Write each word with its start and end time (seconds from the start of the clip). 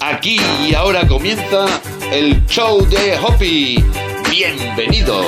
Aquí 0.00 0.38
y 0.66 0.74
ahora 0.74 1.06
comienza 1.06 1.66
el 2.12 2.44
show 2.46 2.84
de 2.86 3.16
Hoppy. 3.18 3.84
Bienvenidos. 4.30 5.26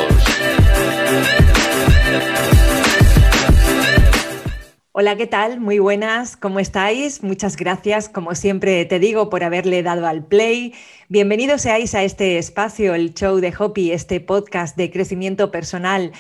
Hola, 4.93 5.17
¿qué 5.17 5.27
tal? 5.27 5.61
Muy 5.61 5.79
buenas, 5.79 6.37
¿cómo 6.37 6.59
estáis? 6.59 7.23
Muchas 7.23 7.57
gracias, 7.57 8.09
como 8.09 8.35
siempre 8.35 8.85
te 8.87 8.99
digo, 8.99 9.29
por 9.29 9.45
haberle 9.45 9.83
dado 9.83 10.07
al 10.07 10.25
play. 10.25 10.75
Bienvenidos 11.09 11.63
seáis 11.63 11.95
a 11.95 12.03
este 12.03 12.39
espacio, 12.39 12.95
el 12.95 13.13
show 13.13 13.39
de 13.41 13.53
Hoppy, 13.57 13.93
este 13.93 14.21
podcast 14.21 14.77
de 14.77 14.91
crecimiento 14.91 15.51
personal. 15.51 16.13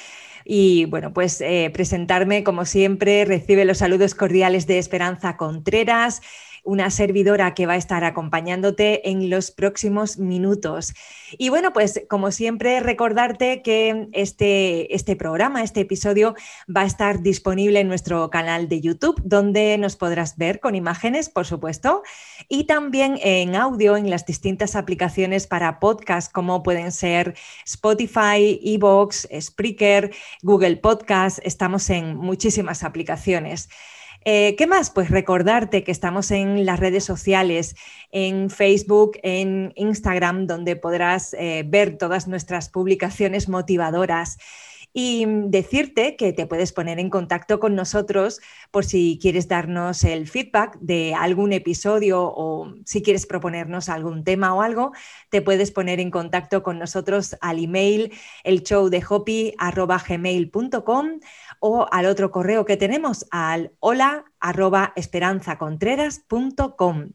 Y 0.48 0.84
bueno, 0.86 1.12
pues 1.12 1.40
eh, 1.40 1.70
presentarme, 1.74 2.44
como 2.44 2.64
siempre, 2.64 3.24
recibe 3.24 3.64
los 3.64 3.78
saludos 3.78 4.14
cordiales 4.14 4.66
de 4.68 4.78
Esperanza 4.78 5.36
Contreras 5.36 6.22
una 6.66 6.90
servidora 6.90 7.54
que 7.54 7.66
va 7.66 7.74
a 7.74 7.76
estar 7.76 8.04
acompañándote 8.04 9.08
en 9.08 9.30
los 9.30 9.50
próximos 9.50 10.18
minutos. 10.18 10.94
Y 11.38 11.48
bueno, 11.48 11.72
pues 11.72 12.02
como 12.08 12.30
siempre, 12.30 12.80
recordarte 12.80 13.62
que 13.62 14.08
este, 14.12 14.94
este 14.94 15.16
programa, 15.16 15.62
este 15.62 15.80
episodio 15.80 16.34
va 16.74 16.82
a 16.82 16.86
estar 16.86 17.22
disponible 17.22 17.80
en 17.80 17.88
nuestro 17.88 18.28
canal 18.30 18.68
de 18.68 18.80
YouTube, 18.80 19.20
donde 19.24 19.78
nos 19.78 19.96
podrás 19.96 20.36
ver 20.36 20.60
con 20.60 20.74
imágenes, 20.74 21.28
por 21.28 21.46
supuesto, 21.46 22.02
y 22.48 22.64
también 22.64 23.18
en 23.22 23.56
audio 23.56 23.96
en 23.96 24.10
las 24.10 24.26
distintas 24.26 24.76
aplicaciones 24.76 25.46
para 25.46 25.80
podcast, 25.80 26.32
como 26.32 26.62
pueden 26.62 26.92
ser 26.92 27.34
Spotify, 27.64 28.60
Evox, 28.62 29.28
Spreaker, 29.40 30.12
Google 30.42 30.76
Podcast. 30.76 31.38
Estamos 31.42 31.88
en 31.90 32.16
muchísimas 32.16 32.82
aplicaciones. 32.82 33.68
Eh, 34.28 34.56
¿Qué 34.56 34.66
más? 34.66 34.90
Pues 34.90 35.08
recordarte 35.08 35.84
que 35.84 35.92
estamos 35.92 36.32
en 36.32 36.66
las 36.66 36.80
redes 36.80 37.04
sociales, 37.04 37.76
en 38.10 38.50
Facebook, 38.50 39.20
en 39.22 39.72
Instagram, 39.76 40.48
donde 40.48 40.74
podrás 40.74 41.32
eh, 41.34 41.62
ver 41.64 41.96
todas 41.96 42.26
nuestras 42.26 42.68
publicaciones 42.68 43.48
motivadoras 43.48 44.38
y 44.98 45.26
decirte 45.28 46.16
que 46.16 46.32
te 46.32 46.46
puedes 46.46 46.72
poner 46.72 46.98
en 46.98 47.10
contacto 47.10 47.60
con 47.60 47.74
nosotros 47.74 48.40
por 48.70 48.86
si 48.86 49.18
quieres 49.20 49.46
darnos 49.46 50.02
el 50.04 50.26
feedback 50.26 50.78
de 50.80 51.12
algún 51.14 51.52
episodio 51.52 52.22
o 52.24 52.72
si 52.86 53.02
quieres 53.02 53.26
proponernos 53.26 53.90
algún 53.90 54.24
tema 54.24 54.54
o 54.54 54.62
algo, 54.62 54.92
te 55.28 55.42
puedes 55.42 55.70
poner 55.70 56.00
en 56.00 56.10
contacto 56.10 56.62
con 56.62 56.78
nosotros 56.78 57.36
al 57.42 57.62
email 57.62 58.10
el 58.42 58.62
show 58.62 58.88
de 58.88 59.02
o 61.60 61.86
al 61.90 62.06
otro 62.06 62.30
correo 62.30 62.64
que 62.64 62.76
tenemos 62.76 63.26
al 63.30 63.72
hola 63.80 64.24
arroba 64.40 64.92
esperanzacontreras.com. 64.96 67.10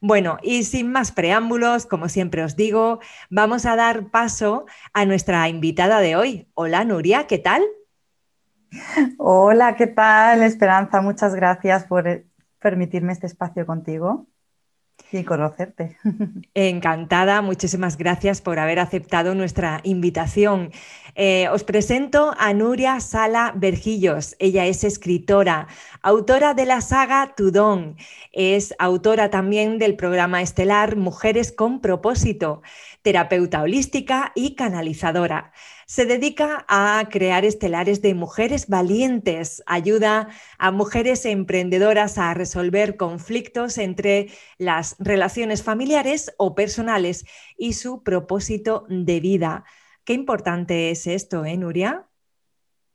Bueno, 0.00 0.38
y 0.42 0.64
sin 0.64 0.90
más 0.90 1.12
preámbulos, 1.12 1.86
como 1.86 2.08
siempre 2.08 2.42
os 2.42 2.56
digo, 2.56 2.98
vamos 3.30 3.66
a 3.66 3.76
dar 3.76 4.10
paso 4.10 4.66
a 4.92 5.04
nuestra 5.04 5.48
invitada 5.48 6.00
de 6.00 6.16
hoy. 6.16 6.48
Hola 6.54 6.84
Nuria, 6.84 7.26
¿qué 7.26 7.38
tal? 7.38 7.62
Hola, 9.18 9.76
¿qué 9.76 9.86
tal 9.86 10.42
Esperanza? 10.42 11.02
Muchas 11.02 11.34
gracias 11.34 11.84
por 11.84 12.24
permitirme 12.58 13.12
este 13.12 13.26
espacio 13.26 13.66
contigo 13.66 14.26
y 15.10 15.24
conocerte. 15.24 15.96
Encantada, 16.54 17.42
muchísimas 17.42 17.96
gracias 17.96 18.40
por 18.40 18.58
haber 18.58 18.78
aceptado 18.78 19.34
nuestra 19.34 19.80
invitación. 19.82 20.70
Eh, 21.14 21.48
os 21.50 21.64
presento 21.64 22.34
a 22.38 22.54
Nuria 22.54 23.00
Sala 23.00 23.52
Vergillos. 23.54 24.36
Ella 24.38 24.66
es 24.66 24.84
escritora, 24.84 25.68
autora 26.00 26.54
de 26.54 26.66
la 26.66 26.80
saga 26.80 27.34
Tudón. 27.36 27.96
Es 28.32 28.74
autora 28.78 29.28
también 29.28 29.78
del 29.78 29.96
programa 29.96 30.40
estelar 30.40 30.96
Mujeres 30.96 31.52
con 31.52 31.80
propósito, 31.80 32.62
terapeuta 33.02 33.62
holística 33.62 34.32
y 34.34 34.54
canalizadora. 34.54 35.52
Se 35.92 36.06
dedica 36.06 36.64
a 36.68 37.06
crear 37.10 37.44
estelares 37.44 38.00
de 38.00 38.14
mujeres 38.14 38.66
valientes, 38.66 39.62
ayuda 39.66 40.28
a 40.56 40.70
mujeres 40.70 41.26
emprendedoras 41.26 42.16
a 42.16 42.32
resolver 42.32 42.96
conflictos 42.96 43.76
entre 43.76 44.30
las 44.56 44.96
relaciones 44.98 45.62
familiares 45.62 46.32
o 46.38 46.54
personales 46.54 47.26
y 47.58 47.74
su 47.74 48.02
propósito 48.02 48.86
de 48.88 49.20
vida. 49.20 49.64
Qué 50.04 50.14
importante 50.14 50.90
es 50.90 51.06
esto, 51.06 51.44
¿eh, 51.44 51.58
Nuria? 51.58 52.06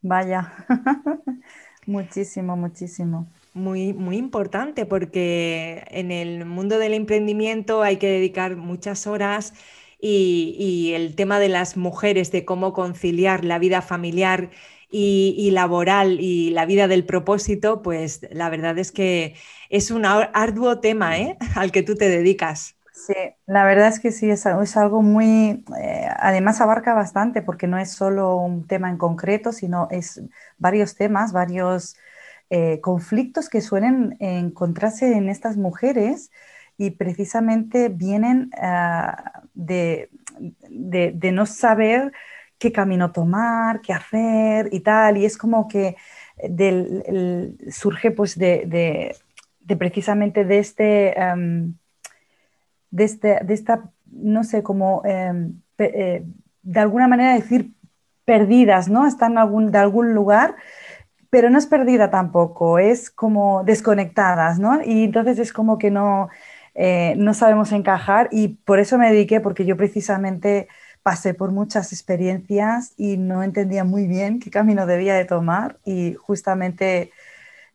Vaya, 0.02 0.66
muchísimo, 1.86 2.58
muchísimo. 2.58 3.28
Muy, 3.54 3.94
muy 3.94 4.18
importante 4.18 4.88
porque 4.88 5.84
en 5.92 6.10
el 6.10 6.46
mundo 6.46 6.80
del 6.80 6.96
emprendimiento 6.96 7.84
hay 7.84 7.98
que 7.98 8.08
dedicar 8.08 8.56
muchas 8.56 9.06
horas 9.06 9.54
y, 10.00 10.94
el 10.94 11.16
tema 11.16 11.40
de 11.40 11.50
las 11.50 11.78
mujeres, 11.78 12.32
de 12.32 12.46
cómo 12.46 12.74
conciliar 12.74 13.44
la 13.44 13.60
vida 13.60 13.82
familiar 13.82 14.50
y, 14.90 15.50
laboral 15.52 16.20
y 16.20 16.52
la 16.52 16.66
vida 16.66 16.88
del 16.88 17.06
propósito, 17.06 17.82
pues 17.82 18.22
la 18.32 18.50
verdad 18.50 18.78
es 18.78 18.92
que 18.92 19.36
es 19.70 19.92
un 19.92 20.06
arduo 20.06 20.80
tema 20.80 21.18
¿eh? 21.18 21.38
al 21.56 21.72
que 21.72 21.84
tú 21.84 21.96
te 21.96 22.10
dedicas. 22.10 22.76
Sí, 22.94 23.14
la 23.46 23.64
verdad 23.64 23.90
es 23.90 24.00
que 24.00 24.12
sí, 24.12 24.30
es, 24.30 24.46
algo 24.46 25.02
muy, 25.04 25.64
eh, 25.80 26.08
además 26.18 26.62
abarca 26.62 26.96
bastante 26.96 27.44
porque 27.44 27.68
no 27.68 27.78
es 27.78 27.92
solo 27.92 28.36
un 28.38 28.66
tema 28.66 28.90
en 28.90 28.98
concreto, 28.98 29.52
sino 29.52 29.88
es 29.92 30.22
varios 30.58 30.96
temas, 30.96 31.32
varios 31.32 31.96
eh, 32.50 32.80
conflictos 32.82 33.50
que 33.50 33.62
suelen 33.62 34.18
encontrarse 34.20 35.16
en 35.16 35.30
estas 35.30 35.58
mujeres 35.58 36.32
y 36.78 36.92
precisamente 36.92 37.90
vienen 37.90 38.52
ah, 38.62 39.44
de, 39.54 40.10
no 41.34 41.46
saber 41.46 42.12
qué 42.58 42.72
camino 42.72 43.12
tomar, 43.12 43.82
qué 43.82 43.94
hacer 43.94 44.70
y 44.72 44.82
tal, 44.82 45.18
y 45.18 45.26
es 45.26 45.38
como 45.38 45.68
que 45.68 45.96
surge 47.72 48.12
pues 48.12 48.38
de, 48.38 49.16
precisamente 49.78 50.46
de 50.46 50.60
este... 50.60 51.20
Em, 51.20 51.74
de, 52.90 53.04
este, 53.04 53.40
de 53.44 53.54
esta, 53.54 53.92
no 54.12 54.44
sé, 54.44 54.64
como 54.64 55.02
em, 55.06 55.62
eh, 55.78 56.24
de 56.64 56.80
alguna 56.80 57.08
manera 57.08 57.34
decir 57.34 57.74
perdidas, 58.26 58.90
¿no? 58.90 59.08
Están 59.08 59.38
algún, 59.38 59.72
de 59.72 59.78
algún 59.78 60.14
lugar, 60.14 60.56
pero 61.30 61.50
no 61.50 61.58
es 61.58 61.68
perdida 61.68 62.10
tampoco, 62.10 62.80
es 62.80 63.10
como 63.10 63.64
desconectadas, 63.64 64.60
¿no? 64.60 64.82
Y 64.84 65.06
entonces 65.06 65.40
es 65.40 65.54
como 65.54 65.78
que 65.78 65.92
no, 65.92 66.30
eh, 66.80 67.16
no 67.18 67.34
sabemos 67.34 67.72
encajar 67.72 68.30
y 68.32 68.50
por 68.50 68.80
eso 68.80 69.00
me 69.00 69.12
dediqué, 69.12 69.42
porque 69.42 69.66
yo 69.66 69.76
precisamente 69.78 70.68
pasé 71.02 71.34
por 71.34 71.52
muchas 71.52 71.92
experiencias 71.92 72.94
y 72.98 73.18
no 73.18 73.42
entendía 73.42 73.84
muy 73.84 74.08
bien 74.08 74.40
qué 74.40 74.52
camino 74.52 74.86
debía 74.86 75.16
de 75.16 75.26
tomar 75.26 75.80
y 75.86 76.14
justamente 76.14 77.12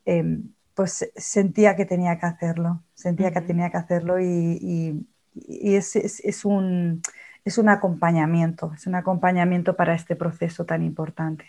em, 0.04 0.52
pues 0.74 1.10
sentía 1.16 1.74
que 1.76 1.84
tenía 1.84 2.18
que 2.18 2.26
hacerlo, 2.26 2.82
sentía 2.94 3.32
que 3.32 3.40
tenía 3.40 3.70
que 3.70 3.78
hacerlo 3.78 4.20
y, 4.20 5.04
es, 5.34 6.44
un, 6.44 7.02
es 7.44 7.58
un 7.58 7.68
acompañamiento, 7.70 8.72
es 8.74 8.86
un 8.86 8.94
acompañamiento 8.94 9.74
para 9.76 9.94
este 9.94 10.14
proceso 10.16 10.64
tan 10.64 10.82
importante. 10.82 11.46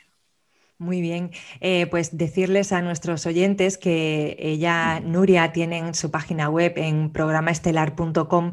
Muy 0.84 1.00
bien, 1.00 1.32
eh, 1.62 1.88
pues 1.88 2.18
decirles 2.18 2.74
a 2.74 2.82
nuestros 2.82 3.26
oyentes 3.26 3.78
que 3.78 4.36
ella, 4.38 5.00
Nuria, 5.00 5.54
tiene 5.54 5.78
en 5.78 5.94
su 5.96 6.12
página 6.12 6.50
web 6.50 6.74
en 6.76 7.10
programaestelar.com 7.10 8.52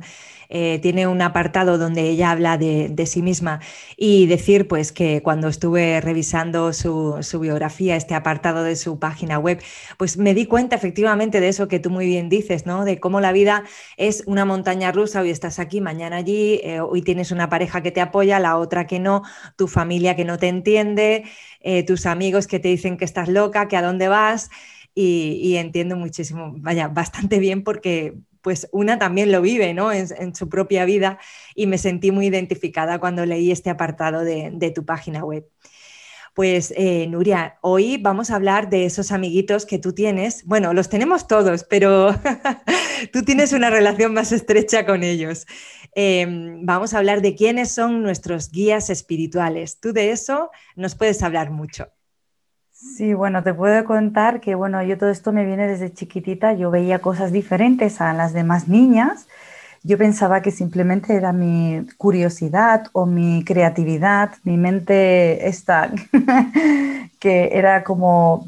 eh, 0.53 0.81
tiene 0.83 1.07
un 1.07 1.23
apartado 1.23 1.79
donde 1.79 2.03
ella 2.09 2.33
habla 2.33 2.59
de, 2.59 3.07
sí 3.07 3.23
misma. 3.23 3.61
Y 3.97 4.27
decir 4.27 4.67
pues 4.69 4.91
que 4.93 5.23
cuando 5.23 5.49
estuve 5.49 6.01
revisando 6.01 6.73
su, 6.73 7.21
biografía, 7.41 7.97
este 7.97 8.15
apartado 8.15 8.65
de 8.65 8.77
su 8.77 8.99
página 8.99 9.39
web, 9.39 9.63
pues 9.97 10.17
me 10.19 10.35
di 10.35 10.47
cuenta 10.47 10.75
efectivamente 10.77 11.41
de 11.41 11.49
eso 11.49 11.69
que 11.69 11.79
tú 11.79 11.91
muy 11.91 12.07
bien 12.07 12.29
dices, 12.29 12.67
¿no? 12.67 12.85
De 12.85 12.99
cómo 12.99 13.21
la 13.21 13.33
vida 13.33 13.63
es 13.97 14.25
una 14.27 14.45
montaña 14.45 14.91
rusa, 14.93 15.21
hoy 15.21 15.31
estás 15.31 15.59
aquí, 15.61 15.81
mañana 15.81 16.17
allí, 16.17 16.61
eh, 16.65 16.81
hoy 16.81 17.03
tienes 17.03 17.31
una 17.31 17.49
pareja 17.49 17.83
que 17.83 17.93
te 17.93 18.01
apoya, 18.01 18.41
la 18.41 18.57
otra 18.57 18.87
que 18.87 18.99
no, 18.99 19.23
tu 19.57 19.69
familia 19.69 20.17
que 20.17 20.25
no 20.25 20.39
te 20.39 20.49
entiende, 20.49 21.25
eh, 21.61 21.85
tus 21.85 22.07
amigos 22.07 22.47
que 22.47 22.59
te 22.59 22.69
dicen 22.69 22.97
que 22.97 23.05
estás 23.05 23.29
loca, 23.29 23.69
que 23.69 23.77
a 23.77 23.83
dónde 23.83 24.09
vas. 24.09 24.51
Y, 24.95 25.39
y, 25.43 25.57
entiendo 25.57 25.97
muchísimo, 25.97 26.53
vaya, 26.59 26.89
bastante 26.89 27.39
bien 27.39 27.63
porque, 27.63 28.15
pues 28.43 28.69
una 28.73 28.99
también 28.99 29.33
lo 29.33 29.43
vive 29.43 29.75
¿no? 29.75 29.93
en, 29.93 30.35
su 30.35 30.49
propia 30.49 30.85
vida 30.85 31.19
y 31.55 31.67
me 31.67 31.79
sentí 31.79 32.11
muy 32.11 32.27
identificada 32.27 32.99
cuando 32.99 33.27
leí 33.27 33.51
este 33.51 33.71
apartado 33.71 34.25
de, 34.25 34.73
tu 34.75 34.85
página 34.85 35.25
web. 35.25 35.47
Pues 36.41 36.73
eh, 36.75 37.07
Nuria, 37.07 37.59
hoy 37.61 37.99
vamos 37.99 38.31
a 38.31 38.37
hablar 38.37 38.71
de 38.71 38.87
esos 38.87 39.13
amiguitos 39.13 39.67
que 39.67 39.79
tú 39.79 39.93
tienes. 39.93 40.47
Bueno, 40.47 40.73
los 40.73 40.89
tenemos 40.89 41.29
todos, 41.29 41.65
pero 41.65 42.15
tú 43.13 43.23
tienes 43.25 43.53
una 43.53 43.69
relación 43.69 44.15
más 44.15 44.33
estrecha 44.33 44.87
con 44.87 45.03
ellos. 45.03 45.47
Em, 45.95 46.65
vamos 46.65 46.95
a 46.95 46.97
hablar 46.97 47.21
de 47.21 47.35
quiénes 47.35 47.73
son 47.73 48.03
nuestros 48.03 48.51
guías 48.51 48.89
espirituales. 48.89 49.81
Tú 49.81 49.93
de 49.93 50.13
eso 50.13 50.51
nos 50.77 50.95
puedes 50.95 51.23
hablar 51.23 51.51
mucho. 51.51 51.89
Sí, 52.71 53.13
bueno, 53.13 53.43
te 53.43 53.53
puedo 53.53 53.85
contar 53.85 54.41
que, 54.41 54.55
bueno, 54.55 54.83
yo 54.83 54.97
todo 54.97 55.11
esto 55.11 55.33
me 55.33 55.45
viene 55.45 55.67
desde 55.69 55.93
chiquitita, 55.93 56.55
yo 56.55 56.71
veía 56.71 57.01
cosas 57.01 57.33
diferentes 57.33 58.01
a 58.01 58.15
las 58.15 58.33
demás 58.33 58.67
niñas. 58.67 59.29
Yo 59.83 59.97
pensaba 59.97 60.43
que 60.43 60.51
simplemente 60.51 61.15
era 61.15 61.33
mi 61.33 61.87
curiosidad 61.97 62.87
o 62.93 63.07
mi 63.07 63.45
creatividad, 63.45 64.33
mi 64.45 64.57
mente 64.57 65.49
esta, 65.49 65.91
que 67.19 67.51
era 67.53 67.83
como 67.83 68.47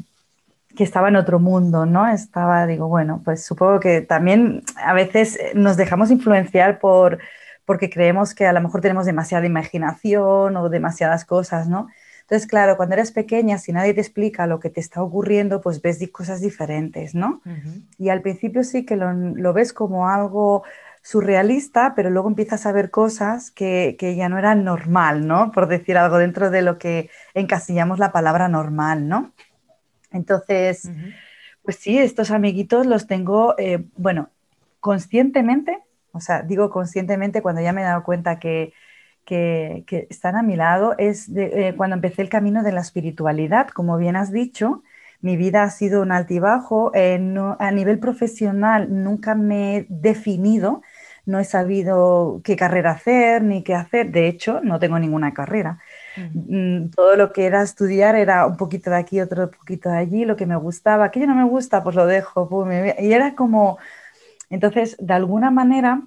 que 0.75 0.83
estaba 0.83 1.09
en 1.09 1.15
otro 1.15 1.39
mundo, 1.39 1.85
¿no? 1.85 2.07
Estaba, 2.07 2.65
digo, 2.67 2.87
bueno, 2.87 3.21
pues 3.23 3.45
supongo 3.45 3.79
que 3.79 4.01
también 4.01 4.63
a 4.75 4.93
veces 4.93 5.39
nos 5.53 5.77
dejamos 5.77 6.11
influenciar 6.11 6.79
por 6.79 7.19
porque 7.65 7.89
creemos 7.89 8.33
que 8.33 8.45
a 8.45 8.53
lo 8.53 8.61
mejor 8.61 8.81
tenemos 8.81 9.05
demasiada 9.05 9.45
imaginación 9.45 10.57
o 10.57 10.69
demasiadas 10.69 11.25
cosas, 11.25 11.67
¿no? 11.69 11.87
Entonces, 12.21 12.47
claro, 12.47 12.77
cuando 12.77 12.95
eres 12.95 13.11
pequeña, 13.11 13.57
si 13.57 13.73
nadie 13.73 13.93
te 13.93 14.01
explica 14.01 14.47
lo 14.47 14.59
que 14.59 14.69
te 14.69 14.79
está 14.79 15.03
ocurriendo, 15.03 15.61
pues 15.61 15.81
ves 15.81 15.99
cosas 16.09 16.41
diferentes, 16.41 17.13
¿no? 17.13 17.41
Y 17.97 18.09
al 18.09 18.21
principio 18.21 18.63
sí 18.63 18.85
que 18.85 18.95
lo, 18.95 19.53
ves 19.53 19.73
como 19.73 20.07
algo 20.07 20.63
surrealista, 21.03 21.93
pero 21.95 22.09
luego 22.09 22.29
empiezas 22.29 22.65
a 22.65 22.71
ver 22.71 22.89
cosas 22.89 23.51
que, 23.51 23.95
ya 24.17 24.29
no 24.29 24.39
eran 24.39 24.63
normal, 24.63 25.27
¿no? 25.27 25.51
Por 25.51 25.67
decir 25.67 25.97
algo 25.97 26.17
dentro 26.17 26.49
de 26.49 26.61
lo 26.61 26.79
que 26.79 27.09
encasillamos 27.33 27.99
la 27.99 28.13
palabra 28.13 28.47
normal, 28.47 29.07
¿no? 29.09 29.33
Entonces, 30.11 30.89
pues 31.61 31.75
sí, 31.75 31.97
estos 31.97 32.31
amiguitos 32.31 32.85
los 32.85 33.05
tengo, 33.05 33.55
eh, 33.57 33.83
bueno, 33.97 34.29
conscientemente, 34.79 35.83
o 36.13 36.21
sea, 36.21 36.41
digo 36.41 36.69
conscientemente 36.69 37.41
cuando 37.41 37.61
ya 37.61 37.73
me 37.73 37.81
he 37.81 37.85
dado 37.85 38.03
cuenta 38.03 38.39
que, 38.39 38.73
que, 39.25 40.07
están 40.09 40.37
a 40.37 40.43
mi 40.43 40.55
lado 40.55 40.95
es 40.97 41.29
eh, 41.35 41.73
cuando 41.75 41.95
empecé 41.95 42.21
el 42.21 42.29
camino 42.29 42.63
de 42.63 42.71
la 42.71 42.81
espiritualidad. 42.81 43.67
Como 43.69 43.97
bien 43.97 44.15
has 44.15 44.31
dicho, 44.31 44.83
mi 45.23 45.37
vida 45.37 45.63
ha 45.63 45.69
sido 45.69 46.01
un 46.01 46.11
altibajo. 46.11 46.91
Eh, 46.93 47.19
a 47.59 47.71
nivel 47.71 47.97
profesional 47.99 48.87
nunca 49.03 49.35
me 49.35 49.77
he 49.77 49.85
definido, 49.89 50.81
no 51.25 51.39
he 51.39 51.45
sabido 51.45 52.41
qué 52.43 52.55
carrera 52.55 52.91
hacer 52.91 53.43
ni 53.43 53.63
qué 53.63 53.75
hacer. 53.75 54.11
De 54.11 54.27
hecho, 54.27 54.59
no 54.61 54.79
tengo 54.79 54.99
ninguna 54.99 55.33
carrera. 55.33 55.79
Mm, 56.33 56.89
todo 56.89 57.15
lo 57.15 57.31
que 57.31 57.45
era 57.45 57.61
estudiar 57.61 58.15
era 58.15 58.45
un 58.45 58.57
poquito 58.57 58.89
de 58.89 58.97
aquí, 58.97 59.21
otro 59.21 59.49
poquito 59.49 59.89
de 59.89 59.97
allí, 59.97 60.25
lo 60.25 60.35
que 60.35 60.45
me 60.45 60.55
gustaba, 60.55 61.05
aquello 61.05 61.27
no 61.27 61.35
me 61.35 61.45
gusta, 61.45 61.83
pues 61.83 61.95
lo 61.95 62.05
dejo. 62.05 62.67
y 62.99 63.13
era 63.13 63.35
como, 63.35 63.77
entonces, 64.49 64.97
de 64.99 65.13
alguna 65.13 65.49
manera, 65.49 66.01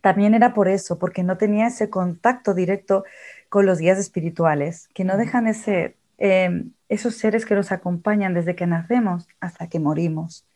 también 0.00 0.34
era 0.34 0.54
por 0.54 0.68
eso, 0.68 0.98
porque 0.98 1.22
no 1.22 1.36
tenía 1.36 1.66
ese 1.66 1.90
contacto 1.90 2.54
directo 2.54 3.04
con 3.48 3.66
los 3.66 3.78
guías 3.78 3.98
espirituales, 3.98 4.88
que 4.94 5.04
no 5.04 5.16
dejan 5.16 5.44
de 5.44 5.54
ser 5.54 5.96
em, 6.18 6.72
esos 6.88 7.16
seres 7.16 7.44
que 7.46 7.54
nos 7.54 7.72
acompañan 7.72 8.34
desde 8.34 8.54
que 8.54 8.66
nacemos 8.66 9.28
hasta 9.40 9.68
que 9.68 9.80
morimos. 9.80 10.46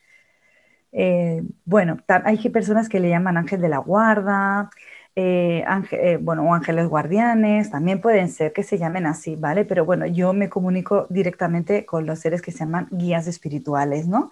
Eh, 0.96 1.42
bueno, 1.64 1.98
hay 2.06 2.38
personas 2.50 2.88
que 2.88 3.00
le 3.00 3.08
llaman 3.08 3.36
ángel 3.36 3.60
de 3.60 3.68
la 3.68 3.78
guarda, 3.78 4.70
eh, 5.16 5.64
eh, 5.90 6.18
bueno, 6.20 6.44
o 6.44 6.54
ángeles 6.54 6.88
guardianes, 6.88 7.70
también 7.70 8.00
pueden 8.00 8.28
ser 8.28 8.52
que 8.52 8.62
se 8.62 8.78
llamen 8.78 9.06
así, 9.06 9.34
¿vale? 9.34 9.64
Pero 9.64 9.84
bueno, 9.84 10.06
yo 10.06 10.32
me 10.32 10.48
comunico 10.48 11.06
directamente 11.10 11.84
con 11.84 12.06
los 12.06 12.20
seres 12.20 12.42
que 12.42 12.52
se 12.52 12.60
llaman 12.60 12.86
guías 12.92 13.26
espirituales, 13.26 14.06
¿no? 14.06 14.30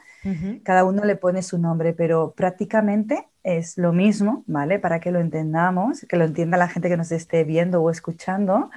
Cada 0.62 0.84
uno 0.84 1.04
le 1.04 1.16
pone 1.16 1.42
su 1.42 1.58
nombre, 1.58 1.92
pero 1.94 2.32
prácticamente 2.36 3.28
es 3.42 3.76
lo 3.76 3.92
mismo, 3.92 4.44
¿vale? 4.46 4.78
Para 4.78 5.00
que 5.00 5.10
lo 5.10 5.18
entendamos, 5.18 6.06
que 6.08 6.16
lo 6.16 6.24
entienda 6.24 6.56
la 6.56 6.68
gente 6.68 6.88
que 6.88 6.96
nos 6.96 7.10
esté 7.10 7.42
viendo 7.42 7.82
o 7.82 7.90
escuchando. 7.90 8.70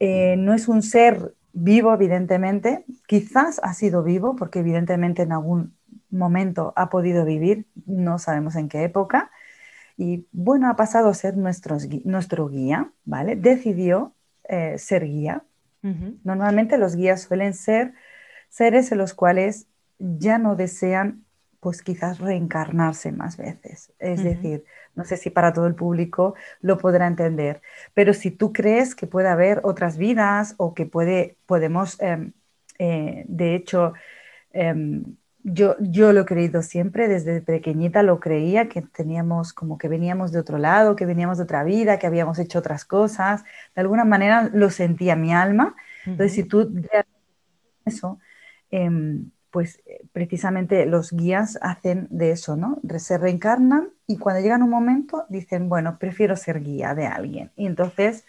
No 0.00 0.54
es 0.54 0.68
un 0.68 0.82
ser 0.82 1.34
vivo, 1.52 1.92
evidentemente. 1.92 2.84
Quizás 3.08 3.60
ha 3.62 3.74
sido 3.74 4.04
vivo, 4.04 4.36
porque 4.36 4.60
evidentemente 4.60 5.22
en 5.22 5.32
algún 5.32 5.75
momento 6.10 6.72
ha 6.76 6.88
podido 6.90 7.24
vivir, 7.24 7.66
no 7.86 8.18
sabemos 8.18 8.56
en 8.56 8.68
qué 8.68 8.84
época. 8.84 9.30
Y 9.96 10.26
bueno, 10.32 10.68
ha 10.68 10.76
pasado 10.76 11.08
a 11.08 11.14
ser 11.14 11.36
nuestro 11.36 12.48
guía, 12.48 12.90
¿vale? 13.04 13.36
Decidió 13.36 14.14
eh, 14.48 14.78
ser 14.78 15.04
guía. 15.06 15.44
Normalmente 16.24 16.78
los 16.78 16.96
guías 16.96 17.22
suelen 17.22 17.54
ser 17.54 17.94
seres 18.48 18.90
en 18.90 18.98
los 18.98 19.14
cuales 19.14 19.68
ya 19.98 20.38
no 20.38 20.56
desean 20.56 21.24
pues 21.60 21.82
quizás 21.82 22.18
reencarnarse 22.18 23.12
más 23.12 23.36
veces. 23.36 23.92
Es 23.98 24.22
decir, 24.22 24.64
no 24.94 25.04
sé 25.04 25.16
si 25.16 25.30
para 25.30 25.52
todo 25.52 25.66
el 25.66 25.74
público 25.74 26.34
lo 26.60 26.78
podrá 26.78 27.06
entender, 27.06 27.60
pero 27.94 28.14
si 28.14 28.30
tú 28.30 28.52
crees 28.52 28.94
que 28.94 29.06
puede 29.06 29.28
haber 29.28 29.60
otras 29.64 29.98
vidas 29.98 30.54
o 30.58 30.74
que 30.74 30.86
puede, 30.86 31.38
podemos, 31.46 32.00
em, 32.00 32.32
eh, 32.78 33.24
de 33.28 33.54
hecho, 33.54 33.94
em, 34.52 35.16
yo, 35.48 35.76
yo 35.78 36.12
lo 36.12 36.22
he 36.22 36.24
creído 36.24 36.60
siempre, 36.60 37.06
desde 37.06 37.40
pequeñita 37.40 38.02
lo 38.02 38.18
creía, 38.18 38.68
que 38.68 38.82
teníamos 38.82 39.52
como 39.52 39.78
que 39.78 39.86
veníamos 39.86 40.32
de 40.32 40.40
otro 40.40 40.58
lado, 40.58 40.96
que 40.96 41.06
veníamos 41.06 41.38
de 41.38 41.44
otra 41.44 41.62
vida, 41.62 42.00
que 42.00 42.08
habíamos 42.08 42.40
hecho 42.40 42.58
otras 42.58 42.84
cosas, 42.84 43.44
de 43.76 43.80
alguna 43.80 44.04
manera 44.04 44.50
lo 44.52 44.70
sentía 44.70 45.14
mi 45.14 45.32
alma. 45.32 45.76
Entonces, 46.04 46.32
si 46.32 46.42
tú 46.42 46.68
eso, 47.84 48.18
em, 48.72 49.30
pues 49.52 49.80
precisamente 50.12 50.84
los 50.84 51.12
guías 51.12 51.58
hacen 51.62 52.08
de 52.10 52.32
eso, 52.32 52.56
¿no? 52.56 52.80
Se 52.98 53.16
reencarnan 53.16 53.90
y 54.08 54.18
cuando 54.18 54.42
llegan 54.42 54.64
un 54.64 54.70
momento 54.70 55.26
dicen, 55.28 55.68
bueno, 55.68 55.96
prefiero 56.00 56.34
ser 56.36 56.60
guía 56.60 56.94
de 56.96 57.06
alguien. 57.06 57.52
Y 57.54 57.66
entonces, 57.66 58.24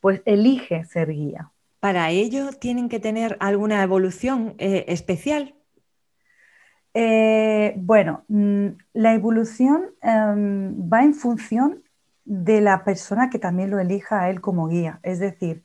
pues 0.00 0.22
elige 0.24 0.86
ser 0.86 1.10
guía. 1.12 1.50
¿Para 1.80 2.08
ello 2.10 2.50
tienen 2.58 2.88
que 2.88 2.98
tener 2.98 3.36
alguna 3.40 3.82
evolución 3.82 4.54
eh, 4.56 4.86
especial? 4.88 5.54
Eh, 6.94 7.74
bueno, 7.78 8.24
mm, 8.28 8.66
la 8.94 9.14
evolución 9.14 9.90
em, 10.02 10.74
va 10.92 11.02
en 11.04 11.14
función 11.14 11.82
de 12.24 12.60
la 12.60 12.84
persona 12.84 13.30
que 13.30 13.38
también 13.38 13.70
lo 13.70 13.78
elija 13.80 14.22
a 14.22 14.30
él 14.30 14.40
como 14.40 14.68
guía. 14.68 15.00
Es 15.02 15.18
decir, 15.18 15.64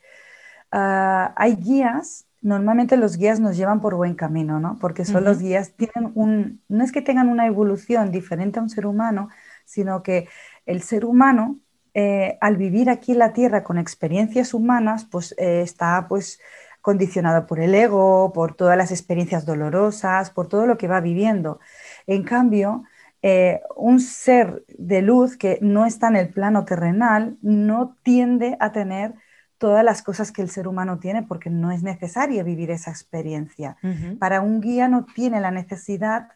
ah, 0.71 1.33
hay 1.37 1.55
guías 1.55 2.27
normalmente 2.41 2.97
los 2.97 3.17
guías 3.17 3.39
nos 3.39 3.57
llevan 3.57 3.81
por 3.81 3.95
buen 3.95 4.15
camino, 4.15 4.59
¿no? 4.59 4.77
Porque 4.79 5.05
son 5.05 5.23
los 5.23 5.39
guías, 5.39 5.73
tienen 5.73 6.11
un, 6.15 6.61
no 6.67 6.83
es 6.83 6.91
que 6.91 7.01
tengan 7.01 7.29
una 7.29 7.47
evolución 7.47 8.11
diferente 8.11 8.59
a 8.59 8.61
un 8.61 8.69
ser 8.69 8.85
humano, 8.85 9.29
sino 9.65 10.03
que 10.03 10.29
el 10.65 10.81
ser 10.81 11.05
humano, 11.05 11.59
eh, 11.93 12.37
al 12.41 12.57
vivir 12.57 12.89
aquí 12.89 13.13
en 13.13 13.19
la 13.19 13.33
Tierra 13.33 13.63
con 13.63 13.77
experiencias 13.77 14.53
humanas, 14.53 15.05
pues 15.05 15.33
eh, 15.37 15.61
está 15.61 16.05
pues 16.07 16.39
condicionado 16.87 17.47
por 17.47 17.59
el 17.59 17.75
ego, 17.75 18.31
por 18.31 18.55
todas 18.55 18.77
las 18.77 18.91
experiencias 18.91 19.45
dolorosas, 19.45 20.31
por 20.31 20.47
todo 20.47 20.65
lo 20.65 20.77
que 20.77 20.87
va 20.87 21.01
viviendo. 21.01 21.59
En 22.05 22.23
cambio, 22.23 22.85
eh, 23.21 23.59
un 23.75 23.99
ser 23.99 24.63
de 24.69 25.01
luz 25.01 25.35
que 25.35 25.59
no 25.61 25.85
está 25.85 26.07
en 26.07 26.15
el 26.15 26.29
plano 26.29 26.63
terrenal 26.63 27.35
no 27.41 27.97
tiende 28.03 28.55
a 28.61 28.71
tener 28.71 29.15
todas 29.57 29.83
las 29.83 30.01
cosas 30.01 30.31
que 30.31 30.41
el 30.41 30.49
ser 30.49 30.65
humano 30.65 30.97
tiene 30.97 31.23
porque 31.23 31.49
no 31.49 31.73
es 31.73 31.83
necesario 31.83 32.41
vivir 32.45 32.71
esa 32.71 32.89
experiencia. 32.89 33.75
Para 34.17 34.39
un 34.39 34.61
guía 34.61 34.87
no 34.87 35.03
tiene 35.03 35.41
la 35.41 35.51
necesidad 35.51 36.29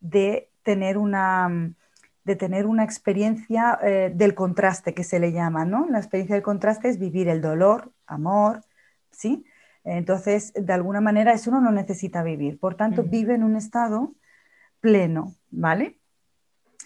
de 0.00 0.48
tener 0.62 0.96
una, 0.96 1.74
de 2.24 2.36
tener 2.36 2.64
una 2.64 2.84
experiencia 2.84 3.78
eh, 3.82 4.10
del 4.14 4.34
contraste 4.34 4.94
que 4.94 5.04
se 5.04 5.20
le 5.20 5.32
llama, 5.32 5.66
¿no? 5.66 5.86
La 5.90 5.98
experiencia 5.98 6.36
del 6.36 6.42
contraste 6.42 6.88
es 6.88 6.98
vivir 6.98 7.28
el 7.28 7.42
dolor, 7.42 7.92
amor, 8.06 8.62
¿sí? 9.10 9.44
Entonces, 9.84 10.52
de 10.54 10.72
alguna 10.72 11.00
manera, 11.00 11.32
eso 11.32 11.50
uno 11.50 11.60
no 11.60 11.72
necesita 11.72 12.22
vivir. 12.22 12.58
Por 12.58 12.74
tanto, 12.74 13.02
vive 13.02 13.34
en 13.34 13.44
un 13.44 13.56
estado 13.56 14.14
pleno, 14.80 15.34
¿vale? 15.50 15.98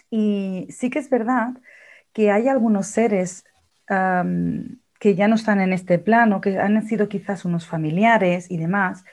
Y 0.09 0.67
sí 0.69 0.89
que 0.89 0.99
es 0.99 1.09
verdad 1.09 1.53
que 2.13 2.31
hay 2.31 2.47
algunos 2.47 2.87
seres 2.87 3.43
que 3.87 5.15
ya 5.15 5.27
no 5.27 5.35
están 5.35 5.61
en 5.61 5.73
este 5.73 5.99
plano, 5.99 6.41
que 6.41 6.57
han 6.57 6.87
sido 6.87 7.07
quizás 7.07 7.45
unos 7.45 7.67
familiares 7.67 8.49
y 8.49 8.57
demás, 8.57 9.03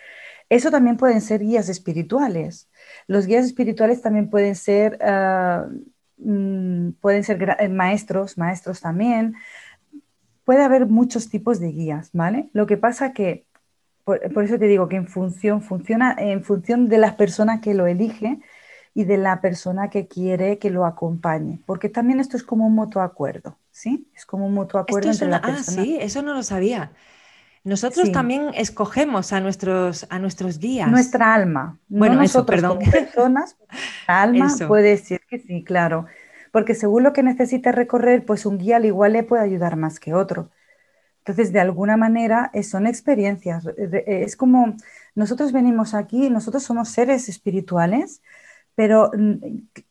eso 0.49 0.71
también 0.71 0.99
pueden 0.99 1.23
ser 1.23 1.41
guías 1.41 1.69
espirituales. 1.71 2.69
Los 3.07 3.27
guías 3.27 3.47
espirituales 3.47 4.03
también 4.03 4.29
pueden 4.29 4.55
ser, 4.55 4.99
ah, 5.03 5.67
mm, 6.19 6.91
pueden 7.01 7.25
ser 7.25 7.71
maestros, 7.71 8.37
maestros 8.37 8.81
también. 8.81 9.35
Puede 10.45 10.63
haber 10.63 10.87
muchos 10.87 11.31
tipos 11.31 11.59
de 11.59 11.69
guías, 11.69 12.11
¿vale? 12.13 12.51
Lo 12.53 12.67
que 12.67 12.77
pasa 12.77 13.15
que, 13.15 13.47
por, 14.05 14.33
por 14.33 14.45
eso 14.45 14.59
te 14.59 14.67
digo 14.67 14.89
que 14.89 14.97
en 14.97 15.09
función, 15.09 15.63
funciona 15.63 16.15
en 16.19 16.43
función 16.43 16.89
de 16.89 16.99
la 16.99 17.17
persona 17.17 17.61
que 17.61 17.75
lo 17.75 17.87
elige 17.87 18.41
y 18.95 19.05
de 19.05 19.17
la 19.17 19.41
persona 19.41 19.91
que 19.91 20.07
quiere 20.07 20.59
que 20.59 20.71
lo 20.71 20.85
acompañe, 20.85 21.61
porque 21.67 21.89
también 21.89 22.21
esto 22.21 22.37
es 22.37 22.43
como 22.43 22.67
un 22.67 22.75
mutuo 22.75 23.03
acuerdo. 23.03 23.59
¿sí? 23.73 24.09
Es 24.15 24.25
como 24.25 24.47
un 24.47 24.55
mutuo 24.55 24.79
acuerdo 24.79 25.11
entre 25.11 25.29
la 25.29 25.39
Ah, 25.43 25.63
sí, 25.63 25.99
eso 26.01 26.23
no 26.23 26.35
lo 26.35 26.43
sabía. 26.43 26.93
Nosotros 27.65 28.11
también 28.11 28.51
escogemos 28.55 29.33
a 29.33 29.41
nuestros, 29.41 30.07
a 30.11 30.19
nuestros 30.19 30.59
guías. 30.59 30.91
Nuestra 30.91 31.33
alma. 31.33 31.79
Bueno, 31.89 32.17
no 32.17 32.23
nosotros 32.23 32.61
perdón. 32.61 32.79
como 32.79 32.91
personas, 32.91 33.57
alma 34.07 34.53
puede 34.67 34.91
decir 34.91 35.21
que 35.29 35.39
sí, 35.39 35.63
claro. 35.63 36.07
Porque 36.51 36.75
según 36.75 37.05
lo 37.05 37.13
que 37.13 37.23
necesite 37.23 37.73
recorrer, 37.73 38.25
pues 38.25 38.47
un 38.47 38.59
guía 38.59 38.77
al 38.77 38.85
igual 38.85 39.13
le 39.13 39.23
puede 39.23 39.43
ayudar 39.43 39.77
más 39.77 40.01
que 40.01 40.13
otro. 40.13 40.51
Entonces, 41.25 41.53
de 41.53 41.61
alguna 41.61 41.97
manera, 41.97 42.51
son 42.65 42.87
experiencias. 42.89 43.65
Es 43.77 44.37
como, 44.37 44.75
nosotros 45.15 45.53
venimos 45.53 45.95
aquí, 45.95 46.29
nosotros 46.31 46.65
somos 46.65 46.89
seres 46.89 47.29
espirituales, 47.29 48.23
pero 48.75 49.11
mm, 49.17 49.35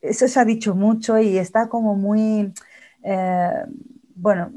eso 0.02 0.28
se 0.28 0.40
ha 0.40 0.46
dicho 0.46 0.76
mucho 0.76 1.18
y 1.20 1.38
está 1.38 1.70
como 1.70 1.96
muy, 1.96 2.54
eh, 3.04 3.64
bueno, 4.16 4.52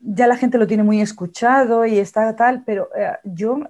ya 0.00 0.26
la 0.26 0.36
gente 0.36 0.56
lo 0.56 0.66
tiene 0.66 0.82
muy 0.82 1.02
escuchado 1.02 1.84
y 1.84 1.98
está 1.98 2.34
tal, 2.36 2.64
pero 2.64 2.88
eh, 2.96 3.12
yo 3.24 3.60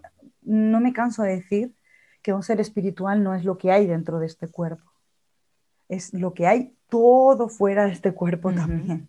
no 0.43 0.81
me 0.81 0.93
canso 0.93 1.25
de 1.25 1.37
decir 1.37 1.75
que 2.23 2.33
un 2.33 2.45
ser 2.45 2.61
espiritual 2.61 3.25
no 3.25 3.35
es 3.35 3.45
lo 3.45 3.59
que 3.59 3.73
hay 3.73 3.87
dentro 3.87 4.21
de 4.21 4.27
este 4.27 4.47
cuerpo, 4.47 4.85
es 5.89 6.15
lo 6.15 6.35
que 6.35 6.47
hay 6.47 6.77
todo 6.89 7.49
fuera 7.49 7.87
de 7.87 7.93
este 7.93 8.13
cuerpo 8.13 8.53
también. 8.53 9.09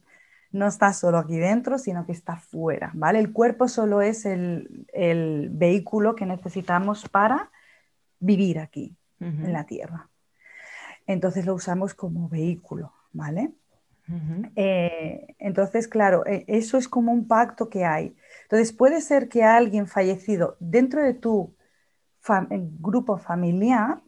No 0.55 0.67
está 0.67 0.93
solo 0.93 1.17
aquí 1.17 1.37
dentro, 1.37 1.77
sino 1.77 2.05
que 2.05 2.13
está 2.13 2.37
fuera, 2.37 2.91
¿vale? 2.93 3.19
El 3.19 3.33
cuerpo 3.33 3.67
solo 3.67 4.01
es 4.01 4.25
el, 4.25 5.49
vehículo 5.51 6.15
que 6.15 6.25
necesitamos 6.25 7.09
para 7.09 7.51
vivir 8.21 8.59
aquí, 8.59 8.95
en 9.19 9.51
la 9.51 9.65
Tierra. 9.65 10.09
Entonces 11.07 11.45
lo 11.45 11.55
usamos 11.55 11.93
como 11.93 12.29
vehículo, 12.29 12.93
¿vale? 13.11 13.51
Eh, 14.55 15.35
entonces, 15.39 15.89
claro, 15.89 16.25
e, 16.25 16.45
eso 16.47 16.77
es 16.77 16.87
como 16.87 17.11
un 17.11 17.27
pacto 17.27 17.69
que 17.69 17.83
hay. 17.83 18.15
Entonces, 18.43 18.71
puede 18.71 19.01
ser 19.01 19.27
que 19.27 19.43
alguien 19.43 19.87
fallecido 19.87 20.55
dentro 20.61 21.03
de 21.03 21.15
tu 21.15 21.53
grupo 22.79 23.17
familiar, 23.17 24.01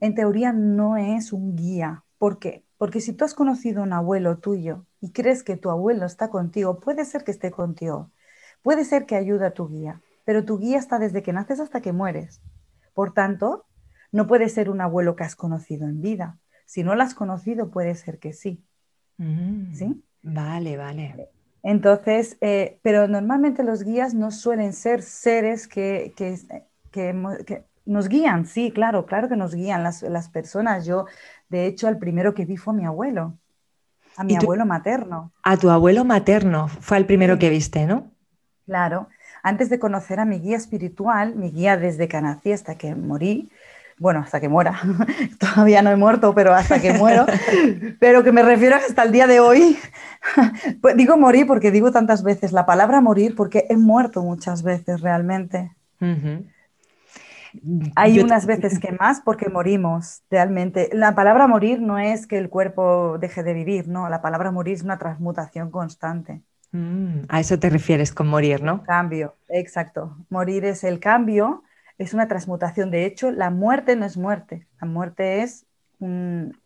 en 0.00 0.14
teoría 0.14 0.52
no 0.52 0.98
es 0.98 1.32
un 1.32 1.56
guía. 1.56 2.04
¿Por 2.18 2.38
qué? 2.38 2.66
Porque 2.76 3.00
si 3.00 3.14
tú 3.14 3.24
has 3.24 3.32
conocido 3.32 3.80
a 3.80 3.84
un 3.84 3.94
abuelo 3.94 4.36
tuyo 4.36 4.84
y 5.00 5.12
crees 5.12 5.42
que 5.42 5.56
tu 5.56 5.70
abuelo 5.70 6.06
está 6.06 6.28
contigo, 6.28 6.80
puede 6.80 7.04
ser 7.04 7.24
que 7.24 7.30
esté 7.30 7.50
contigo, 7.50 8.10
puede 8.62 8.84
ser 8.84 9.06
que 9.06 9.16
ayude 9.16 9.46
a 9.46 9.54
tu 9.54 9.68
guía, 9.68 10.00
pero 10.24 10.44
tu 10.44 10.58
guía 10.58 10.78
está 10.78 10.98
desde 10.98 11.22
que 11.22 11.32
naces 11.32 11.60
hasta 11.60 11.80
que 11.80 11.92
mueres. 11.92 12.40
Por 12.94 13.12
tanto, 13.12 13.66
no 14.12 14.26
puede 14.26 14.48
ser 14.48 14.70
un 14.70 14.80
abuelo 14.80 15.16
que 15.16 15.24
has 15.24 15.36
conocido 15.36 15.86
en 15.86 16.00
vida. 16.00 16.38
Si 16.66 16.82
no 16.82 16.94
lo 16.94 17.02
has 17.02 17.14
conocido, 17.14 17.70
puede 17.70 17.94
ser 17.94 18.18
que 18.18 18.32
sí. 18.32 18.62
Mm, 19.16 19.72
¿Sí? 19.72 20.04
Vale, 20.22 20.76
vale. 20.76 21.30
Entonces, 21.62 22.36
eh, 22.40 22.78
pero 22.82 23.08
normalmente 23.08 23.62
los 23.62 23.82
guías 23.82 24.14
no 24.14 24.30
suelen 24.30 24.72
ser 24.72 25.02
seres 25.02 25.68
que, 25.68 26.14
nos 27.84 28.08
guían, 28.08 28.46
sí, 28.46 28.70
claro, 28.70 29.06
claro 29.06 29.28
que 29.28 29.36
nos 29.36 29.54
guían 29.54 29.82
las, 29.82 30.28
personas. 30.30 30.86
Yo, 30.86 31.06
de 31.48 31.66
hecho, 31.66 31.88
el 31.88 31.98
primero 31.98 32.34
que 32.34 32.44
vi 32.44 32.56
fue 32.56 32.74
mi 32.74 32.86
abuelo, 32.86 33.38
a 34.20 34.24
mi 34.24 34.36
abuelo 34.36 34.66
materno. 34.66 35.32
A 35.42 35.56
tu 35.56 35.70
abuelo 35.70 36.04
materno 36.04 36.68
fue 36.68 36.98
el 36.98 37.06
primero 37.06 37.38
que 37.38 37.48
viste, 37.48 37.86
¿no? 37.86 38.10
Claro. 38.66 39.08
Antes 39.42 39.70
de 39.70 39.78
conocer 39.78 40.20
a 40.20 40.26
mi 40.26 40.38
guía 40.40 40.58
espiritual, 40.58 41.34
mi 41.36 41.50
guía 41.50 41.78
desde 41.78 42.06
que 42.06 42.20
nací 42.20 42.52
hasta 42.52 42.74
que 42.74 42.94
morí, 42.94 43.50
bueno, 43.98 44.20
hasta 44.20 44.38
que 44.38 44.50
muera, 44.50 44.78
todavía 45.38 45.80
no 45.80 45.90
he 45.90 45.96
muerto, 45.96 46.34
pero 46.34 46.52
hasta 46.52 46.82
que 46.82 46.92
muero, 46.92 47.24
pero 47.98 48.22
que 48.22 48.30
me 48.30 48.42
refiero 48.42 48.76
hasta 48.76 49.04
el 49.04 49.12
día 49.12 49.26
de 49.26 49.40
hoy, 49.40 49.78
pues 50.82 50.94
digo 50.98 51.16
morir 51.16 51.46
porque 51.46 51.70
digo 51.70 51.90
tantas 51.90 52.22
veces 52.22 52.52
la 52.52 52.66
palabra 52.66 53.00
morir 53.00 53.34
porque 53.34 53.64
he 53.70 53.78
muerto 53.78 54.22
muchas 54.22 54.62
veces 54.62 55.00
realmente. 55.00 55.70
Hay 57.96 58.20
unas 58.20 58.46
veces 58.46 58.78
que 58.80 58.92
más 58.92 59.20
porque 59.20 59.48
morimos 59.48 60.22
realmente. 60.30 60.90
La 60.92 61.14
palabra 61.14 61.46
morir 61.46 61.80
no 61.80 61.98
es 61.98 62.26
que 62.26 62.38
el 62.38 62.48
cuerpo 62.48 63.18
deje 63.18 63.42
de 63.42 63.54
vivir, 63.54 63.88
no, 63.88 64.08
la 64.08 64.22
palabra 64.22 64.50
morir 64.50 64.74
es 64.74 64.82
una 64.82 64.98
transmutación 64.98 65.70
constante. 65.70 66.42
Mm, 66.72 67.22
a 67.28 67.40
eso 67.40 67.58
te 67.58 67.68
refieres 67.68 68.12
con 68.12 68.28
morir, 68.28 68.62
¿no? 68.62 68.82
Cambio, 68.84 69.34
exacto. 69.48 70.16
Morir 70.28 70.64
es 70.64 70.84
el 70.84 71.00
cambio 71.00 71.64
es 72.00 72.14
una 72.14 72.26
transmutación. 72.26 72.90
De 72.90 73.04
hecho, 73.04 73.30
la 73.30 73.50
muerte 73.50 73.94
no 73.94 74.06
es 74.06 74.16
muerte, 74.16 74.66
la 74.80 74.86
muerte 74.86 75.42
es 75.42 75.66
un, 75.98 76.56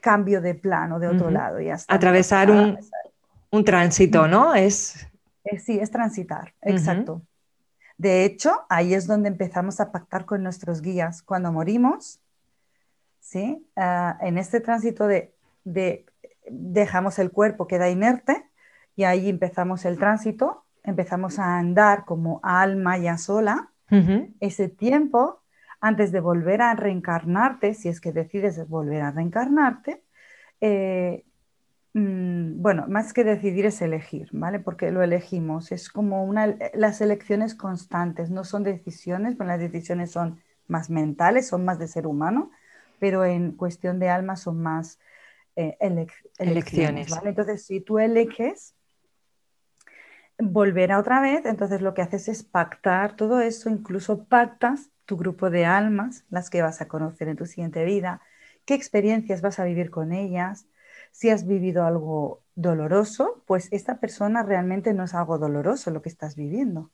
cambio 0.00 0.40
de 0.40 0.54
plano, 0.54 0.98
de 0.98 1.08
otro 1.08 1.30
lado. 1.30 1.60
Y 1.60 1.68
Atravesar 1.68 2.50
un, 3.50 3.64
tránsito, 3.64 4.26
¿no? 4.26 4.54
Es... 4.54 5.06
Eh, 5.44 5.58
sí, 5.58 5.78
es 5.78 5.90
transitar, 5.90 6.54
exacto. 6.62 7.20
De 7.96 8.24
hecho, 8.24 8.64
ahí 8.68 8.94
es 8.94 9.06
donde 9.06 9.28
empezamos 9.28 9.80
a 9.80 9.92
pactar 9.92 10.24
con 10.24 10.42
nuestros 10.42 10.82
guías. 10.82 11.22
Cuando 11.22 11.52
morimos, 11.52 12.20
¿sí? 13.20 13.66
Ah, 13.76 14.18
en 14.20 14.38
este 14.38 14.60
tránsito 14.60 15.06
de, 15.06 15.32
de, 15.64 16.06
dejamos 16.48 17.18
el 17.18 17.30
cuerpo, 17.30 17.66
queda 17.66 17.88
inerte, 17.88 18.46
y 18.96 19.04
ahí 19.04 19.28
empezamos 19.28 19.84
el 19.84 19.98
tránsito, 19.98 20.64
empezamos 20.82 21.38
a 21.38 21.58
andar 21.58 22.04
como 22.04 22.40
alma 22.42 22.98
ya 22.98 23.18
sola, 23.18 23.70
ese 24.40 24.68
tiempo 24.68 25.40
antes 25.80 26.10
de 26.10 26.18
volver 26.18 26.62
a 26.62 26.74
reencarnarte, 26.74 27.74
si 27.74 27.88
es 27.88 28.00
que 28.00 28.10
decides 28.10 28.68
volver 28.68 29.02
a 29.02 29.12
reencarnarte, 29.12 30.02
eh, 30.60 31.24
bueno, 31.96 32.86
más 32.88 33.12
que 33.12 33.22
decidir 33.22 33.66
es 33.66 33.80
elegir, 33.80 34.28
¿vale? 34.32 34.58
Porque 34.58 34.90
lo 34.90 35.02
elegimos, 35.02 35.70
es 35.70 35.88
como 35.88 36.24
una, 36.24 36.56
las 36.74 37.00
elecciones 37.00 37.54
constantes, 37.54 38.30
no 38.30 38.42
son 38.42 38.64
decisiones, 38.64 39.38
las 39.38 39.60
decisiones 39.60 40.10
son 40.10 40.42
más 40.66 40.90
mentales, 40.90 41.46
son 41.46 41.64
más 41.64 41.78
de 41.78 41.86
ser 41.86 42.08
humano, 42.08 42.50
pero 42.98 43.24
en 43.24 43.52
cuestión 43.52 44.00
de 44.00 44.08
alma 44.08 44.34
son 44.34 44.60
más 44.60 44.98
eh, 45.54 45.76
elecciones, 46.38 47.10
¿vale? 47.10 47.28
Entonces, 47.28 47.64
si 47.64 47.80
tú 47.80 48.00
eliges 48.00 48.74
volver 50.38 50.90
a 50.90 50.98
otra 50.98 51.20
vez, 51.20 51.46
entonces 51.46 51.80
lo 51.80 51.94
que 51.94 52.02
haces 52.02 52.26
es 52.26 52.42
pactar 52.42 53.14
todo 53.14 53.40
eso, 53.40 53.70
incluso 53.70 54.24
pactas 54.24 54.90
tu 55.04 55.16
grupo 55.16 55.48
de 55.48 55.64
almas, 55.64 56.24
las 56.28 56.50
que 56.50 56.60
vas 56.60 56.80
a 56.80 56.88
conocer 56.88 57.28
en 57.28 57.36
tu 57.36 57.46
siguiente 57.46 57.84
vida, 57.84 58.20
qué 58.64 58.74
experiencias 58.74 59.42
vas 59.42 59.60
a 59.60 59.64
vivir 59.64 59.90
con 59.90 60.12
ellas, 60.12 60.66
si 61.14 61.30
has 61.30 61.46
vivido 61.46 61.84
algo 61.84 62.42
doloroso, 62.56 63.44
pues 63.46 63.68
esta 63.70 64.00
persona 64.00 64.42
realmente 64.42 64.92
no 64.94 65.04
es 65.04 65.14
algo 65.14 65.38
doloroso 65.38 65.92
lo 65.92 66.02
que 66.02 66.08
estás 66.08 66.34
viviendo, 66.34 66.90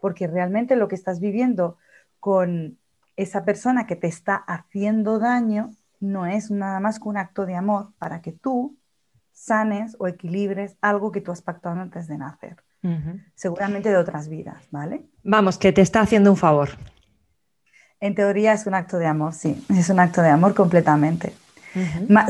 porque 0.00 0.26
realmente 0.26 0.74
lo 0.74 0.88
que 0.88 0.96
estás 0.96 1.20
viviendo 1.20 1.76
con 2.18 2.76
esa 3.14 3.44
persona 3.44 3.86
que 3.86 3.94
te 3.94 4.08
está 4.08 4.34
haciendo 4.34 5.20
daño 5.20 5.70
no 6.00 6.26
es 6.26 6.50
nada 6.50 6.80
más 6.80 6.98
que 6.98 7.08
un 7.08 7.18
acto 7.18 7.46
de 7.46 7.54
amor 7.54 7.92
para 7.98 8.20
que 8.20 8.32
tú 8.32 8.76
sanes 9.30 9.94
o 10.00 10.08
equilibres 10.08 10.76
algo 10.80 11.12
que 11.12 11.20
tú 11.20 11.30
has 11.30 11.40
pactado 11.40 11.80
antes 11.80 12.08
de 12.08 12.18
nacer. 12.18 12.56
Seguramente 13.36 13.90
de 13.90 13.96
otras 13.96 14.28
vidas, 14.28 14.66
¿vale? 14.72 15.06
Vamos, 15.22 15.56
que 15.56 15.72
te 15.72 15.82
está 15.82 16.00
haciendo 16.00 16.30
un 16.30 16.36
favor. 16.36 16.70
En 18.00 18.16
teoría 18.16 18.54
es 18.54 18.66
un 18.66 18.74
acto 18.74 18.98
de 18.98 19.06
amor, 19.06 19.34
sí, 19.34 19.64
es 19.68 19.88
un 19.88 20.00
acto 20.00 20.20
de 20.20 20.30
amor 20.30 20.52
completamente. 20.52 21.32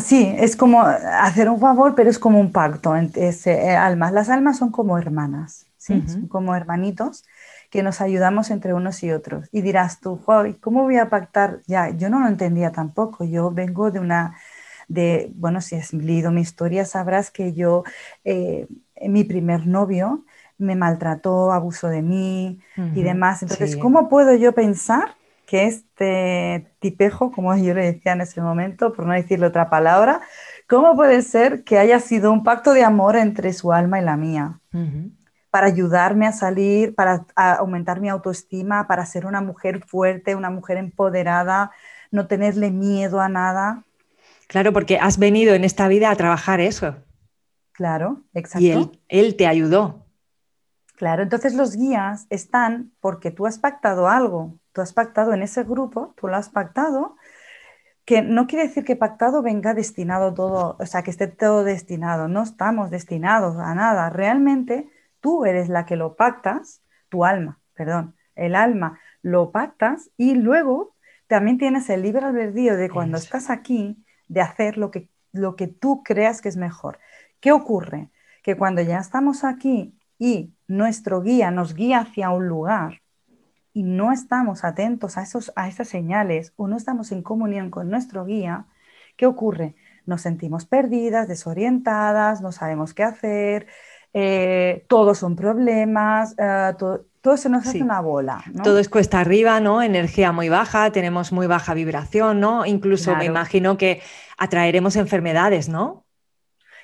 Sí, 0.00 0.34
es 0.38 0.56
como 0.56 0.82
hacer 0.82 1.48
un 1.48 1.60
favor, 1.60 1.94
pero 1.94 2.10
es 2.10 2.18
como 2.18 2.40
un 2.40 2.52
pacto 2.52 2.96
entre 2.96 3.28
eh, 3.28 3.76
almas. 3.76 4.12
Las 4.12 4.28
almas 4.28 4.58
son 4.58 4.70
como 4.70 4.98
hermanas, 4.98 5.66
¿sí? 5.76 6.02
son 6.06 6.28
como 6.28 6.54
hermanitos 6.54 7.24
que 7.70 7.82
nos 7.82 8.00
ayudamos 8.00 8.50
entre 8.50 8.74
unos 8.74 9.02
y 9.02 9.10
otros. 9.12 9.48
Y 9.52 9.60
dirás 9.60 10.00
tú, 10.00 10.20
¿cómo 10.60 10.84
voy 10.84 10.96
a 10.98 11.10
pactar? 11.10 11.60
Ya, 11.66 11.90
yo 11.90 12.08
no 12.10 12.20
lo 12.20 12.28
entendía 12.28 12.72
tampoco. 12.72 13.24
Yo 13.24 13.50
vengo 13.50 13.90
de 13.90 14.00
una 14.00 14.36
de, 14.88 15.32
bueno, 15.34 15.60
si 15.60 15.76
has 15.76 15.92
leído 15.92 16.30
mi 16.30 16.40
historia, 16.40 16.84
sabrás 16.84 17.30
que 17.30 17.52
yo, 17.52 17.82
eh, 18.24 18.68
mi 19.08 19.24
primer 19.24 19.66
novio, 19.66 20.24
me 20.58 20.74
maltrató, 20.74 21.52
abusó 21.52 21.88
de 21.88 22.02
mí 22.02 22.60
y 22.94 23.02
demás. 23.02 23.42
Entonces, 23.42 23.76
¿cómo 23.76 24.08
puedo 24.08 24.34
yo 24.34 24.52
pensar 24.52 25.16
que 25.46 25.66
este 25.66 26.72
tipejo, 26.80 27.30
como 27.30 27.56
yo 27.56 27.72
le 27.72 27.92
decía 27.92 28.12
en 28.12 28.20
ese 28.20 28.40
momento, 28.40 28.92
por 28.92 29.06
no 29.06 29.14
decirle 29.14 29.46
otra 29.46 29.70
palabra, 29.70 30.20
cómo 30.68 30.96
puede 30.96 31.22
ser 31.22 31.62
que 31.64 31.78
haya 31.78 32.00
sido 32.00 32.32
un 32.32 32.42
pacto 32.42 32.72
de 32.72 32.82
amor 32.82 33.16
entre 33.16 33.52
su 33.52 33.72
alma 33.72 34.00
y 34.00 34.04
la 34.04 34.16
mía? 34.16 34.60
Para 35.50 35.68
ayudarme 35.68 36.26
a 36.26 36.32
salir, 36.32 36.94
para 36.94 37.24
aumentar 37.36 38.00
mi 38.00 38.08
autoestima, 38.08 38.86
para 38.88 39.06
ser 39.06 39.24
una 39.24 39.40
mujer 39.40 39.84
fuerte, 39.86 40.34
una 40.34 40.50
mujer 40.50 40.76
empoderada, 40.76 41.70
no 42.10 42.26
tenerle 42.26 42.70
miedo 42.70 43.20
a 43.20 43.28
nada. 43.28 43.84
Claro, 44.48 44.72
porque 44.72 44.98
has 44.98 45.18
venido 45.18 45.54
en 45.54 45.64
esta 45.64 45.88
vida 45.88 46.10
a 46.10 46.16
trabajar 46.16 46.60
eso. 46.60 46.96
Claro, 47.72 48.22
exacto. 48.34 48.60
Y 48.60 48.70
él, 48.70 49.00
él 49.08 49.36
te 49.36 49.46
ayudó. 49.46 50.06
Claro, 50.96 51.22
entonces 51.22 51.54
los 51.54 51.76
guías 51.76 52.26
están 52.30 52.90
porque 53.00 53.30
tú 53.30 53.46
has 53.46 53.58
pactado 53.58 54.08
algo, 54.08 54.58
tú 54.76 54.82
has 54.82 54.92
pactado 54.92 55.32
en 55.32 55.42
ese 55.42 55.64
grupo, 55.64 56.12
tú 56.18 56.28
lo 56.28 56.36
has 56.36 56.50
pactado, 56.50 57.16
que 58.04 58.20
no 58.20 58.46
quiere 58.46 58.68
decir 58.68 58.84
que 58.84 58.94
pactado 58.94 59.40
venga 59.40 59.72
destinado 59.72 60.34
todo, 60.34 60.76
o 60.78 60.84
sea, 60.84 61.02
que 61.02 61.10
esté 61.10 61.28
todo 61.28 61.64
destinado, 61.64 62.28
no 62.28 62.42
estamos 62.42 62.90
destinados 62.90 63.56
a 63.56 63.74
nada, 63.74 64.10
realmente 64.10 64.90
tú 65.22 65.46
eres 65.46 65.70
la 65.70 65.86
que 65.86 65.96
lo 65.96 66.14
pactas, 66.14 66.82
tu 67.08 67.24
alma, 67.24 67.58
perdón, 67.72 68.14
el 68.34 68.54
alma 68.54 69.00
lo 69.22 69.50
pactas 69.50 70.10
y 70.18 70.34
luego 70.34 70.94
también 71.26 71.56
tienes 71.56 71.88
el 71.88 72.02
libre 72.02 72.26
albedrío 72.26 72.76
de 72.76 72.90
cuando 72.90 73.16
estás 73.16 73.48
aquí 73.48 74.04
de 74.28 74.42
hacer 74.42 74.76
lo 74.76 74.90
que, 74.90 75.08
lo 75.32 75.56
que 75.56 75.68
tú 75.68 76.02
creas 76.02 76.42
que 76.42 76.50
es 76.50 76.58
mejor. 76.58 76.98
¿Qué 77.40 77.50
ocurre? 77.50 78.10
Que 78.42 78.58
cuando 78.58 78.82
ya 78.82 78.98
estamos 78.98 79.42
aquí 79.42 79.98
y 80.18 80.52
nuestro 80.68 81.22
guía 81.22 81.50
nos 81.50 81.74
guía 81.74 82.00
hacia 82.00 82.28
un 82.28 82.46
lugar 82.46 83.00
y 83.76 83.82
no 83.82 84.10
estamos 84.10 84.64
atentos 84.64 85.18
a, 85.18 85.22
esos, 85.22 85.52
a 85.54 85.68
esas 85.68 85.86
señales 85.86 86.54
o 86.56 86.66
no 86.66 86.78
estamos 86.78 87.12
en 87.12 87.20
comunión 87.20 87.68
con 87.68 87.90
nuestro 87.90 88.24
guía, 88.24 88.64
¿qué 89.18 89.26
ocurre? 89.26 89.74
Nos 90.06 90.22
sentimos 90.22 90.64
perdidas, 90.64 91.28
desorientadas, 91.28 92.40
no 92.40 92.52
sabemos 92.52 92.94
qué 92.94 93.02
hacer, 93.02 93.66
eh, 94.14 94.86
todos 94.88 95.18
son 95.18 95.36
problemas, 95.36 96.34
eh, 96.38 96.72
todo, 96.78 97.36
se 97.36 97.50
nos 97.50 97.66
hace 97.66 97.82
una 97.82 98.00
bola. 98.00 98.42
Todo 98.64 98.78
es 98.78 98.88
cuesta 98.88 99.20
arriba, 99.20 99.60
¿no? 99.60 99.82
Energía 99.82 100.32
muy 100.32 100.48
baja, 100.48 100.90
tenemos 100.90 101.30
muy 101.30 101.46
baja 101.46 101.74
vibración, 101.74 102.40
¿no? 102.40 102.64
Incluso 102.64 103.14
me 103.14 103.26
imagino 103.26 103.76
que 103.76 104.00
atraeremos 104.38 104.96
enfermedades, 104.96 105.68
¿no? 105.68 106.06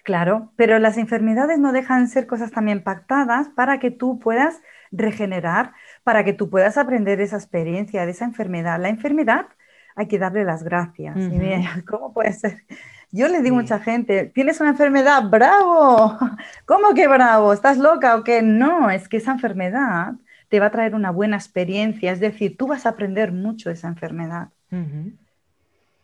Claro, 0.05 0.53
pero 0.57 0.79
las 0.79 0.99
enfermedades 0.99 1.59
no 1.59 1.73
dejan 1.73 2.05
de 2.05 2.11
ser 2.11 2.27
cosas 2.27 2.51
también 2.51 2.83
pactadas 2.83 3.49
para 3.49 3.79
que 3.79 3.91
tú 3.91 4.19
puedas 4.19 4.61
regenerar, 4.91 5.73
para 6.03 6.25
que 6.25 6.33
tú 6.33 6.51
puedas 6.51 6.79
aprender 6.79 7.21
esa 7.21 7.37
experiencia 7.37 8.05
de 8.05 8.13
esa 8.13 8.25
enfermedad. 8.25 8.81
La 8.81 8.89
enfermedad 8.89 9.47
hay 9.95 10.07
que 10.09 10.19
darle 10.19 10.45
las 10.45 10.63
gracias. 10.63 11.17
¿Cómo 11.89 12.13
puede 12.13 12.33
ser? 12.33 12.65
Yo 13.11 13.29
le 13.29 13.43
digo 13.43 13.57
a 13.57 13.61
mucha 13.61 13.79
gente, 13.79 14.27
tienes 14.35 14.61
una 14.61 14.71
enfermedad, 14.71 15.29
bravo. 15.29 16.19
¿Cómo 16.67 16.95
que 16.95 17.07
bravo? 17.07 17.53
¿Estás 17.53 17.77
loca 17.77 18.17
o 18.17 18.25
qué? 18.25 18.41
No, 18.41 18.91
es 18.91 19.07
que 19.09 19.19
esa 19.19 19.33
enfermedad 19.33 20.15
te 20.49 20.61
va 20.61 20.67
a 20.67 20.71
traer 20.71 20.95
una 20.95 21.11
buena 21.11 21.37
experiencia, 21.37 22.13
es 22.13 22.21
decir, 22.21 22.57
tú 22.57 22.67
vas 22.67 22.85
a 22.87 22.91
aprender 22.91 23.33
mucho 23.33 23.69
de 23.69 23.75
esa 23.75 23.89
enfermedad. 23.89 24.49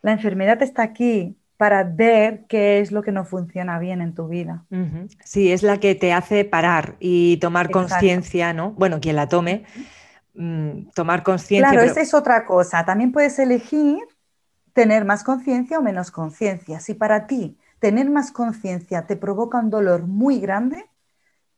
La 0.02 0.12
enfermedad 0.12 0.62
está 0.62 0.82
aquí 0.82 1.37
para 1.58 1.82
ver 1.82 2.46
qué 2.48 2.78
es 2.78 2.92
lo 2.92 3.02
que 3.02 3.10
no 3.10 3.24
funciona 3.24 3.80
bien 3.80 4.00
en 4.00 4.14
tu 4.14 4.28
vida. 4.28 4.64
Sí, 5.24 5.52
es 5.52 5.64
la 5.64 5.78
que 5.78 5.96
te 5.96 6.12
hace 6.12 6.44
parar 6.44 6.94
y 7.00 7.36
tomar 7.38 7.70
conciencia, 7.70 8.52
¿no? 8.52 8.70
Bueno, 8.70 9.00
quien 9.00 9.16
la 9.16 9.28
tome, 9.28 9.64
mm, 10.34 10.90
tomar 10.94 11.24
conciencia. 11.24 11.72
Claro, 11.72 11.84
esa 11.84 12.00
es 12.00 12.14
otra 12.14 12.46
cosa. 12.46 12.84
También 12.84 13.10
puedes 13.10 13.40
elegir 13.40 13.98
tener 14.72 15.04
más 15.04 15.24
conciencia 15.24 15.80
o 15.80 15.82
menos 15.82 16.12
conciencia. 16.12 16.78
Si 16.78 16.94
para 16.94 17.26
ti 17.26 17.58
tener 17.80 18.08
más 18.08 18.30
conciencia 18.30 19.06
te 19.06 19.16
provoca 19.16 19.58
un 19.58 19.68
dolor 19.68 20.06
muy 20.06 20.38
grande, 20.38 20.86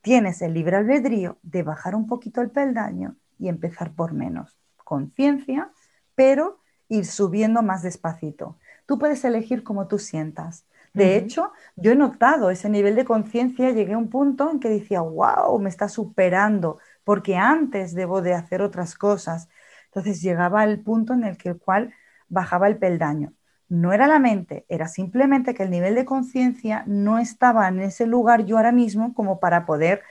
tienes 0.00 0.40
el 0.40 0.54
libre 0.54 0.76
albedrío 0.76 1.36
de 1.42 1.62
bajar 1.62 1.94
un 1.94 2.06
poquito 2.06 2.40
el 2.40 2.50
peldaño 2.50 3.16
y 3.38 3.48
empezar 3.50 3.92
por 3.92 4.14
menos 4.14 4.56
conciencia, 4.82 5.70
pero 6.14 6.58
ir 6.88 7.04
subiendo 7.04 7.62
más 7.62 7.82
despacito. 7.82 8.56
Tú 8.90 8.98
puedes 8.98 9.24
elegir 9.24 9.62
como 9.62 9.86
tú 9.86 10.00
sientas. 10.00 10.66
De 10.92 11.16
hecho, 11.16 11.52
yo 11.76 11.92
he 11.92 11.94
notado 11.94 12.50
ese 12.50 12.68
nivel 12.68 12.96
de 12.96 13.04
conciencia, 13.04 13.70
llegué 13.70 13.92
a 13.92 13.98
un 13.98 14.10
punto 14.10 14.50
en 14.50 14.58
que 14.58 14.68
decía, 14.68 15.00
wow, 15.00 15.56
me 15.60 15.68
está 15.68 15.88
superando, 15.88 16.78
porque 17.04 17.36
antes 17.36 17.94
debo 17.94 18.20
de 18.20 18.34
hacer 18.34 18.62
otras 18.62 18.96
cosas. 18.96 19.48
Entonces 19.84 20.20
llegaba 20.20 20.62
al 20.62 20.80
punto 20.80 21.12
en 21.12 21.22
el 21.22 21.36
que 21.36 21.50
el 21.50 21.58
cual 21.58 21.94
bajaba 22.28 22.66
el 22.66 22.78
peldaño. 22.78 23.32
No 23.68 23.92
era 23.92 24.08
la 24.08 24.18
mente, 24.18 24.66
era 24.68 24.88
simplemente 24.88 25.54
que 25.54 25.62
el 25.62 25.70
nivel 25.70 25.94
de 25.94 26.04
conciencia 26.04 26.82
no 26.88 27.20
estaba 27.20 27.68
en 27.68 27.78
ese 27.78 28.06
lugar 28.06 28.44
yo 28.44 28.56
ahora 28.56 28.72
mismo 28.72 29.14
como 29.14 29.38
para 29.38 29.66
poder 29.66 30.02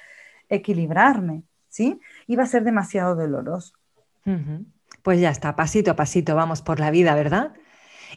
equilibrarme, 0.47 1.43
¿sí? 1.67 1.99
Iba 2.27 2.43
a 2.43 2.45
ser 2.45 2.63
demasiado 2.63 3.17
doloroso. 3.17 3.73
Pues 5.03 5.19
ya 5.19 5.31
está, 5.31 5.57
pasito 5.57 5.91
a 5.91 5.97
pasito 5.97 6.33
vamos 6.33 6.61
por 6.61 6.79
la 6.79 6.91
vida, 6.91 7.13
¿verdad? 7.13 7.51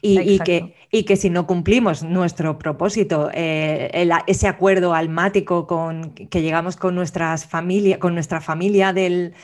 Y, 0.01 0.39
que, 0.41 0.75
y, 0.91 1.05
que, 1.05 1.17
si 1.17 1.31
no 1.31 1.47
cumplimos 1.47 2.03
nuestro 2.03 2.59
propósito, 2.59 3.31
eh, 3.33 4.09
ese 4.27 4.49
acuerdo 4.49 4.95
almático 4.95 5.67
con, 5.67 6.13
que 6.15 6.43
llegamos 6.43 6.77
con, 6.77 6.95
nuestras 6.95 7.47
familia, 7.47 7.99
con 7.99 8.15
nuestra 8.15 8.41
familia 8.41 8.93
del, 8.93 9.35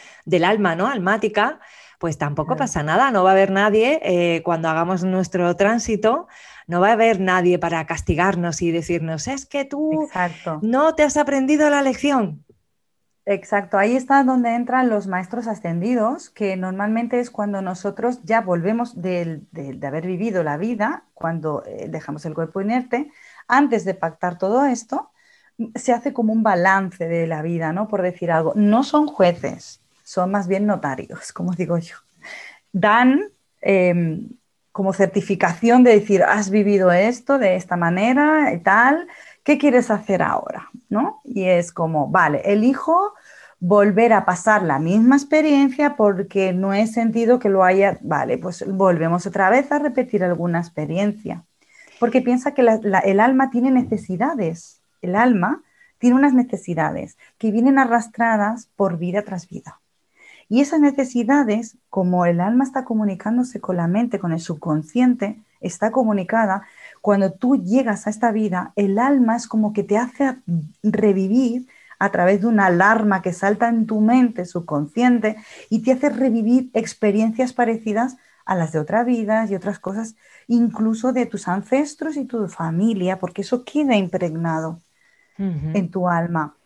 alma, 0.45 0.75
¿no? 0.75 0.87
Almática, 0.87 1.61
pues 1.99 2.17
tampoco 2.17 2.57
pasa 2.57 2.83
nada, 2.83 3.11
no 3.11 3.25
va 3.25 3.31
a 3.31 3.33
haber 3.33 3.51
nadie 3.51 4.01
eh, 4.03 4.43
cuando 4.45 4.69
hagamos 4.69 5.05
nuestro 5.05 5.55
tránsito, 5.57 6.29
no 6.67 6.81
va 6.81 6.91
a 6.91 6.93
haber 6.93 7.21
nadie 7.21 7.59
para 7.59 7.85
castigarnos 7.87 8.63
y 8.63 8.71
decirnos, 8.71 9.27
es 9.27 9.47
que 9.47 9.65
tú 9.65 10.09
no 10.63 10.95
te 10.95 11.03
has 11.03 11.17
aprendido 11.17 11.69
la 11.71 11.83
lección. 11.83 12.45
Exacto, 13.31 13.77
ahí 13.77 13.95
está 13.95 14.25
donde 14.25 14.55
entran 14.55 14.89
los 14.89 15.07
maestros 15.07 15.49
ascendidos, 15.49 16.31
que 16.31 16.57
normalmente 16.57 17.21
es 17.21 17.31
cuando 17.31 17.61
nosotros 17.61 18.21
ya 18.25 18.41
volvemos 18.41 19.03
de, 19.03 19.43
haber 19.87 20.07
vivido 20.07 20.43
la 20.43 20.57
vida, 20.57 21.05
cuando 21.13 21.63
eh, 21.67 21.89
dejamos 21.91 22.25
el 22.25 22.33
cuerpo 22.33 22.63
inerte, 22.63 23.13
antes 23.47 23.85
de 23.85 23.93
pactar 23.93 24.39
todo 24.39 24.65
esto, 24.65 25.11
se 25.75 25.93
hace 25.93 26.15
como 26.15 26.33
un 26.33 26.43
balance 26.43 27.07
de 27.07 27.27
la 27.27 27.43
vida, 27.43 27.71
¿no? 27.75 27.87
Por 27.87 28.01
decir 28.01 28.31
algo. 28.31 28.55
No 28.57 28.83
son 28.83 29.07
jueces, 29.07 29.83
son 30.05 30.31
más 30.31 30.49
bien 30.49 30.65
notarios, 30.65 31.31
como 31.35 31.53
digo 31.53 31.77
yo. 31.77 31.97
Dan 32.73 33.25
em, 33.61 34.27
como 34.73 34.95
certificación 34.95 35.83
de 35.83 35.91
decir, 35.91 36.23
has 36.23 36.49
vivido 36.49 36.93
esto 36.93 37.39
de 37.39 37.57
esta 37.57 37.77
manera 37.77 38.55
y 38.55 38.61
tal, 38.61 39.07
¿qué 39.45 39.59
quieres 39.59 39.91
hacer 39.91 40.23
ahora? 40.23 40.71
¿No? 40.89 41.21
Y 41.25 41.45
es 41.45 41.73
como, 41.73 42.09
vale, 42.09 42.41
elijo 42.47 43.13
volver 43.61 44.13
a 44.13 44.25
pasar 44.25 44.63
la 44.63 44.79
misma 44.79 45.17
experiencia 45.17 45.97
porque 45.97 46.53
no 46.53 46.73
he 46.73 46.87
sentido 46.87 47.39
que 47.39 47.49
lo 47.49 47.65
haya, 47.65 47.99
vale, 48.03 48.39
pues 48.39 48.65
volvemos 48.67 49.27
otra 49.27 49.51
vez 49.51 49.71
a 49.73 49.79
repetir 49.79 50.23
alguna 50.23 50.61
experiencia. 50.61 51.45
Porque 51.99 52.23
piensa 52.23 52.55
que 52.55 52.63
el 52.63 53.21
alma 53.21 53.51
tiene 53.51 53.71
necesidades, 53.71 54.81
el 55.03 55.17
alma 55.17 55.63
tiene 55.99 56.15
unas 56.15 56.33
necesidades 56.33 57.19
que 57.39 57.51
vienen 57.51 57.79
arrastradas 57.79 58.69
por 58.77 58.99
vida 58.99 59.23
tras 59.23 59.49
vida. 59.49 59.81
Y 60.49 60.61
esas 60.61 60.81
necesidades, 60.81 61.77
como 61.91 62.25
el 62.25 62.41
alma 62.41 62.65
está 62.65 62.85
comunicándose 62.85 63.61
con 63.61 63.77
la 63.77 63.89
mente, 63.89 64.19
con 64.19 64.33
el 64.33 64.41
subconsciente, 64.41 65.43
está 65.61 65.91
comunicada, 65.91 66.63
cuando 67.03 67.33
tú 67.33 67.57
llegas 67.63 68.07
a 68.07 68.11
esta 68.11 68.31
vida, 68.31 68.73
el 68.77 68.99
alma 68.99 69.37
es 69.37 69.47
como 69.47 69.73
que 69.73 69.83
te 69.83 69.99
hace 69.99 70.37
revivir 70.83 71.67
a 71.99 72.11
través 72.11 72.41
de 72.41 72.47
una 72.47 72.67
alarma 72.67 73.23
que 73.23 73.33
salta 73.33 73.69
en 73.69 73.87
tu 73.87 74.01
mente 74.01 74.45
subconsciente 74.45 75.37
y 75.69 75.83
te 75.83 75.93
hace 75.93 76.11
revivir 76.11 76.71
experiencias 76.75 77.53
parecidas 77.53 78.17
a 78.45 78.55
las 78.55 78.73
de 78.73 78.79
otra 78.79 79.05
vida 79.05 79.47
y 79.49 79.55
otras 79.55 79.79
cosas, 79.79 80.17
incluso 80.47 81.13
de 81.13 81.27
tus 81.27 81.49
ancestros 81.49 82.17
y 82.17 82.25
tu 82.25 82.49
familia, 82.49 83.19
porque 83.19 83.43
eso 83.43 83.65
queda 83.65 83.97
impregnado 83.97 84.81
en 85.39 85.91
tu 85.91 86.09
alma. 86.09 86.57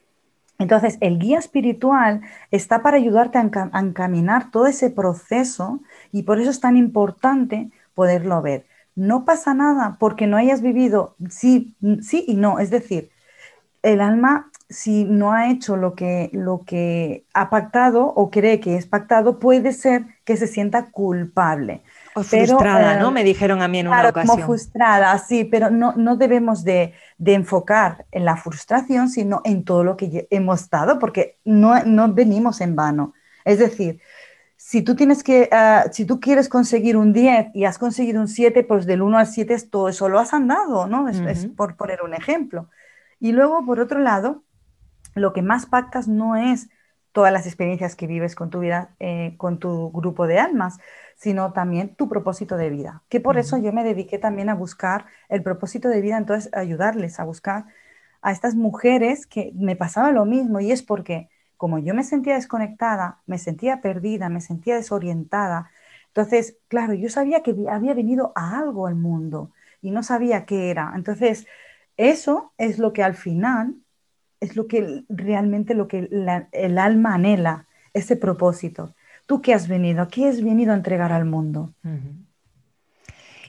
Entonces, 0.59 0.97
el 1.01 1.19
guía 1.19 1.39
espiritual 1.39 2.23
está 2.51 2.83
para 2.83 2.97
ayudarte 2.97 3.39
a, 3.39 3.81
encaminar 3.81 4.51
todo 4.51 4.67
ese 4.67 4.89
proceso 4.91 5.81
y 6.13 6.23
por 6.23 6.41
eso 6.41 6.51
es 6.51 6.61
tan 6.61 6.77
importante 6.77 7.71
poderlo 7.95 8.41
ver 8.41 8.65
no 8.95 9.25
pasa 9.25 9.55
nada 9.55 9.97
porque 9.99 10.27
no 10.27 10.37
hayas 10.37 10.63
vivido 10.63 11.17
sí, 11.31 11.75
sí 12.03 12.25
y 12.27 12.35
no. 12.35 12.59
Es 12.59 12.71
decir, 12.71 13.11
el 13.83 14.01
alma, 14.01 14.51
si 14.73 15.05
no 15.05 15.33
ha 15.33 15.51
hecho 15.51 15.77
lo 15.77 15.95
que, 15.95 16.31
lo 16.33 16.63
que 16.65 17.25
ha 17.35 17.51
pactado 17.51 18.07
o 18.07 18.31
cree 18.31 18.59
que 18.59 18.77
es 18.77 18.87
pactado, 18.87 19.39
puede 19.39 19.73
ser 19.73 20.07
que 20.25 20.37
se 20.37 20.47
sienta 20.47 20.91
culpable. 20.91 21.83
O 22.15 22.23
frustrada, 22.23 22.99
¿no? 22.99 23.09
Eh, 23.09 23.13
Me 23.13 23.25
dijeron 23.25 23.63
a 23.63 23.69
mí 23.69 23.79
en 23.79 23.89
una 23.89 24.09
ocasión. 24.09 24.37
Como 24.37 24.47
frustrada, 24.47 25.17
sí, 25.19 25.45
pero 25.45 25.71
no, 25.71 25.93
no 25.97 26.17
debemos 26.17 26.65
de, 26.65 26.95
enfocar 27.25 28.07
en 28.11 28.25
la 28.25 28.37
frustración, 28.37 29.09
sino 29.09 29.43
en 29.45 29.65
todo 29.65 29.85
lo 29.85 29.97
que 29.97 30.27
hemos 30.31 30.69
dado, 30.69 30.99
porque 30.99 31.39
no, 31.45 31.85
no 31.85 32.13
venimos 32.13 32.61
en 32.61 32.75
vano. 32.75 33.15
Es 33.45 33.59
decir, 33.59 34.01
si 34.57 34.83
tú 34.83 34.95
tienes 34.95 35.23
que, 35.23 35.49
ah, 35.53 35.87
si 35.93 36.05
tú 36.05 36.21
quieres 36.21 36.49
conseguir 36.49 36.97
un 36.97 37.13
10 37.13 37.49
y 37.55 37.65
has 37.65 37.79
conseguido 37.79 38.21
un 38.21 38.29
7, 38.29 38.65
pues 38.65 38.87
del 38.87 39.03
1 39.03 39.19
al 39.19 39.27
7 39.27 39.57
todo 39.71 39.89
eso 39.89 40.09
lo 40.09 40.19
has 40.19 40.33
andado, 40.33 40.87
¿no? 40.87 41.09
Es, 41.09 41.47
por 41.57 41.77
poner 41.77 42.03
un 42.03 42.15
ejemplo. 42.15 42.69
Y 43.19 43.33
luego, 43.33 43.65
por 43.65 43.81
otro 43.81 43.99
lado, 43.99 44.45
lo 45.15 45.33
que 45.33 45.43
más 45.43 45.67
pactas 45.67 46.09
no 46.09 46.37
es 46.37 46.69
todas 47.13 47.33
las 47.33 47.47
experiencias 47.47 47.95
que 47.95 48.07
vives 48.07 48.35
con 48.35 48.51
tu 48.51 48.61
vida, 48.61 48.95
eh, 48.99 49.35
con 49.37 49.59
tu 49.59 49.91
grupo 49.93 50.27
de 50.27 50.39
almas, 50.39 50.79
sino 51.17 51.53
también 51.53 51.95
tu 51.95 52.09
propósito 52.09 52.57
de 52.57 52.71
vida. 52.71 53.03
Que 53.09 53.21
por 53.21 53.39
eso 53.39 53.59
yo 53.59 53.73
me 53.73 53.85
dediqué 53.85 54.19
también 54.19 54.49
a 54.49 54.55
buscar 54.55 55.07
el 55.29 55.43
propósito 55.43 55.89
de 55.89 56.01
vida, 56.01 56.17
entonces 56.17 56.51
ayudarles 56.55 57.21
a 57.21 57.25
buscar 57.25 57.67
a 58.23 58.33
estas 58.33 58.55
mujeres 58.55 59.27
que 59.27 59.53
me 59.55 59.77
pasaba 59.77 60.13
lo 60.13 60.25
mismo 60.25 60.61
y 60.61 60.73
es 60.73 60.83
porque 60.83 61.29
como 61.57 61.79
yo 61.79 61.95
me 61.95 62.05
sentía 62.05 62.35
desconectada, 62.35 63.21
me 63.27 63.39
sentía 63.39 63.81
perdida, 63.83 64.29
me 64.29 64.41
sentía 64.41 64.77
desorientada, 64.77 65.71
entonces, 66.15 66.59
claro, 66.69 66.93
yo 66.95 67.09
sabía 67.09 67.43
que 67.43 67.55
había 67.71 67.95
venido 67.95 68.33
a 68.35 68.59
algo 68.59 68.87
al 68.87 68.95
mundo 68.97 69.53
y 69.81 69.91
no 69.91 70.03
sabía 70.03 70.45
qué 70.45 70.71
era. 70.71 70.93
Entonces, 70.95 71.47
eso 71.97 72.53
es 72.59 72.79
lo 72.79 72.93
que 72.93 73.03
al 73.03 73.15
final 73.15 73.77
es 74.43 74.57
lo 74.57 74.67
que 74.67 75.05
realmente 75.09 75.75
lo 75.75 75.89
que 75.89 76.09
el 76.53 76.79
alma 76.79 77.15
anhela, 77.15 77.67
ese 77.95 78.17
propósito. 78.17 78.95
¿Tú 79.27 79.41
qué 79.41 79.55
has 79.55 79.69
venido? 79.69 80.09
¿Qué 80.09 80.29
has 80.29 80.43
venido 80.43 80.73
a 80.73 80.77
entregar 80.77 81.13
al 81.13 81.25
mundo? 81.25 81.73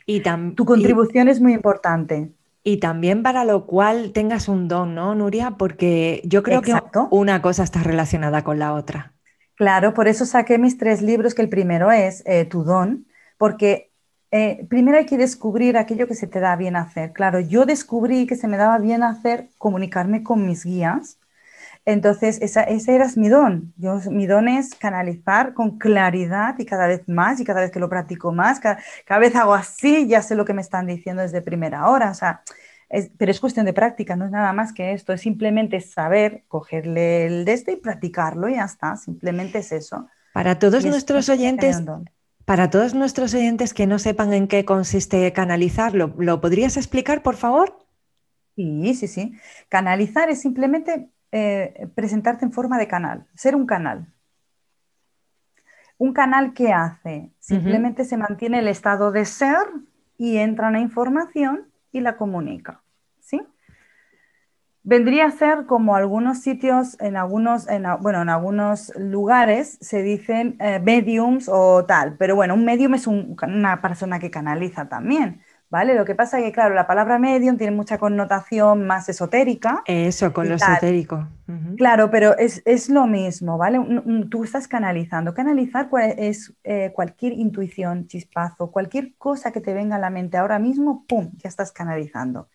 Y 0.06 0.22
tu 0.56 0.66
contribución 0.66 1.28
es 1.28 1.42
muy 1.42 1.54
importante. 1.54 2.32
Y 2.64 2.78
también 2.78 3.24
para 3.24 3.44
lo 3.44 3.66
cual 3.66 4.12
tengas 4.14 4.48
un 4.48 4.68
don, 4.68 4.96
¿no, 4.96 5.16
Nuria? 5.16 5.56
Porque 5.58 6.22
yo 6.26 6.44
creo 6.44 6.62
que 6.62 6.74
una 7.10 7.42
cosa 7.42 7.64
está 7.64 7.82
relacionada 7.84 8.44
con 8.44 8.60
la 8.60 8.74
otra. 8.74 9.14
Claro, 9.56 9.94
por 9.94 10.08
eso 10.08 10.26
saqué 10.26 10.58
mis 10.58 10.78
tres 10.78 11.02
libros, 11.02 11.34
que 11.34 11.42
el 11.42 11.50
primero 11.50 11.92
es 11.92 12.24
eh, 12.26 12.46
Tu 12.46 12.64
don, 12.64 13.06
porque 13.38 13.92
eh, 14.36 14.66
primero 14.68 14.98
hay 14.98 15.06
que 15.06 15.16
descubrir 15.16 15.78
aquello 15.78 16.08
que 16.08 16.16
se 16.16 16.26
te 16.26 16.40
da 16.40 16.56
bien 16.56 16.76
hacer. 16.76 17.14
Claro, 17.14 17.40
yo 17.40 17.66
descubrí 17.68 18.26
que 18.26 18.36
se 18.36 18.48
me 18.48 18.58
daba 18.58 18.80
bien 18.80 19.04
hacer 19.04 19.50
comunicarme 19.60 20.24
con 20.24 20.48
mis 20.48 20.66
guías. 20.66 21.20
Entonces, 21.86 22.40
ese 22.42 22.96
era 22.96 23.08
mi 23.16 23.30
don. 23.30 23.76
Yo, 23.78 24.00
mi 24.10 24.26
don 24.26 24.48
es 24.48 24.74
canalizar 24.74 25.54
con 25.54 25.78
claridad 25.78 26.56
y 26.58 26.66
cada 26.66 26.88
vez 26.88 27.08
más, 27.08 27.40
y 27.42 27.46
cada 27.46 27.62
vez 27.62 27.70
que 27.70 27.80
lo 27.80 27.90
practico 27.90 28.32
más, 28.32 28.60
cada, 28.60 28.80
cada 29.06 29.20
vez 29.20 29.36
hago 29.36 29.54
así, 29.54 30.08
ya 30.08 30.24
sé 30.24 30.34
lo 30.34 30.46
que 30.46 30.56
me 30.56 30.62
están 30.62 30.88
diciendo 30.88 31.22
desde 31.22 31.44
primera 31.44 31.88
hora. 31.88 32.10
O 32.10 32.16
sea, 32.16 32.42
pero 33.20 33.30
es 33.30 33.40
cuestión 33.40 33.68
de 33.68 33.74
práctica, 33.74 34.16
no 34.16 34.26
es 34.26 34.32
nada 34.32 34.52
más 34.52 34.74
que 34.74 34.94
esto, 34.94 35.14
es 35.14 35.22
simplemente 35.22 35.80
saber 35.80 36.44
cogerle 36.48 37.28
el 37.28 37.46
de 37.46 37.54
este 37.54 37.74
y 37.74 37.76
practicarlo 37.76 38.50
y 38.50 38.56
ya 38.56 38.66
está, 38.66 38.96
simplemente 38.96 39.60
es 39.60 39.72
eso. 39.72 40.08
Para 40.34 40.58
todos 40.58 40.84
nuestros 40.86 41.30
oyentes, 41.30 41.80
para 42.46 42.70
todos 42.70 42.94
nuestros 42.94 43.34
oyentes 43.34 43.74
que 43.74 43.88
no 43.88 44.00
sepan 44.00 44.34
en 44.34 44.48
qué 44.48 44.66
consiste 44.66 45.32
canalizarlo, 45.34 46.14
¿lo 46.18 46.42
podrías 46.42 46.78
explicar, 46.78 47.24
por 47.24 47.36
favor? 47.36 47.78
Sí, 48.56 48.94
sí, 48.94 49.08
sí. 49.08 49.34
Canalizar 49.70 50.30
es 50.30 50.42
simplemente 50.42 51.10
eh, 51.32 51.88
presentarte 51.96 52.46
en 52.46 52.52
forma 52.52 52.78
de 52.78 52.88
canal, 52.88 53.26
ser 53.36 53.56
un 53.56 53.66
canal. 53.66 54.08
Un 55.98 56.14
canal 56.14 56.54
que 56.54 56.74
hace, 56.74 57.32
simplemente 57.40 58.04
se 58.04 58.18
mantiene 58.18 58.60
el 58.60 58.68
estado 58.68 59.12
de 59.12 59.26
ser 59.26 59.66
y 60.18 60.38
entra 60.38 60.68
una 60.68 60.80
información 60.80 61.72
y 61.92 62.02
la 62.02 62.18
comunica. 62.18 62.83
Vendría 64.86 65.28
a 65.28 65.32
ser 65.32 65.66
como 65.66 65.96
algunos 65.96 66.42
sitios, 66.42 67.00
en 67.00 67.16
algunos, 67.16 67.70
en, 67.70 67.86
bueno, 68.02 68.22
en 68.22 68.28
algunos 68.28 68.92
lugares 68.98 69.78
se 69.80 70.02
dicen 70.02 70.58
eh, 70.60 70.82
mediums 70.84 71.48
o 71.48 71.86
tal, 71.86 72.18
pero 72.18 72.36
bueno, 72.36 72.54
un 72.54 72.66
medium 72.66 72.94
es 72.94 73.08
una 73.08 73.82
persona 73.82 74.20
que 74.20 74.30
canaliza 74.30 74.90
también, 74.90 75.42
¿vale? 75.70 75.96
Lo 75.96 76.04
que 76.04 76.16
pasa 76.16 76.38
es 76.38 76.44
que, 76.44 76.52
claro, 76.52 76.76
la 76.76 76.86
palabra 76.86 77.18
medium 77.18 77.56
tiene 77.56 77.74
mucha 77.74 77.98
connotación 77.98 78.86
más 78.86 79.08
esotérica. 79.08 79.84
Eso, 79.86 80.34
con 80.34 80.50
lo 80.50 80.56
esotérico. 80.56 81.30
Claro, 81.78 82.12
pero 82.12 82.38
es, 82.38 82.90
lo 82.90 83.08
mismo, 83.08 83.58
¿vale? 83.58 83.80
tú 84.30 84.44
estás 84.44 84.68
canalizando. 84.68 85.34
Canalizar 85.34 85.90
es 86.18 86.54
eh, 86.66 86.92
cualquier 86.94 87.32
intuición, 87.32 88.08
chispazo, 88.08 88.70
cualquier 88.70 89.16
cosa 89.18 89.54
que 89.54 89.62
te 89.62 89.74
venga 89.74 89.96
a 89.96 90.00
la 90.00 90.10
mente 90.10 90.36
ahora 90.36 90.60
mismo, 90.60 91.06
¡pum!, 91.08 91.32
ya 91.38 91.48
estás 91.48 91.72
canalizando. 91.72 92.50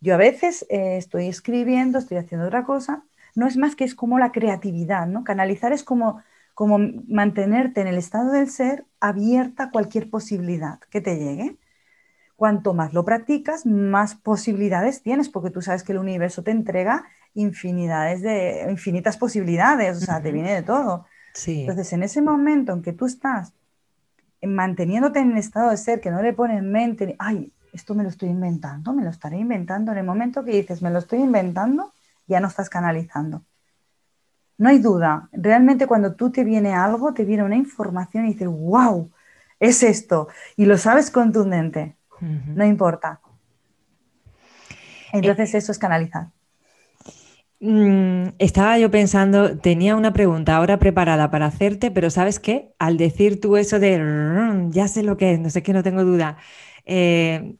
Yo 0.00 0.14
a 0.14 0.18
veces 0.18 0.66
eh, 0.68 0.96
estoy 0.96 1.26
escribiendo, 1.26 1.98
estoy 1.98 2.18
haciendo 2.18 2.46
otra 2.46 2.64
cosa, 2.64 3.04
no 3.34 3.46
es 3.46 3.56
más 3.56 3.76
que 3.76 3.84
es 3.84 3.94
como 3.94 4.18
la 4.18 4.32
creatividad, 4.32 5.06
¿no? 5.06 5.24
Canalizar 5.24 5.72
es 5.72 5.84
como, 5.84 6.22
como 6.54 6.78
mantenerte 7.08 7.80
en 7.80 7.86
el 7.86 7.98
estado 7.98 8.32
del 8.32 8.50
ser 8.50 8.84
abierta 9.00 9.64
a 9.64 9.70
cualquier 9.70 10.10
posibilidad 10.10 10.80
que 10.90 11.00
te 11.00 11.16
llegue. 11.16 11.58
Cuanto 12.36 12.74
más 12.74 12.92
lo 12.92 13.04
practicas, 13.04 13.64
más 13.64 14.14
posibilidades 14.14 15.02
tienes, 15.02 15.28
porque 15.28 15.50
tú 15.50 15.62
sabes 15.62 15.82
que 15.82 15.92
el 15.92 15.98
universo 15.98 16.42
te 16.42 16.50
entrega 16.50 17.06
infinidades 17.34 18.22
de, 18.22 18.66
infinitas 18.70 19.16
posibilidades, 19.16 19.98
o 19.98 20.00
sea, 20.00 20.22
te 20.22 20.32
viene 20.32 20.52
de 20.52 20.62
todo. 20.62 21.06
Entonces, 21.46 21.92
en 21.92 22.02
ese 22.02 22.22
momento 22.22 22.72
en 22.72 22.82
que 22.82 22.92
tú 22.92 23.06
estás 23.06 23.52
manteniéndote 24.42 25.18
en 25.18 25.32
el 25.32 25.38
estado 25.38 25.70
de 25.70 25.76
ser, 25.76 26.00
que 26.00 26.10
no 26.10 26.22
le 26.22 26.32
pones 26.32 26.58
en 26.58 26.72
mente, 26.72 27.16
ay, 27.18 27.52
esto 27.76 27.94
me 27.94 28.02
lo 28.02 28.08
estoy 28.08 28.28
inventando, 28.30 28.92
me 28.92 29.04
lo 29.04 29.10
estaré 29.10 29.38
inventando. 29.38 29.92
En 29.92 29.98
el 29.98 30.04
momento 30.04 30.44
que 30.44 30.52
dices, 30.52 30.82
me 30.82 30.90
lo 30.90 30.98
estoy 30.98 31.20
inventando, 31.20 31.92
ya 32.26 32.40
no 32.40 32.48
estás 32.48 32.68
canalizando. 32.68 33.44
No 34.58 34.70
hay 34.70 34.78
duda, 34.78 35.28
realmente 35.32 35.86
cuando 35.86 36.14
tú 36.14 36.30
te 36.30 36.42
viene 36.42 36.74
algo, 36.74 37.12
te 37.12 37.24
viene 37.24 37.44
una 37.44 37.56
información 37.56 38.24
y 38.24 38.32
dices, 38.32 38.48
wow, 38.48 39.10
es 39.60 39.82
esto, 39.82 40.28
y 40.56 40.64
lo 40.64 40.78
sabes 40.78 41.10
contundente, 41.10 41.96
no 42.20 42.64
importa. 42.64 43.20
Entonces 45.12 45.54
eso 45.54 45.72
es 45.72 45.78
canalizar. 45.78 46.28
Mm, 47.60 48.34
estaba 48.38 48.78
yo 48.78 48.90
pensando, 48.90 49.58
tenía 49.58 49.96
una 49.96 50.12
pregunta 50.12 50.56
ahora 50.56 50.78
preparada 50.78 51.30
para 51.30 51.46
hacerte, 51.46 51.90
pero 51.90 52.10
¿sabes 52.10 52.38
qué? 52.38 52.74
Al 52.78 52.98
decir 52.98 53.40
tú 53.40 53.56
eso 53.56 53.78
de, 53.78 54.68
ya 54.70 54.88
sé 54.88 55.02
lo 55.02 55.16
que 55.16 55.32
es, 55.32 55.40
no 55.40 55.48
sé 55.48 55.62
qué, 55.62 55.72
no 55.72 55.82
tengo 55.82 56.04
duda, 56.04 56.36
eh, 56.84 57.56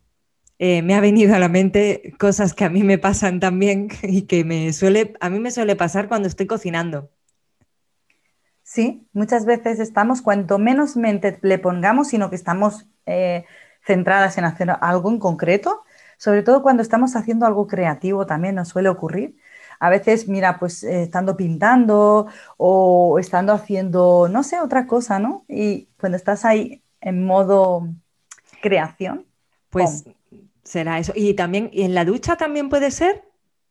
eh, 0.58 0.82
me 0.82 0.94
ha 0.94 1.00
venido 1.00 1.34
a 1.34 1.38
la 1.38 1.48
mente 1.48 2.14
cosas 2.18 2.54
que 2.54 2.64
a 2.64 2.70
mí 2.70 2.82
me 2.82 2.98
pasan 2.98 3.40
también 3.40 3.88
y 4.02 4.22
que 4.22 4.44
me 4.44 4.72
suele, 4.72 5.14
a 5.20 5.30
mí 5.30 5.38
me 5.40 5.50
suele 5.50 5.76
pasar 5.76 6.08
cuando 6.08 6.28
estoy 6.28 6.46
cocinando. 6.46 7.10
Sí, 8.62 9.06
muchas 9.12 9.46
veces 9.46 9.78
estamos, 9.78 10.22
cuanto 10.22 10.58
menos 10.58 10.96
mente 10.96 11.38
le 11.42 11.58
pongamos, 11.58 12.08
sino 12.08 12.30
que 12.30 12.36
estamos 12.36 12.86
eh, 13.06 13.44
centradas 13.86 14.38
en 14.38 14.44
hacer 14.44 14.70
algo 14.80 15.10
en 15.10 15.18
concreto, 15.20 15.84
sobre 16.18 16.42
todo 16.42 16.62
cuando 16.62 16.82
estamos 16.82 17.14
haciendo 17.14 17.46
algo 17.46 17.66
creativo 17.68 18.26
también 18.26 18.56
nos 18.56 18.68
suele 18.68 18.88
ocurrir. 18.88 19.36
A 19.78 19.90
veces, 19.90 20.26
mira, 20.26 20.58
pues 20.58 20.82
eh, 20.82 21.02
estando 21.02 21.36
pintando 21.36 22.26
o 22.56 23.18
estando 23.18 23.52
haciendo, 23.52 24.28
no 24.28 24.42
sé, 24.42 24.58
otra 24.60 24.86
cosa, 24.86 25.18
¿no? 25.18 25.44
Y 25.48 25.88
cuando 26.00 26.16
estás 26.16 26.44
ahí 26.44 26.82
en 27.00 27.24
modo 27.24 27.88
creación. 28.62 29.26
Pues 29.70 30.04
Será 30.66 30.98
eso. 30.98 31.12
¿Y 31.14 31.34
también, 31.34 31.70
¿y 31.72 31.82
en 31.82 31.94
la 31.94 32.04
ducha 32.04 32.36
también 32.36 32.68
puede 32.68 32.90
ser? 32.90 33.22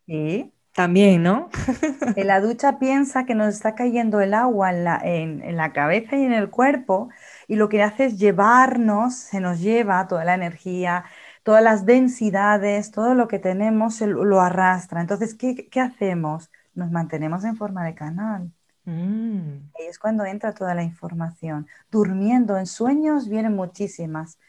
Sí. 0.08 0.53
También, 0.71 1.23
¿no? 1.23 1.49
en 2.15 2.27
la 2.27 2.39
ducha 2.39 2.79
piensa 2.79 3.25
que 3.25 3.36
nos 3.36 3.53
está 3.53 3.75
cayendo 3.75 4.21
el 4.21 4.34
agua 4.34 4.71
en 4.71 4.84
la, 4.86 5.01
en, 5.03 5.58
la, 5.58 5.73
cabeza 5.73 6.15
y 6.15 6.23
en 6.23 6.34
el 6.34 6.49
cuerpo 6.49 7.10
y 7.47 7.55
lo 7.55 7.69
que 7.69 7.84
hace 7.84 8.05
es 8.05 8.17
llevarnos, 8.17 9.15
se 9.15 9.41
nos 9.41 9.60
lleva 9.60 10.08
toda 10.08 10.25
la 10.25 10.36
energía, 10.36 11.05
todas 11.43 11.63
las 11.63 11.86
densidades, 11.86 12.91
todo 12.91 13.13
lo 13.13 13.27
que 13.27 13.39
tenemos 13.39 14.01
lo 14.01 14.41
arrastra. 14.41 15.01
Entonces, 15.01 15.34
¿qué, 15.36 15.69
hacemos? 15.79 16.49
Nos 16.73 16.91
mantenemos 16.91 17.43
en 17.43 17.58
forma 17.58 17.86
de 17.86 17.95
canal. 17.95 18.51
Mm. 18.86 19.71
Ahí 19.77 19.86
es 19.89 19.99
cuando 19.99 20.25
entra 20.25 20.53
toda 20.53 20.75
la 20.75 20.84
información. 20.84 21.67
Durmiendo 21.91 22.58
en 22.58 22.65
sueños 22.65 23.29
vienen 23.29 23.55
muchísimas, 23.55 24.39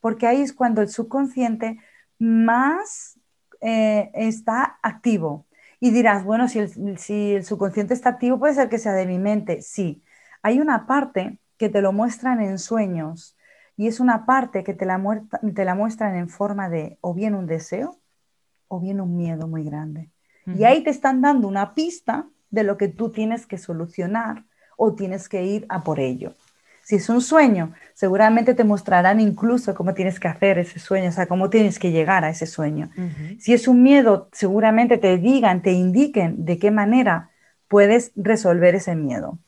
porque 0.00 0.26
ahí 0.26 0.42
es 0.42 0.52
cuando 0.52 0.82
el 0.82 0.88
subconsciente 0.88 1.78
más 2.24 3.18
eh, 3.60 4.10
está 4.14 4.78
activo. 4.82 5.46
Y 5.80 5.90
dirás, 5.90 6.24
bueno, 6.24 6.48
si 6.48 6.60
el, 6.60 6.98
si 6.98 7.34
el 7.34 7.44
subconsciente 7.44 7.94
está 7.94 8.10
activo, 8.10 8.38
puede 8.38 8.54
ser 8.54 8.68
que 8.68 8.78
sea 8.78 8.92
de 8.92 9.06
mi 9.06 9.18
mente. 9.18 9.62
Sí, 9.62 10.02
hay 10.42 10.60
una 10.60 10.86
parte 10.86 11.38
que 11.58 11.68
te 11.68 11.82
lo 11.82 11.92
muestran 11.92 12.40
en 12.40 12.58
sueños 12.58 13.36
y 13.76 13.86
es 13.86 14.00
una 14.00 14.26
parte 14.26 14.64
que 14.64 14.74
te 14.74 14.86
la, 14.86 15.00
te 15.54 15.64
la 15.64 15.74
muestran 15.74 16.16
en 16.16 16.28
forma 16.28 16.68
de 16.68 16.98
o 17.00 17.14
bien 17.14 17.34
un 17.34 17.46
deseo 17.46 17.98
o 18.68 18.80
bien 18.80 19.00
un 19.00 19.16
miedo 19.16 19.46
muy 19.46 19.64
grande. 19.64 20.10
Y 20.46 20.64
ahí 20.64 20.84
te 20.84 20.90
están 20.90 21.22
dando 21.22 21.48
una 21.48 21.74
pista 21.74 22.28
de 22.50 22.64
lo 22.64 22.76
que 22.76 22.88
tú 22.88 23.10
tienes 23.10 23.46
que 23.46 23.56
solucionar 23.56 24.44
o 24.76 24.94
tienes 24.94 25.28
que 25.28 25.44
ir 25.44 25.64
a 25.70 25.82
por 25.82 26.00
ello. 26.00 26.34
Si 26.84 26.96
es 26.96 27.08
un 27.08 27.20
sueño, 27.22 27.72
seguramente 27.94 28.54
te 28.54 28.62
mostrarán 28.62 29.18
incluso 29.20 29.74
cómo 29.74 29.94
tienes 29.94 30.20
que 30.20 30.28
hacer 30.28 30.58
ese 30.58 30.78
sueño, 30.78 31.08
o 31.08 31.12
sea, 31.12 31.26
cómo 31.26 31.48
tienes 31.48 31.78
que 31.78 31.90
llegar 31.90 32.24
a 32.24 32.28
ese 32.28 32.46
sueño. 32.46 32.90
Si 33.38 33.54
es 33.54 33.66
un 33.68 33.82
miedo, 33.82 34.28
seguramente 34.32 34.98
te 34.98 35.16
digan, 35.16 35.62
te 35.62 35.72
indiquen 35.72 36.44
de 36.44 36.58
qué 36.58 36.70
manera 36.70 37.30
puedes 37.68 38.12
resolver 38.16 38.74
ese 38.74 38.94
miedo. 38.94 39.38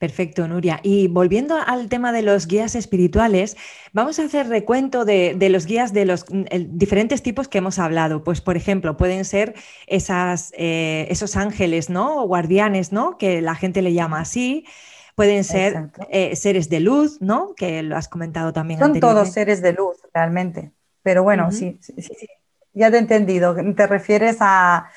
Perfecto, 0.00 0.48
Nuria. 0.48 0.80
Y 0.82 1.06
volviendo 1.06 1.56
al 1.56 1.88
tema 1.88 2.12
de 2.12 2.22
los 2.22 2.46
guías 2.46 2.74
espirituales, 2.74 3.56
vamos 3.92 4.18
a 4.18 4.24
hacer 4.24 4.48
recuento 4.48 5.04
de, 5.04 5.36
los 5.48 5.66
guías 5.66 5.92
de 5.92 6.04
los 6.04 6.26
diferentes 6.68 7.22
tipos 7.22 7.48
que 7.48 7.58
hemos 7.58 7.78
hablado. 7.78 8.24
Pues, 8.24 8.40
por 8.40 8.56
ejemplo, 8.56 8.96
pueden 8.96 9.24
ser 9.24 9.54
esas, 9.86 10.52
eh, 10.58 11.06
esos 11.10 11.36
ángeles, 11.36 11.88
¿no? 11.88 12.22
O 12.22 12.26
guardianes, 12.26 12.92
¿no? 12.92 13.16
Que 13.16 13.40
la 13.40 13.54
gente 13.54 13.80
le 13.80 13.92
llama 13.92 14.20
así. 14.20 14.66
Pueden 15.14 15.44
ser 15.44 15.90
eh, 16.10 16.34
seres 16.34 16.68
de 16.68 16.80
luz, 16.80 17.20
¿no? 17.20 17.54
Que 17.54 17.82
lo 17.82 17.96
has 17.96 18.08
comentado 18.08 18.52
también. 18.52 18.80
Son 18.80 18.98
todos 18.98 19.30
seres 19.32 19.62
de 19.62 19.72
luz, 19.72 19.96
realmente. 20.12 20.72
Pero 21.02 21.22
bueno, 21.22 21.52
sí, 21.52 21.78
sí, 21.80 21.94
sí, 21.98 22.26
ya 22.72 22.90
te 22.90 22.96
he 22.96 23.00
entendido. 23.00 23.54
Te 23.76 23.86
refieres 23.86 24.38
a, 24.40 24.90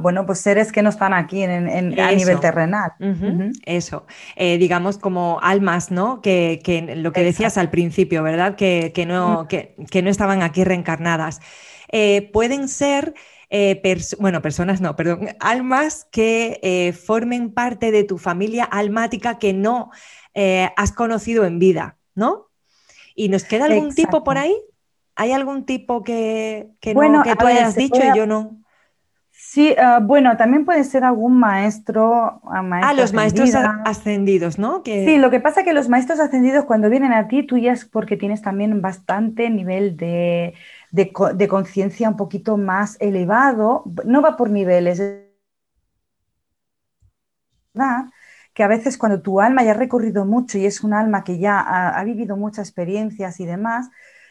bueno, 0.00 0.26
pues 0.26 0.40
seres 0.40 0.72
que 0.72 0.82
no 0.82 0.90
están 0.90 1.14
aquí 1.14 1.42
en, 1.42 1.98
a 1.98 2.12
nivel 2.12 2.40
terrenal. 2.40 2.92
Eso, 3.64 4.06
eh, 4.36 4.58
digamos 4.58 4.98
como 4.98 5.38
almas, 5.42 5.90
¿no? 5.90 6.20
Que, 6.20 6.60
lo 6.96 7.12
que 7.12 7.22
decías 7.22 7.56
al 7.58 7.70
principio, 7.70 8.22
¿verdad? 8.22 8.56
Que, 8.56 8.92
no, 9.06 9.48
que, 9.48 10.02
no 10.02 10.10
estaban 10.10 10.42
aquí 10.42 10.64
reencarnadas. 10.64 11.40
Eh, 11.92 12.30
pueden 12.32 12.68
ser 12.68 13.14
eh, 13.50 13.82
bueno, 14.20 14.40
personas 14.42 14.80
no, 14.80 14.94
perdón, 14.94 15.28
almas 15.40 16.06
que 16.12 16.60
eh, 16.62 16.92
formen 16.92 17.52
parte 17.52 17.90
de 17.90 18.04
tu 18.04 18.16
familia 18.16 18.64
almática 18.64 19.38
que 19.38 19.52
no 19.52 19.90
eh, 20.34 20.70
has 20.76 20.92
conocido 20.92 21.44
en 21.44 21.58
vida, 21.58 21.96
¿no? 22.14 22.46
¿Y 23.16 23.28
nos 23.28 23.44
queda 23.44 23.66
algún 23.66 23.92
tipo 23.92 24.22
por 24.22 24.38
ahí? 24.38 24.54
¿Hay 25.16 25.32
algún 25.32 25.66
tipo 25.66 26.04
que, 26.04 26.70
que, 26.80 26.94
tú 26.94 27.46
hayas 27.46 27.74
dicho 27.74 28.00
y 28.00 28.16
yo 28.16 28.26
no? 28.26 28.56
Sí, 29.32 29.74
bueno, 30.02 30.36
también 30.36 30.64
puede 30.64 30.84
ser 30.84 31.02
algún 31.02 31.36
maestro. 31.38 32.40
ah, 32.44 32.92
los 32.94 33.12
maestros 33.12 33.52
ascendidos, 33.84 34.58
¿no? 34.58 34.82
Sí, 34.84 35.18
lo 35.18 35.30
que 35.30 35.40
pasa 35.40 35.60
es 35.60 35.66
que 35.66 35.72
los 35.72 35.88
maestros 35.88 36.20
ascendidos 36.20 36.64
cuando 36.66 36.88
vienen 36.88 37.12
a 37.12 37.26
ti, 37.26 37.42
tú 37.42 37.58
ya 37.58 37.72
es 37.72 37.84
porque 37.84 38.16
tienes 38.16 38.42
también 38.42 38.80
bastante 38.80 39.50
nivel 39.50 39.96
de, 39.96 40.54
de 40.90 41.48
conciencia 41.48 42.08
un 42.08 42.16
poquito 42.16 42.56
más 42.56 42.96
elevado. 43.00 43.84
No 44.04 44.22
va 44.22 44.36
por 44.36 44.50
niveles, 44.50 45.00
¿verdad? 47.74 48.10
que 48.54 48.64
a 48.64 48.68
veces 48.68 48.98
cuando 48.98 49.22
tu 49.22 49.40
alma 49.40 49.62
ya 49.64 49.72
ha 49.72 49.74
recorrido 49.74 50.24
mucho 50.24 50.58
y 50.58 50.66
es 50.66 50.82
un 50.82 50.92
alma 50.94 51.24
que 51.24 51.38
ya 51.38 51.60
ha, 51.60 52.04
vivido 52.04 52.36
muchas 52.36 52.68
experiencias 52.68 53.40
y 53.40 53.46
demás, 53.46 53.90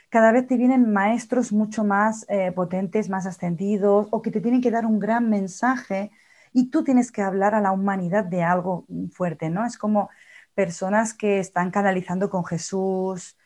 cada 0.09 0.31
vez 0.31 0.47
te 0.47 0.57
vienen 0.57 0.91
maestros 0.93 1.51
mucho 1.51 1.83
más 1.83 2.25
eh, 2.29 2.51
potentes, 2.51 3.09
más 3.09 3.25
ascendidos 3.25 4.07
o 4.11 4.21
que 4.21 4.31
te 4.31 4.41
tienen 4.41 4.61
que 4.61 4.71
dar 4.71 4.85
un 4.85 4.99
gran 4.99 5.29
mensaje 5.29 6.11
y 6.53 6.69
tú 6.69 6.83
tienes 6.83 7.11
que 7.11 7.21
hablar 7.21 7.55
a 7.55 7.61
la 7.61 7.71
humanidad 7.71 8.25
de 8.25 8.43
algo 8.43 8.85
fuerte, 9.11 9.49
¿no? 9.49 9.65
Es 9.65 9.77
como 9.77 10.09
personas 10.53 11.13
que 11.13 11.39
están 11.39 11.71
canalizando 11.71 12.29
con 12.29 12.45
Jesús, 12.45 13.37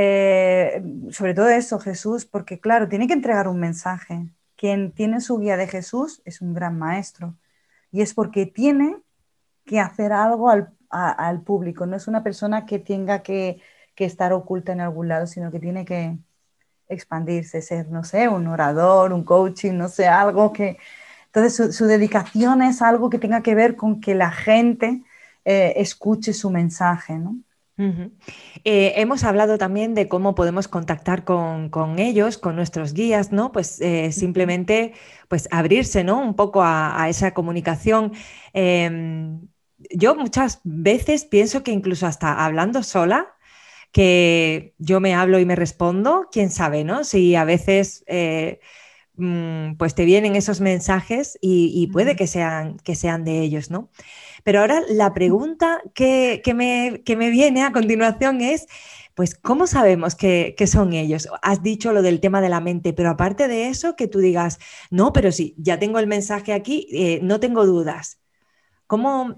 eh, 0.00 0.80
sobre 1.10 1.34
todo 1.34 1.48
eso, 1.48 1.80
Jesús, 1.80 2.24
porque 2.24 2.60
claro, 2.60 2.88
tiene 2.88 3.08
que 3.08 3.14
entregar 3.14 3.48
un 3.48 3.58
mensaje. 3.58 4.28
Quien 4.56 4.92
tiene 4.92 5.20
su 5.20 5.38
guía 5.38 5.56
de 5.56 5.66
Jesús 5.66 6.22
es 6.24 6.40
un 6.40 6.54
gran 6.54 6.78
maestro 6.78 7.34
y 7.90 8.02
es 8.02 8.14
porque 8.14 8.46
tiene 8.46 8.96
que 9.64 9.80
hacer 9.80 10.12
algo 10.12 10.50
al, 10.50 11.42
público, 11.42 11.84
no 11.84 11.96
es 11.96 12.06
una 12.06 12.22
persona 12.22 12.64
que 12.64 12.78
tenga 12.78 13.22
que, 13.22 13.60
estar 13.96 14.32
oculta 14.32 14.72
en 14.72 14.80
algún 14.80 15.08
lado, 15.08 15.26
sino 15.26 15.50
que 15.50 15.58
tiene 15.58 15.84
que 15.84 16.16
expandirse, 16.88 17.60
ser, 17.60 17.88
no 17.88 18.04
sé, 18.04 18.28
un 18.28 18.46
orador, 18.46 19.12
un 19.12 19.24
coaching, 19.24 19.72
no 19.72 19.88
sé, 19.88 20.06
algo 20.06 20.52
que... 20.52 20.78
Entonces 21.26 21.76
su, 21.76 21.86
dedicación 21.86 22.62
es 22.62 22.82
algo 22.82 23.10
que 23.10 23.18
tenga 23.18 23.42
que 23.42 23.56
ver 23.56 23.74
con 23.76 24.00
que 24.00 24.14
la 24.14 24.30
gente 24.30 25.02
eh, 25.44 25.74
escuche 25.76 26.32
su 26.32 26.50
mensaje, 26.50 27.18
¿no? 27.18 27.36
Eh, 28.64 28.94
hemos 28.96 29.22
hablado 29.24 29.56
también 29.56 29.94
de 29.94 30.08
cómo 30.08 30.34
podemos 30.34 30.66
contactar 30.68 31.24
con, 31.24 31.98
ellos, 31.98 32.38
con 32.38 32.56
nuestros 32.56 32.92
guías, 32.92 33.32
¿no? 33.32 33.52
Pues 33.52 33.80
eh, 33.80 34.10
simplemente 34.12 34.94
pues 35.28 35.48
abrirse, 35.52 36.02
¿no? 36.04 36.20
Un 36.20 36.34
poco 36.34 36.62
a, 36.62 37.00
a 37.00 37.08
esa 37.08 37.34
comunicación. 37.34 38.12
Em, 38.52 39.48
yo 39.90 40.16
muchas 40.16 40.60
veces 40.64 41.24
pienso 41.24 41.62
que 41.62 41.70
incluso 41.70 42.06
hasta 42.06 42.44
hablando 42.44 42.82
sola, 42.82 43.28
que 43.92 44.74
yo 44.78 45.00
me 45.00 45.14
hablo 45.14 45.38
y 45.38 45.46
me 45.46 45.56
respondo, 45.56 46.28
quién 46.32 46.50
sabe, 46.50 46.84
¿no? 46.84 47.04
Si 47.04 47.36
a 47.36 47.44
veces 47.44 48.04
eh, 48.06 48.60
pues 49.76 49.94
te 49.94 50.04
vienen 50.04 50.36
esos 50.36 50.60
mensajes 50.60 51.38
y, 51.40 51.88
puede 51.88 52.14
que 52.14 52.26
sean, 52.26 52.76
que 52.78 52.94
sean 52.94 53.24
de 53.24 53.40
ellos, 53.40 53.70
¿no? 53.70 53.90
Pero 54.44 54.60
ahora 54.60 54.82
la 54.88 55.12
pregunta 55.12 55.80
que, 55.94 56.40
me, 56.54 57.02
me, 57.16 57.30
viene 57.30 57.64
a 57.64 57.72
continuación 57.72 58.40
es, 58.40 58.66
pues, 59.14 59.34
¿cómo 59.34 59.66
sabemos 59.66 60.14
que, 60.14 60.54
son 60.70 60.92
ellos? 60.92 61.28
Has 61.42 61.62
dicho 61.62 61.92
lo 61.92 62.02
del 62.02 62.20
tema 62.20 62.40
de 62.40 62.48
la 62.48 62.60
mente, 62.60 62.92
pero 62.92 63.10
aparte 63.10 63.48
de 63.48 63.68
eso, 63.68 63.96
que 63.96 64.06
tú 64.06 64.20
digas, 64.20 64.60
no, 64.90 65.12
pero 65.12 65.32
sí, 65.32 65.54
ya 65.58 65.78
tengo 65.80 65.98
el 65.98 66.06
mensaje 66.06 66.52
aquí, 66.52 66.86
eh, 66.92 67.18
no 67.22 67.40
tengo 67.40 67.66
dudas. 67.66 68.20
¿Cómo, 68.86 69.36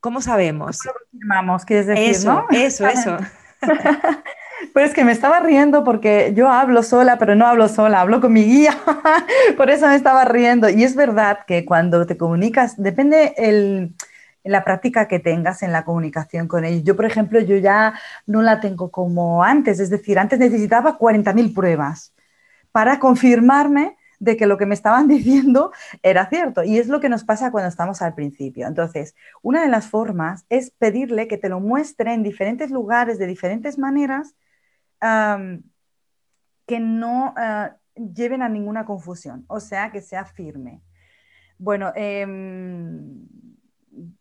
¿Cómo 0.00 0.22
sabemos? 0.22 0.78
¿Cómo 0.78 0.94
lo 0.94 1.00
confirmamos? 1.10 1.64
Quieres 1.64 1.86
decir, 1.88 2.10
eso, 2.10 2.32
¿no? 2.32 2.46
Eso, 2.50 2.86
eso. 2.86 3.16
Pues 4.72 4.92
que 4.92 5.04
me 5.04 5.12
estaba 5.12 5.40
riendo 5.40 5.84
porque 5.84 6.32
yo 6.34 6.48
hablo 6.48 6.82
sola, 6.82 7.18
pero 7.18 7.34
no 7.34 7.46
hablo 7.46 7.68
sola, 7.68 8.00
hablo 8.00 8.20
con 8.20 8.32
mi 8.32 8.44
guía. 8.44 8.76
Por 9.56 9.70
eso 9.70 9.86
me 9.86 9.94
estaba 9.94 10.24
riendo. 10.24 10.68
Y 10.68 10.84
es 10.84 10.96
verdad 10.96 11.40
que 11.46 11.64
cuando 11.64 12.06
te 12.06 12.16
comunicas, 12.16 12.76
depende 12.76 13.34
el, 13.36 13.94
la 14.44 14.64
práctica 14.64 15.06
que 15.08 15.20
tengas 15.20 15.62
en 15.62 15.72
la 15.72 15.84
comunicación 15.84 16.48
con 16.48 16.64
ellos. 16.64 16.82
Yo, 16.84 16.96
por 16.96 17.04
ejemplo, 17.04 17.40
yo 17.40 17.56
ya 17.56 17.94
no 18.26 18.42
la 18.42 18.60
tengo 18.60 18.90
como 18.90 19.44
antes. 19.44 19.80
Es 19.80 19.90
decir, 19.90 20.18
antes 20.18 20.38
necesitaba 20.38 20.98
40.000 20.98 21.54
pruebas 21.54 22.12
para 22.72 22.98
confirmarme 22.98 23.96
de 24.20 24.36
que 24.36 24.46
lo 24.46 24.58
que 24.58 24.66
me 24.66 24.74
estaban 24.74 25.08
diciendo 25.08 25.72
era 26.02 26.28
cierto. 26.28 26.64
Y 26.64 26.78
es 26.78 26.88
lo 26.88 27.00
que 27.00 27.08
nos 27.08 27.24
pasa 27.24 27.50
cuando 27.50 27.68
estamos 27.68 28.02
al 28.02 28.14
principio. 28.14 28.66
Entonces, 28.66 29.14
una 29.42 29.62
de 29.62 29.68
las 29.68 29.86
formas 29.86 30.44
es 30.48 30.70
pedirle 30.70 31.28
que 31.28 31.38
te 31.38 31.48
lo 31.48 31.60
muestre 31.60 32.12
en 32.12 32.22
diferentes 32.22 32.70
lugares, 32.70 33.18
de 33.18 33.26
diferentes 33.26 33.78
maneras, 33.78 34.34
que 35.00 36.80
no 36.80 37.34
ah, 37.36 37.76
lleven 37.94 38.42
a 38.42 38.48
ninguna 38.48 38.84
confusión, 38.84 39.44
o 39.48 39.60
sea, 39.60 39.90
que 39.90 40.00
sea 40.00 40.24
firme. 40.24 40.82
Bueno, 41.58 41.92
em, 41.96 43.26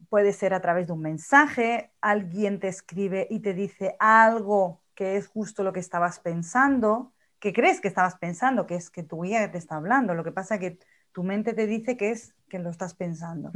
puede 0.09 0.33
ser 0.33 0.53
a 0.53 0.61
través 0.61 0.87
de 0.87 0.93
un 0.93 1.01
mensaje, 1.01 1.91
alguien 2.01 2.59
te 2.59 2.67
escribe 2.67 3.27
y 3.29 3.39
te 3.39 3.53
dice 3.53 3.95
algo 3.99 4.81
que 4.95 5.17
es 5.17 5.27
justo 5.27 5.63
lo 5.63 5.73
que 5.73 5.79
estabas 5.79 6.19
pensando, 6.19 7.13
que 7.39 7.53
crees 7.53 7.79
que 7.81 7.87
estabas 7.87 8.15
pensando, 8.17 8.65
que 8.65 8.75
es 8.75 8.89
que 8.89 9.03
tu 9.03 9.21
guía 9.21 9.51
te 9.51 9.59
está 9.59 9.75
hablando. 9.75 10.15
Lo 10.15 10.23
que 10.23 10.31
pasa 10.31 10.55
es 10.55 10.61
que 10.61 10.79
tu 11.11 11.23
mente 11.23 11.53
te 11.53 11.67
dice 11.67 11.97
que 11.97 12.09
es 12.09 12.35
que 12.49 12.57
lo 12.57 12.71
estás 12.71 12.95
pensando. 12.95 13.51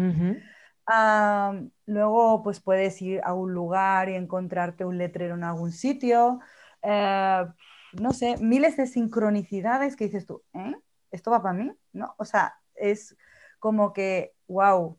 luego, 1.85 2.43
pues 2.43 2.59
puedes 2.59 3.01
ir 3.01 3.21
a 3.23 3.33
un 3.33 3.53
lugar 3.53 4.09
y 4.09 4.15
encontrarte 4.15 4.85
un 4.85 4.99
letrero 4.99 5.33
en 5.35 5.43
algún 5.43 5.71
sitio. 5.71 6.39
Eh, 6.83 7.45
no 7.93 8.11
sé, 8.13 8.37
miles 8.37 8.77
de 8.77 8.87
sincronicidades 8.87 9.95
que 9.95 10.05
dices 10.05 10.25
tú, 10.25 10.41
¿eh? 10.53 10.75
¿Esto 11.11 11.31
va 11.31 11.41
para 11.41 11.53
mí? 11.53 11.71
¿No? 11.91 12.15
O 12.17 12.25
sea, 12.25 12.55
es 12.75 13.17
como 13.59 13.93
que, 13.93 14.33
wow. 14.47 14.97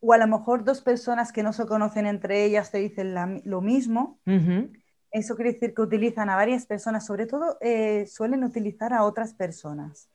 O 0.00 0.12
a 0.12 0.18
lo 0.18 0.26
mejor 0.26 0.64
dos 0.64 0.80
personas 0.80 1.32
que 1.32 1.42
no 1.42 1.52
se 1.52 1.66
conocen 1.66 2.06
entre 2.06 2.44
ellas 2.44 2.70
te 2.70 2.78
dicen 2.78 3.14
lo 3.44 3.60
mismo. 3.60 4.20
Eso 5.10 5.34
quiere 5.36 5.52
decir 5.52 5.74
que 5.74 5.82
utilizan 5.82 6.28
a 6.28 6.36
varias 6.36 6.66
personas, 6.66 7.06
sobre 7.06 7.26
todo 7.26 7.56
eh, 7.60 8.06
suelen 8.06 8.44
utilizar 8.44 8.92
a 8.92 9.04
otras 9.04 9.32
personas. 9.34 10.08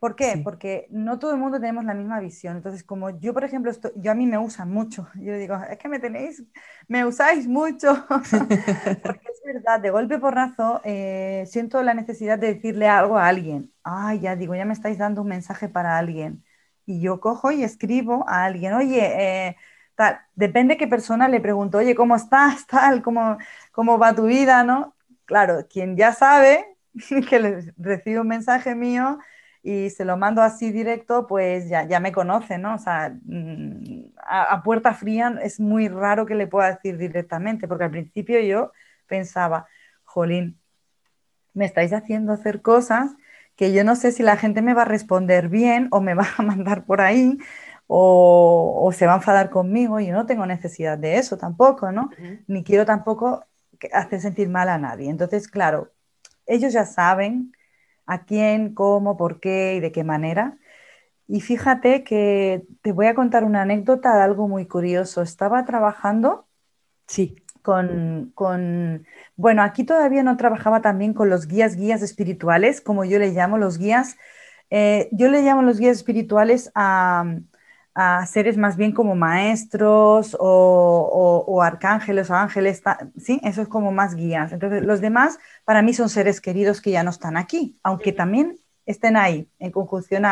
¿Por 0.00 0.16
qué? 0.16 0.40
Porque 0.42 0.88
no 0.90 1.18
todo 1.18 1.32
el 1.32 1.38
mundo 1.38 1.60
tenemos 1.60 1.84
la 1.84 1.94
misma 1.94 2.20
visión. 2.20 2.56
Entonces, 2.56 2.82
como 2.82 3.10
yo, 3.20 3.34
por 3.34 3.44
ejemplo, 3.44 3.70
yo 3.96 4.10
a 4.10 4.14
mí 4.14 4.26
me 4.26 4.38
usan 4.38 4.70
mucho. 4.72 5.08
Yo 5.20 5.36
digo, 5.36 5.56
es 5.70 5.78
que 5.78 5.88
me 5.88 6.00
tenéis, 6.00 6.42
me 6.88 7.04
usáis 7.04 7.46
mucho. 7.46 8.06
Porque 9.02 9.28
es 9.28 9.42
verdad, 9.44 9.80
de 9.80 9.90
golpe 9.90 10.18
porrazo, 10.18 10.80
eh, 10.84 11.44
siento 11.46 11.82
la 11.82 11.94
necesidad 11.94 12.38
de 12.38 12.54
decirle 12.54 12.88
algo 12.88 13.18
a 13.18 13.28
alguien. 13.28 13.72
Ay, 13.84 14.20
ya 14.20 14.36
digo, 14.36 14.54
ya 14.54 14.64
me 14.64 14.72
estáis 14.72 14.98
dando 14.98 15.22
un 15.22 15.28
mensaje 15.28 15.68
para 15.68 15.98
alguien. 15.98 16.44
Y 16.86 17.00
yo 17.00 17.20
cojo 17.20 17.52
y 17.52 17.62
escribo 17.62 18.24
a 18.28 18.44
alguien, 18.44 18.72
oye, 18.74 19.48
eh, 19.48 19.56
Depende 20.34 20.76
qué 20.76 20.88
persona 20.88 21.28
le 21.28 21.40
pregunto, 21.40 21.78
oye, 21.78 21.94
¿cómo 21.94 22.16
estás? 22.16 22.66
Tal, 22.66 23.02
¿cómo, 23.02 23.38
cómo 23.72 23.98
va 23.98 24.14
tu 24.14 24.24
vida? 24.26 24.64
¿no? 24.64 24.94
Claro, 25.24 25.66
quien 25.68 25.96
ya 25.96 26.12
sabe 26.12 26.66
que 27.28 27.62
recibe 27.76 28.20
un 28.20 28.28
mensaje 28.28 28.74
mío 28.74 29.18
y 29.62 29.90
se 29.90 30.04
lo 30.04 30.16
mando 30.16 30.42
así 30.42 30.72
directo, 30.72 31.26
pues 31.26 31.68
ya, 31.68 31.86
ya 31.86 32.00
me 32.00 32.12
conoce, 32.12 32.58
¿no? 32.58 32.74
O 32.74 32.78
sea, 32.78 33.14
mm, 33.24 34.12
a, 34.16 34.62
puerta 34.62 34.94
fría 34.94 35.38
es 35.42 35.60
muy 35.60 35.88
raro 35.88 36.26
que 36.26 36.34
le 36.34 36.46
pueda 36.46 36.72
decir 36.74 36.96
directamente, 36.96 37.68
porque 37.68 37.84
al 37.84 37.90
principio 37.90 38.40
yo 38.40 38.72
pensaba, 39.06 39.66
jolín, 40.04 40.58
me 41.52 41.66
estáis 41.66 41.92
haciendo 41.92 42.32
hacer 42.32 42.62
cosas 42.62 43.12
que 43.56 43.72
yo 43.72 43.84
no 43.84 43.96
sé 43.96 44.12
si 44.12 44.22
la 44.22 44.36
gente 44.36 44.62
me 44.62 44.72
va 44.72 44.82
a 44.82 44.84
responder 44.86 45.48
bien 45.48 45.88
o 45.90 46.00
me 46.00 46.14
va 46.14 46.26
a 46.38 46.42
mandar 46.42 46.84
por 46.84 47.00
ahí 47.00 47.38
o, 47.86 48.90
se 48.94 49.06
va 49.06 49.14
a 49.14 49.16
enfadar 49.16 49.50
conmigo 49.50 50.00
y 50.00 50.06
yo 50.06 50.14
no 50.14 50.26
tengo 50.26 50.46
necesidad 50.46 50.96
de 50.96 51.18
eso 51.18 51.36
tampoco, 51.36 51.92
¿no? 51.92 52.10
Ni 52.46 52.62
quiero 52.62 52.86
tampoco 52.86 53.44
hacer 53.92 54.20
sentir 54.20 54.48
mal 54.48 54.68
a 54.68 54.78
nadie. 54.78 55.10
Entonces, 55.10 55.48
claro, 55.48 55.90
ellos 56.46 56.72
ya 56.72 56.84
saben 56.84 57.52
a 58.10 58.24
quién, 58.24 58.74
cómo, 58.74 59.16
por 59.16 59.38
qué 59.40 59.76
y 59.76 59.80
de 59.80 59.92
qué 59.92 60.02
manera. 60.04 60.58
Y 61.28 61.40
fíjate 61.40 62.02
que 62.02 62.64
te 62.82 62.90
voy 62.92 63.06
a 63.06 63.14
contar 63.14 63.44
una 63.44 63.62
anécdota 63.62 64.16
de 64.16 64.22
algo 64.22 64.48
muy 64.48 64.66
curioso. 64.66 65.22
Estaba 65.22 65.64
trabajando 65.64 66.48
sí. 67.06 67.36
con, 67.62 68.32
con, 68.34 69.06
bueno, 69.36 69.62
aquí 69.62 69.84
todavía 69.84 70.24
no 70.24 70.36
trabajaba 70.36 70.82
también 70.82 71.14
con 71.14 71.30
los 71.30 71.46
guías, 71.46 71.76
guías 71.76 72.02
espirituales, 72.02 72.80
como 72.80 73.04
yo 73.04 73.20
le 73.20 73.30
llamo 73.30 73.58
los 73.58 73.78
guías. 73.78 74.16
Eh, 74.70 75.08
yo 75.12 75.28
le 75.28 75.42
llamo 75.42 75.62
los 75.62 75.78
guías 75.78 75.98
espirituales 75.98 76.72
a, 76.74 77.24
a 78.02 78.24
seres 78.24 78.56
más 78.56 78.78
bien 78.78 78.92
como 78.92 79.14
maestros 79.14 80.34
o, 80.40 81.60
arcángeles 81.62 82.30
o 82.30 82.34
ángeles, 82.34 82.82
¿sí? 83.18 83.38
Eso 83.44 83.60
es 83.60 83.68
como 83.68 83.92
más 83.92 84.14
guías. 84.14 84.52
Entonces, 84.52 84.82
los 84.82 85.02
demás 85.02 85.38
para 85.66 85.82
mí 85.82 85.92
son 85.92 86.08
seres 86.08 86.40
queridos 86.40 86.80
que 86.80 86.92
ya 86.92 87.02
no 87.02 87.10
están 87.10 87.36
aquí, 87.36 87.78
aunque 87.82 88.12
también 88.12 88.58
estén 88.86 89.18
ahí 89.18 89.50
en 89.58 89.70
conjunción 89.70 90.24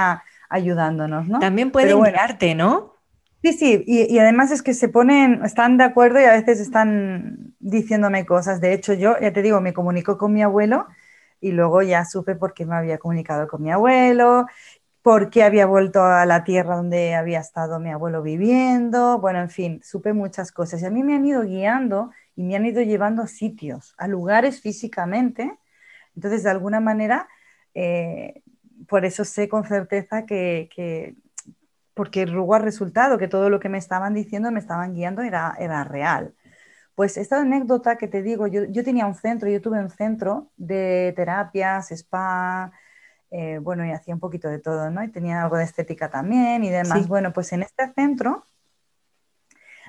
ayudándonos, 0.48 1.28
¿no? 1.28 1.40
También 1.40 1.70
pueden 1.70 2.02
guiarte, 2.02 2.54
¿no? 2.54 2.94
Sí, 3.42 3.52
sí, 3.52 3.84
y, 3.86 4.18
además 4.18 4.50
es 4.50 4.62
que 4.62 4.72
se 4.72 4.88
ponen, 4.88 5.44
están 5.44 5.76
de 5.76 5.84
acuerdo 5.84 6.20
y 6.20 6.24
a 6.24 6.32
veces 6.32 6.60
están 6.60 7.54
diciéndome 7.58 8.24
cosas. 8.24 8.62
De 8.62 8.72
hecho, 8.72 8.94
yo, 8.94 9.20
ya 9.20 9.34
te 9.34 9.42
digo, 9.42 9.60
me 9.60 9.74
comunico 9.74 10.16
con 10.16 10.32
mi 10.32 10.42
abuelo 10.42 10.86
y 11.38 11.52
luego 11.52 11.82
ya 11.82 12.06
supe 12.06 12.34
por 12.34 12.54
qué 12.54 12.64
me 12.64 12.76
había 12.76 12.96
comunicado 12.96 13.46
con 13.46 13.62
mi 13.62 13.70
abuelo 13.70 14.46
por 15.08 15.30
qué 15.30 15.42
había 15.42 15.64
vuelto 15.64 16.04
a 16.04 16.26
la 16.26 16.44
tierra 16.44 16.76
donde 16.76 17.14
había 17.14 17.40
estado 17.40 17.80
mi 17.80 17.88
abuelo 17.88 18.22
viviendo, 18.22 19.18
bueno, 19.18 19.40
en 19.40 19.48
fin, 19.48 19.80
supe 19.82 20.12
muchas 20.12 20.52
cosas 20.52 20.82
y 20.82 20.84
a 20.84 20.90
mí 20.90 21.02
me 21.02 21.14
han 21.14 21.24
ido 21.24 21.44
guiando 21.44 22.10
y 22.36 22.42
me 22.42 22.56
han 22.56 22.66
ido 22.66 22.82
llevando 22.82 23.22
a 23.22 23.26
sitios, 23.26 23.94
a 23.96 24.06
lugares 24.06 24.60
físicamente. 24.60 25.58
Entonces, 26.14 26.42
de 26.42 26.50
alguna 26.50 26.80
manera, 26.80 27.26
eh, 27.72 28.42
por 28.86 29.06
eso 29.06 29.24
sé 29.24 29.48
con 29.48 29.64
certeza 29.64 30.26
que, 30.26 30.68
que 30.76 31.16
porque 31.94 32.26
luego 32.26 32.54
ha 32.54 32.58
resultado 32.58 33.16
que 33.16 33.28
todo 33.28 33.48
lo 33.48 33.60
que 33.60 33.70
me 33.70 33.78
estaban 33.78 34.12
diciendo, 34.12 34.50
me 34.50 34.60
estaban 34.60 34.92
guiando, 34.92 35.22
era, 35.22 35.56
era 35.58 35.84
real. 35.84 36.34
Pues 36.94 37.16
esta 37.16 37.40
anécdota 37.40 37.96
que 37.96 38.08
te 38.08 38.22
digo, 38.22 38.46
yo, 38.46 38.64
yo 38.64 38.84
tenía 38.84 39.06
un 39.06 39.14
centro, 39.14 39.48
yo 39.48 39.62
tuve 39.62 39.80
un 39.80 39.88
centro 39.88 40.50
de 40.58 41.14
terapias, 41.16 41.92
spa, 41.92 42.72
eh, 43.30 43.58
bueno, 43.60 43.84
y 43.84 43.90
hacía 43.90 44.14
un 44.14 44.20
poquito 44.20 44.48
de 44.48 44.58
todo, 44.58 44.90
¿no? 44.90 45.02
Y 45.02 45.08
tenía 45.08 45.42
algo 45.42 45.56
de 45.56 45.64
estética 45.64 46.08
también 46.10 46.64
y 46.64 46.70
demás. 46.70 47.08
Bueno, 47.08 47.32
pues 47.32 47.52
en 47.52 47.62
este 47.62 47.92
centro 47.92 48.44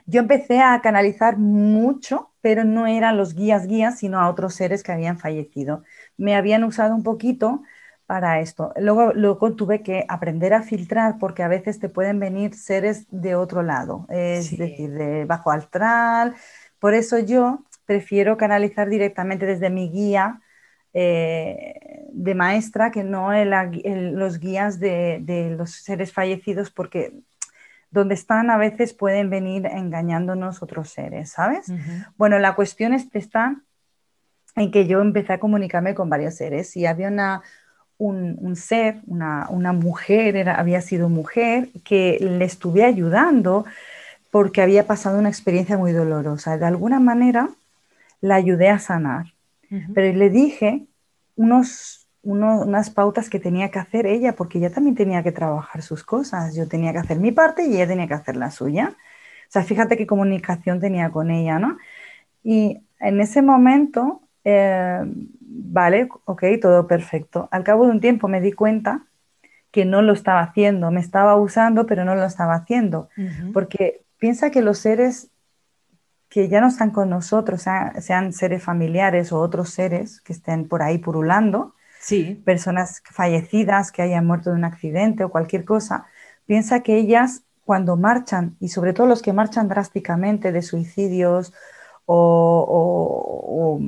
yo 0.05 0.21
empecé 0.21 0.59
a 0.59 0.81
canalizar 0.81 1.37
mucho, 1.37 2.31
pero 2.41 2.63
no 2.63 2.87
eran 2.87 3.17
los 3.17 3.35
guías 3.35 3.67
guías, 3.67 3.99
sino 3.99 4.19
a 4.19 4.29
otros 4.29 4.55
seres 4.55 4.81
que 4.81 4.91
habían 4.91 5.19
fallecido. 5.19 5.83
Me 6.17 6.35
habían 6.35 6.63
usado 6.63 6.95
un 6.95 7.03
poquito 7.03 7.61
para 8.07 8.39
esto. 8.39 8.73
Luego, 8.77 9.13
luego 9.13 9.53
tuve 9.55 9.83
que 9.83 10.05
aprender 10.07 10.55
a 10.55 10.63
filtrar 10.63 11.19
porque 11.19 11.43
a 11.43 11.47
veces 11.47 11.79
te 11.79 11.89
pueden 11.89 12.19
venir 12.19 12.55
seres 12.55 13.05
de 13.11 13.35
otro 13.35 13.61
lado, 13.61 14.07
es 14.09 14.57
decir, 14.57 14.91
de 14.91 15.25
bajo 15.25 15.51
astral, 15.51 16.33
por 16.79 16.95
eso 16.95 17.19
yo 17.19 17.65
prefiero 17.85 18.35
canalizar 18.35 18.89
directamente 18.89 19.45
desde 19.45 19.69
mi 19.69 19.91
guía 19.91 20.41
eh, 20.93 22.07
de 22.11 22.35
maestra 22.35 22.91
que 22.91 23.03
no 23.03 23.31
los 23.33 24.39
guías 24.39 24.79
de, 24.79 25.55
los 25.57 25.71
seres 25.71 26.11
fallecidos 26.11 26.71
porque 26.71 27.13
donde 27.91 28.15
están 28.15 28.49
a 28.49 28.57
veces 28.57 28.93
pueden 28.93 29.29
venir 29.29 29.65
engañándonos 29.65 30.61
otros 30.61 30.89
seres, 30.89 31.31
¿sabes? 31.31 31.71
Bueno, 32.17 32.37
la 32.39 32.53
cuestión 32.55 32.93
está 32.93 33.55
en 34.55 34.71
que 34.71 34.87
yo 34.87 35.01
empecé 35.01 35.33
a 35.33 35.39
comunicarme 35.39 35.95
con 35.95 36.09
varios 36.09 36.35
seres 36.35 36.75
y 36.75 36.85
había 36.85 37.07
una, 37.07 37.41
un, 37.97 38.55
ser, 38.55 39.01
una, 39.07 39.73
mujer, 39.73 40.35
era, 40.35 40.55
había 40.55 40.81
sido 40.81 41.09
mujer, 41.09 41.69
que 41.83 42.17
le 42.19 42.45
estuve 42.45 42.83
ayudando 42.83 43.65
porque 44.31 44.61
había 44.61 44.87
pasado 44.87 45.19
una 45.19 45.29
experiencia 45.29 45.77
muy 45.77 45.91
dolorosa. 45.91 46.57
De 46.57 46.65
alguna 46.65 46.99
manera 46.99 47.49
la 48.21 48.35
ayudé 48.35 48.69
a 48.69 48.79
sanar, 48.79 49.33
pero 49.93 50.17
le 50.17 50.29
dije 50.29 50.87
unos, 51.35 52.07
unas 52.23 52.89
pautas 52.89 53.29
que 53.29 53.39
tenía 53.39 53.69
que 53.69 53.79
hacer 53.79 54.05
ella, 54.05 54.35
porque 54.35 54.57
ella 54.57 54.71
también 54.71 54.95
tenía 54.95 55.23
que 55.23 55.31
trabajar 55.31 55.81
sus 55.81 56.03
cosas. 56.03 56.55
Yo 56.55 56.67
tenía 56.67 56.91
que 56.91 56.99
hacer 56.99 57.19
mi 57.19 57.31
parte 57.31 57.65
y 57.65 57.75
ella 57.75 57.87
tenía 57.87 58.07
que 58.07 58.13
hacer 58.13 58.35
la 58.35 58.51
suya. 58.51 58.95
O 59.47 59.51
sea, 59.51 59.63
fíjate 59.63 59.97
qué 59.97 60.05
comunicación 60.05 60.79
tenía 60.79 61.09
con 61.09 61.31
ella, 61.31 61.59
¿no? 61.59 61.77
Y 62.43 62.81
en 62.99 63.21
ese 63.21 63.41
momento, 63.41 64.21
eh, 64.43 65.01
vale, 65.05 66.09
ok, 66.25 66.43
todo 66.61 66.87
perfecto. 66.87 67.47
Al 67.51 67.63
cabo 67.63 67.85
de 67.85 67.91
un 67.91 67.99
tiempo 67.99 68.27
me 68.27 68.41
di 68.41 68.51
cuenta 68.51 69.05
que 69.71 69.85
no 69.85 70.01
lo 70.01 70.13
estaba 70.13 70.41
haciendo, 70.41 70.91
me 70.91 70.99
estaba 70.99 71.35
usando, 71.35 71.85
pero 71.85 72.03
no 72.05 72.15
lo 72.15 72.25
estaba 72.25 72.55
haciendo, 72.55 73.09
porque 73.53 74.01
piensa 74.17 74.49
que 74.49 74.61
los 74.61 74.79
seres 74.79 75.29
que 76.29 76.47
ya 76.47 76.61
no 76.61 76.67
están 76.67 76.91
con 76.91 77.09
nosotros, 77.09 77.63
sean, 77.63 78.33
seres 78.33 78.63
familiares 78.63 79.31
o 79.31 79.39
otros 79.39 79.69
seres 79.69 80.21
que 80.21 80.33
estén 80.33 80.67
por 80.67 80.83
ahí 80.83 80.99
purulando, 80.99 81.73
sí. 81.99 82.41
personas 82.45 83.01
fallecidas 83.03 83.91
que 83.91 84.03
hayan 84.03 84.27
muerto 84.27 84.51
de 84.51 84.57
un 84.57 84.63
accidente 84.63 85.23
o 85.23 85.29
cualquier 85.29 85.65
cosa, 85.65 86.05
piensa 86.45 86.81
que 86.81 86.97
ellas 86.97 87.41
cuando 87.65 87.97
marchan, 87.97 88.55
y 88.59 88.69
sobre 88.69 88.93
todo 88.93 89.05
los 89.05 89.21
que 89.21 89.33
marchan 89.33 89.67
drásticamente 89.67 90.51
de 90.51 90.63
suicidios 90.63 91.53
o, 92.05 93.79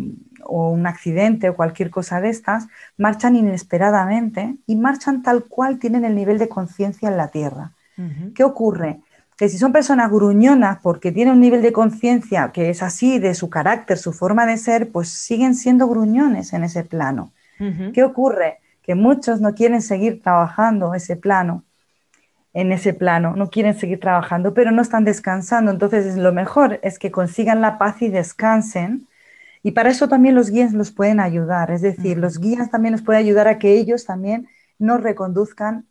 un 0.48 0.86
accidente 0.86 1.50
o 1.50 1.56
cualquier 1.56 1.90
cosa 1.90 2.22
de 2.22 2.30
estas, 2.30 2.68
marchan 2.98 3.36
inesperadamente 3.36 4.58
y 4.68 4.76
marchan 4.76 5.24
tal 5.24 5.46
cual 5.46 5.80
tienen 5.80 6.06
el 6.06 6.14
nivel 6.14 6.38
de 6.38 6.50
conciencia 6.50 7.10
en 7.10 7.18
la 7.18 7.30
Tierra. 7.30 7.72
¿Qué 8.36 8.44
ocurre? 8.44 9.02
Que 9.42 9.50
si 9.50 9.58
son 9.58 9.72
personas 9.72 10.12
gruñonas 10.12 10.78
porque 10.84 11.12
tienen 11.12 11.34
un 11.34 11.40
nivel 11.40 11.64
de 11.64 11.74
conciencia 11.74 12.52
que 12.52 12.70
es 12.70 12.84
así, 12.84 13.18
de 13.18 13.34
su 13.34 13.50
carácter, 13.50 13.98
su 13.98 14.14
forma 14.14 14.46
de 14.46 14.56
ser, 14.56 14.92
pues 14.92 15.10
siguen 15.10 15.56
siendo 15.56 15.88
gruñones 15.88 16.54
en 16.54 16.64
ese 16.64 16.84
plano. 16.84 17.32
¿Qué 17.92 18.04
ocurre? 18.04 18.60
Que 18.84 18.94
muchos 18.94 19.42
no 19.42 19.56
quieren 19.56 19.82
seguir 19.82 20.22
trabajando 20.22 20.94
ese 20.94 21.16
plano, 21.16 21.64
en 22.54 22.72
ese 22.72 22.94
plano, 22.94 23.36
no 23.36 23.50
quieren 23.50 23.74
seguir 23.74 24.00
trabajando, 24.00 24.54
pero 24.54 24.70
no 24.70 24.84
están 24.84 25.06
descansando. 25.06 25.72
Entonces, 25.72 26.18
lo 26.18 26.32
mejor 26.34 26.80
es 26.84 27.00
que 27.00 27.10
consigan 27.10 27.62
la 27.62 27.80
paz 27.80 28.00
y 28.04 28.10
descansen. 28.10 29.08
Y 29.64 29.72
para 29.72 29.90
eso 29.90 30.08
también 30.08 30.36
los 30.36 30.52
guías 30.52 30.72
los 30.72 30.92
pueden 30.92 31.20
ayudar. 31.20 31.72
Es 31.72 31.82
decir, 31.82 32.20
los 32.20 32.38
guías 32.38 32.70
también 32.70 32.92
nos 32.92 33.02
pueden 33.02 33.24
ayudar 33.24 33.48
a 33.48 33.58
que 33.58 33.74
ellos 33.74 34.06
también 34.06 34.48
nos 34.78 35.02
reconduzcan, 35.02 35.88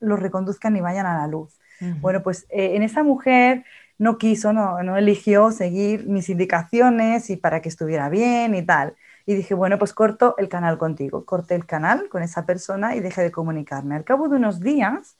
los 0.00 0.18
reconduzcan 0.18 0.74
y 0.74 0.80
vayan 0.80 1.04
a 1.04 1.18
la 1.18 1.26
luz. 1.26 1.60
Bueno, 2.00 2.22
pues 2.22 2.46
eh, 2.50 2.76
en 2.76 2.82
esa 2.82 3.02
mujer 3.02 3.64
no 3.98 4.18
quiso, 4.18 4.52
no, 4.52 4.82
no 4.82 4.96
eligió 4.96 5.50
seguir 5.50 6.06
mis 6.06 6.28
indicaciones 6.28 7.30
y 7.30 7.36
para 7.36 7.62
que 7.62 7.68
estuviera 7.68 8.08
bien 8.08 8.54
y 8.54 8.62
tal. 8.62 8.94
Y 9.26 9.34
dije, 9.34 9.54
bueno, 9.54 9.78
pues 9.78 9.92
corto 9.92 10.34
el 10.38 10.48
canal 10.48 10.78
contigo. 10.78 11.24
Corté 11.24 11.54
el 11.54 11.66
canal 11.66 12.08
con 12.08 12.22
esa 12.22 12.44
persona 12.44 12.94
y 12.94 13.00
dejé 13.00 13.22
de 13.22 13.30
comunicarme. 13.30 13.94
Al 13.94 14.04
cabo 14.04 14.28
de 14.28 14.36
unos 14.36 14.60
días 14.60 15.16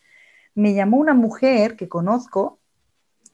me 0.54 0.74
llamó 0.74 0.98
una 0.98 1.14
mujer 1.14 1.76
que 1.76 1.88
conozco, 1.88 2.58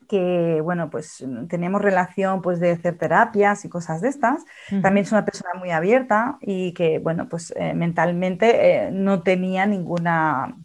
que, 0.08 0.60
bueno, 0.62 0.90
pues 0.90 1.24
tenemos 1.48 1.80
relación 1.80 2.42
pues 2.42 2.58
de 2.58 2.72
hacer 2.72 2.98
terapias 2.98 3.64
y 3.64 3.68
cosas 3.68 4.00
de 4.00 4.08
estas. 4.08 4.44
También 4.82 5.04
es 5.04 5.12
una 5.12 5.24
persona 5.24 5.50
muy 5.56 5.70
abierta 5.70 6.38
y 6.40 6.72
que, 6.72 6.98
bueno, 6.98 7.28
pues 7.28 7.52
eh, 7.56 7.74
mentalmente 7.74 8.86
eh, 8.86 8.90
no 8.90 9.22
tenía 9.22 9.66
ninguna 9.66 10.56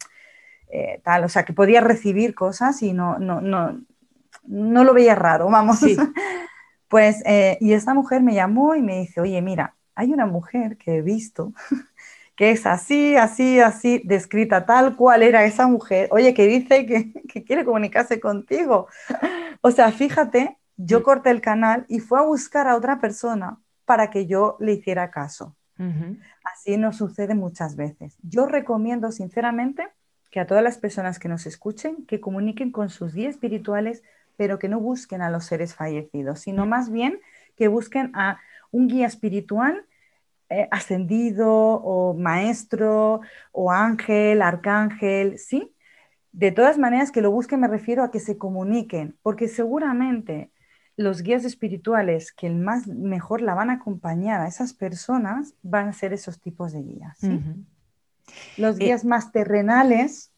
eh, 0.75 1.01
tal, 1.03 1.23
o 1.23 1.29
sea, 1.29 1.45
que 1.45 1.53
podía 1.53 1.79
recibir 1.79 2.35
cosas 2.35 2.81
y 2.81 2.91
no, 2.91 3.17
no, 3.17 3.39
no, 3.39 3.79
no 4.43 4.83
lo 4.83 4.93
veía 4.93 5.15
raro, 5.15 5.49
vamos. 5.49 5.79
pues, 6.89 7.23
eh, 7.25 7.57
y 7.61 7.73
esta 7.73 7.93
mujer 7.93 8.21
me 8.21 8.33
llamó 8.33 8.75
y 8.75 8.81
me 8.81 8.99
dice, 8.99 9.21
oye, 9.21 9.41
mira, 9.41 9.75
hay 9.95 10.11
una 10.11 10.25
mujer 10.25 10.77
que 10.77 10.97
he 10.97 11.01
visto 11.01 11.53
que 12.35 12.51
es 12.51 12.65
así, 12.65 13.15
así, 13.15 13.61
así, 13.61 14.01
descrita 14.03 14.65
tal 14.65 14.97
cual 14.97 15.23
era 15.23 15.45
esa 15.45 15.67
mujer, 15.67 16.09
oye, 16.11 16.33
que 16.33 16.45
dice 16.45 16.85
que, 16.85 17.13
que 17.29 17.43
quiere 17.45 17.63
comunicarse 17.63 18.19
contigo. 18.19 18.87
O 19.61 19.71
sea, 19.71 19.91
fíjate, 19.91 20.57
yo 20.75 21.03
corté 21.03 21.29
el 21.29 21.39
canal 21.39 21.85
y 21.87 21.99
fue 21.99 22.19
a 22.19 22.23
buscar 22.23 22.67
a 22.67 22.75
otra 22.75 22.99
persona 22.99 23.59
para 23.85 24.09
que 24.09 24.25
yo 24.25 24.57
le 24.59 24.73
hiciera 24.73 25.11
caso. 25.11 25.55
Así 26.53 26.77
nos 26.77 26.97
sucede 26.97 27.35
muchas 27.35 27.75
veces. 27.75 28.17
Yo 28.21 28.45
recomiendo 28.45 29.11
sinceramente 29.11 29.87
que 30.35 30.41
a 30.41 30.47
todas 30.47 30.65
las 30.65 30.77
personas 30.77 31.17
que 31.17 31.29
nos 31.29 31.45
escuchen, 31.45 32.05
que 32.07 32.19
comuniquen 32.19 32.69
con 32.69 32.89
sus 32.89 33.13
guías 33.13 33.35
espirituales, 33.35 34.03
pero 34.35 34.59
que 34.59 34.67
no 34.67 34.81
busquen 34.81 35.21
a 35.21 35.29
los 35.29 35.45
seres 35.45 35.73
fallecidos, 35.75 36.41
sino 36.41 36.65
mm. 36.65 36.69
más 36.69 36.91
bien 36.91 37.21
que 37.55 37.69
busquen 37.69 38.11
a 38.13 38.41
un 38.69 38.89
guía 38.89 39.07
espiritual 39.07 39.85
eh, 40.49 40.67
ascendido 40.71 41.49
o 41.49 42.13
maestro 42.15 43.21
o 43.53 43.71
ángel, 43.71 44.41
arcángel, 44.41 45.39
¿sí? 45.39 45.73
De 46.33 46.51
todas 46.51 46.77
maneras, 46.77 47.13
que 47.13 47.21
lo 47.21 47.31
busquen 47.31 47.61
me 47.61 47.69
refiero 47.69 48.03
a 48.03 48.11
que 48.11 48.19
se 48.19 48.37
comuniquen, 48.37 49.17
porque 49.21 49.47
seguramente 49.47 50.51
los 50.97 51.21
guías 51.21 51.45
espirituales 51.45 52.33
que 52.33 52.47
el 52.47 52.55
más 52.55 52.87
mejor 52.87 53.41
la 53.41 53.53
van 53.53 53.69
a 53.69 53.75
acompañar 53.75 54.41
a 54.41 54.49
esas 54.49 54.73
personas 54.73 55.53
van 55.63 55.87
a 55.87 55.93
ser 55.93 56.11
esos 56.11 56.41
tipos 56.41 56.73
de 56.73 56.83
guías. 56.83 57.17
¿sí? 57.19 57.41
Los 58.57 58.79
eh, 58.79 58.85
guías 58.85 59.05
más 59.05 59.31
terrenales 59.31 60.31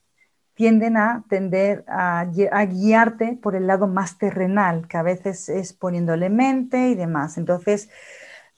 tienden 0.57 0.97
a 0.97 1.23
tender 1.29 1.85
a, 1.87 2.25
guiarte 2.25 3.37
por 3.39 3.55
el 3.55 3.67
lado 3.67 3.87
más 3.87 4.17
terrenal, 4.17 4.87
que 4.87 4.97
a 4.97 5.03
veces 5.03 5.49
es 5.49 5.73
poniéndole 5.73 6.29
mente 6.29 6.89
y 6.89 6.95
demás. 6.95 7.37
Entonces, 7.37 7.89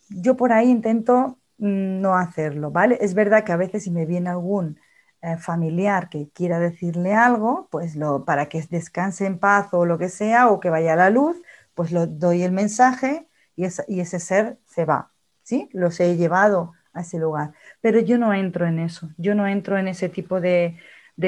yo 0.10 0.38
por 0.38 0.54
ahí 0.54 0.70
intento 0.70 1.40
mm, 1.58 2.00
no 2.00 2.16
hacerlo, 2.16 2.72
¿vale? 2.72 2.98
Es 3.02 3.14
verdad 3.14 3.44
que 3.44 3.52
a 3.52 3.58
veces 3.58 3.84
si 3.84 3.92
me 3.92 4.06
viene 4.06 4.30
algún 4.30 4.80
eh, 5.22 5.36
familiar 5.38 6.08
que 6.10 6.30
quiera 6.30 6.58
decirle 6.60 7.14
algo, 7.16 7.68
pues 7.70 7.98
lo, 7.98 8.24
para 8.24 8.48
que 8.48 8.66
descanse 8.70 9.26
en 9.26 9.38
paz 9.38 9.68
o 9.74 9.86
lo 9.86 9.98
que 9.98 10.08
sea, 10.08 10.50
o 10.50 10.62
que 10.62 10.70
vaya 10.70 10.94
a 10.94 10.96
la 10.96 11.10
luz, 11.10 11.42
pues 11.74 11.92
lo 11.92 12.08
doy 12.08 12.44
el 12.44 12.54
mensaje 12.54 13.28
y, 13.58 13.66
y 13.90 14.00
ese 14.00 14.20
ser 14.20 14.58
se 14.66 14.86
va, 14.86 15.12
¿sí? 15.44 15.70
Los 15.74 16.00
he 16.00 16.16
llevado 16.16 16.72
a 16.94 17.02
ese 17.02 17.20
lugar 17.20 17.52
pero 17.82 18.00
yo 18.00 18.18
no 18.18 18.34
entro 18.34 18.68
en 18.68 18.80
eso, 18.80 19.10
yo 19.18 19.36
no 19.36 19.48
entro 19.48 19.78
en 19.78 19.88
ese 19.88 20.10
tipo 20.10 20.42
de, 20.42 20.78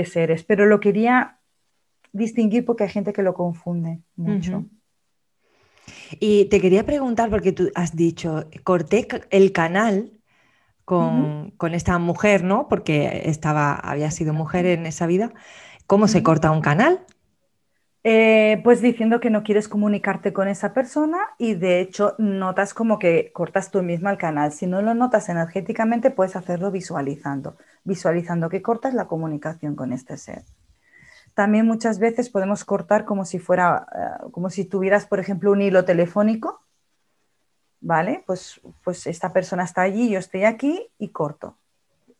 seres, 0.05 0.43
pero 0.43 0.65
lo 0.65 0.79
quería 0.79 1.39
distinguir 2.13 2.65
porque 2.65 2.83
hay 2.83 2.89
gente 2.89 3.13
que 3.13 3.23
lo 3.23 3.33
confunde 3.33 3.99
mucho. 4.15 4.65
Y 6.19 6.45
te 6.45 6.61
quería 6.61 6.85
preguntar, 6.85 7.29
porque 7.29 7.51
tú 7.51 7.69
has 7.75 7.95
dicho, 7.95 8.45
corté 8.63 9.07
el 9.31 9.51
canal 9.51 10.11
con, 10.85 11.73
esta 11.73 11.97
mujer, 11.99 12.43
¿no? 12.43 12.67
Porque 12.67 13.23
estaba, 13.25 13.73
había 13.73 14.11
sido 14.11 14.33
mujer 14.33 14.65
en 14.65 14.85
esa 14.85 15.07
vida. 15.07 15.33
¿Cómo 15.87 16.07
se 16.07 16.23
corta 16.23 16.51
un 16.51 16.61
canal? 16.61 17.05
Eh, 18.03 18.59
pues 18.63 18.81
diciendo 18.81 19.19
que 19.19 19.29
no 19.29 19.43
quieres 19.43 19.67
comunicarte 19.67 20.33
con 20.33 20.47
esa 20.47 20.73
persona 20.73 21.19
y 21.37 21.53
de 21.53 21.81
hecho 21.81 22.15
notas 22.17 22.73
como 22.73 22.97
que 22.97 23.31
cortas 23.31 23.69
tú 23.69 23.83
misma 23.83 24.09
el 24.11 24.17
canal. 24.17 24.51
Si 24.51 24.65
no 24.65 24.81
lo 24.81 24.95
notas 24.95 25.29
energéticamente, 25.29 26.09
puedes 26.09 26.35
hacerlo 26.35 26.71
visualizando, 26.71 27.57
visualizando 27.83 28.49
que 28.49 28.63
cortas 28.63 28.95
la 28.95 29.05
comunicación 29.05 29.75
con 29.75 29.93
este 29.93 30.17
ser. 30.17 30.43
También 31.35 31.67
muchas 31.67 31.99
veces 31.99 32.29
podemos 32.29 32.65
cortar 32.65 33.05
como 33.05 33.23
si 33.23 33.37
fuera, 33.37 33.85
eh, 33.95 34.29
como 34.31 34.49
si 34.49 34.65
tuvieras, 34.65 35.05
por 35.05 35.19
ejemplo, 35.19 35.51
un 35.51 35.61
hilo 35.61 35.85
telefónico, 35.85 36.61
¿vale? 37.81 38.23
Pues, 38.25 38.61
pues 38.83 39.05
esta 39.07 39.31
persona 39.31 39.63
está 39.63 39.83
allí, 39.83 40.09
yo 40.09 40.19
estoy 40.19 40.43
aquí 40.43 40.89
y 40.97 41.09
corto. 41.09 41.55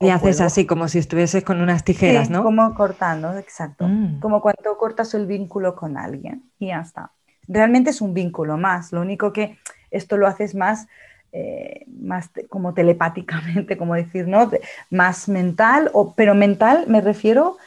Y 0.02 0.10
haces 0.10 0.42
así, 0.42 0.66
como 0.66 0.88
si 0.88 1.00
estuvieses 1.00 1.44
con 1.44 1.62
unas 1.62 1.84
tijeras, 1.84 2.28
sí, 2.28 2.34
¿no? 2.34 2.44
Como 2.44 2.74
cortando, 2.74 3.38
exacto. 3.38 3.88
Mm. 3.88 4.20
Como 4.20 4.42
cuando 4.42 4.78
cortas 4.78 5.14
el 5.14 5.28
vínculo 5.28 5.76
con 5.76 5.98
alguien 5.98 6.44
y 6.60 6.68
ya 6.68 6.82
está. 6.82 7.12
Realmente 7.48 7.90
es 7.90 8.02
un 8.02 8.14
vínculo 8.14 8.58
más, 8.58 8.92
lo 8.92 9.02
único 9.02 9.34
que 9.34 9.58
esto 9.92 10.18
lo 10.18 10.28
haces 10.28 10.56
más, 10.56 10.88
eh, 11.32 11.86
más 11.88 12.30
como 12.50 12.74
telepáticamente, 12.74 13.78
como 13.78 13.96
decir, 13.96 14.28
¿no? 14.28 14.50
Más 14.90 15.30
mental, 15.30 15.90
o, 15.94 16.14
pero 16.14 16.34
mental 16.34 16.86
me 16.88 17.02
refiero 17.02 17.58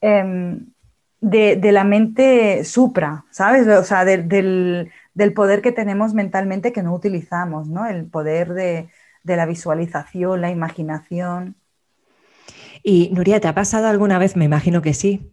em, 0.00 0.66
de, 1.20 1.72
la 1.72 1.84
mente 1.84 2.64
supra, 2.64 3.24
¿sabes? 3.30 3.66
O 3.68 3.84
sea, 3.84 4.04
del, 4.04 4.28
del, 5.14 5.32
poder 5.34 5.62
que 5.62 5.72
tenemos 5.72 6.14
mentalmente 6.14 6.72
que 6.72 6.82
no 6.82 6.94
utilizamos, 6.94 7.68
¿no? 7.68 7.86
El 7.86 8.06
poder 8.06 8.52
de, 8.54 8.88
de 9.22 9.36
la 9.36 9.46
visualización, 9.46 10.40
la 10.40 10.50
imaginación. 10.50 11.56
Y 12.82 13.10
Nuria, 13.12 13.40
¿te 13.40 13.48
ha 13.48 13.54
pasado 13.54 13.86
alguna 13.86 14.18
vez, 14.18 14.36
me 14.36 14.44
imagino 14.44 14.82
que 14.82 14.94
sí, 14.94 15.32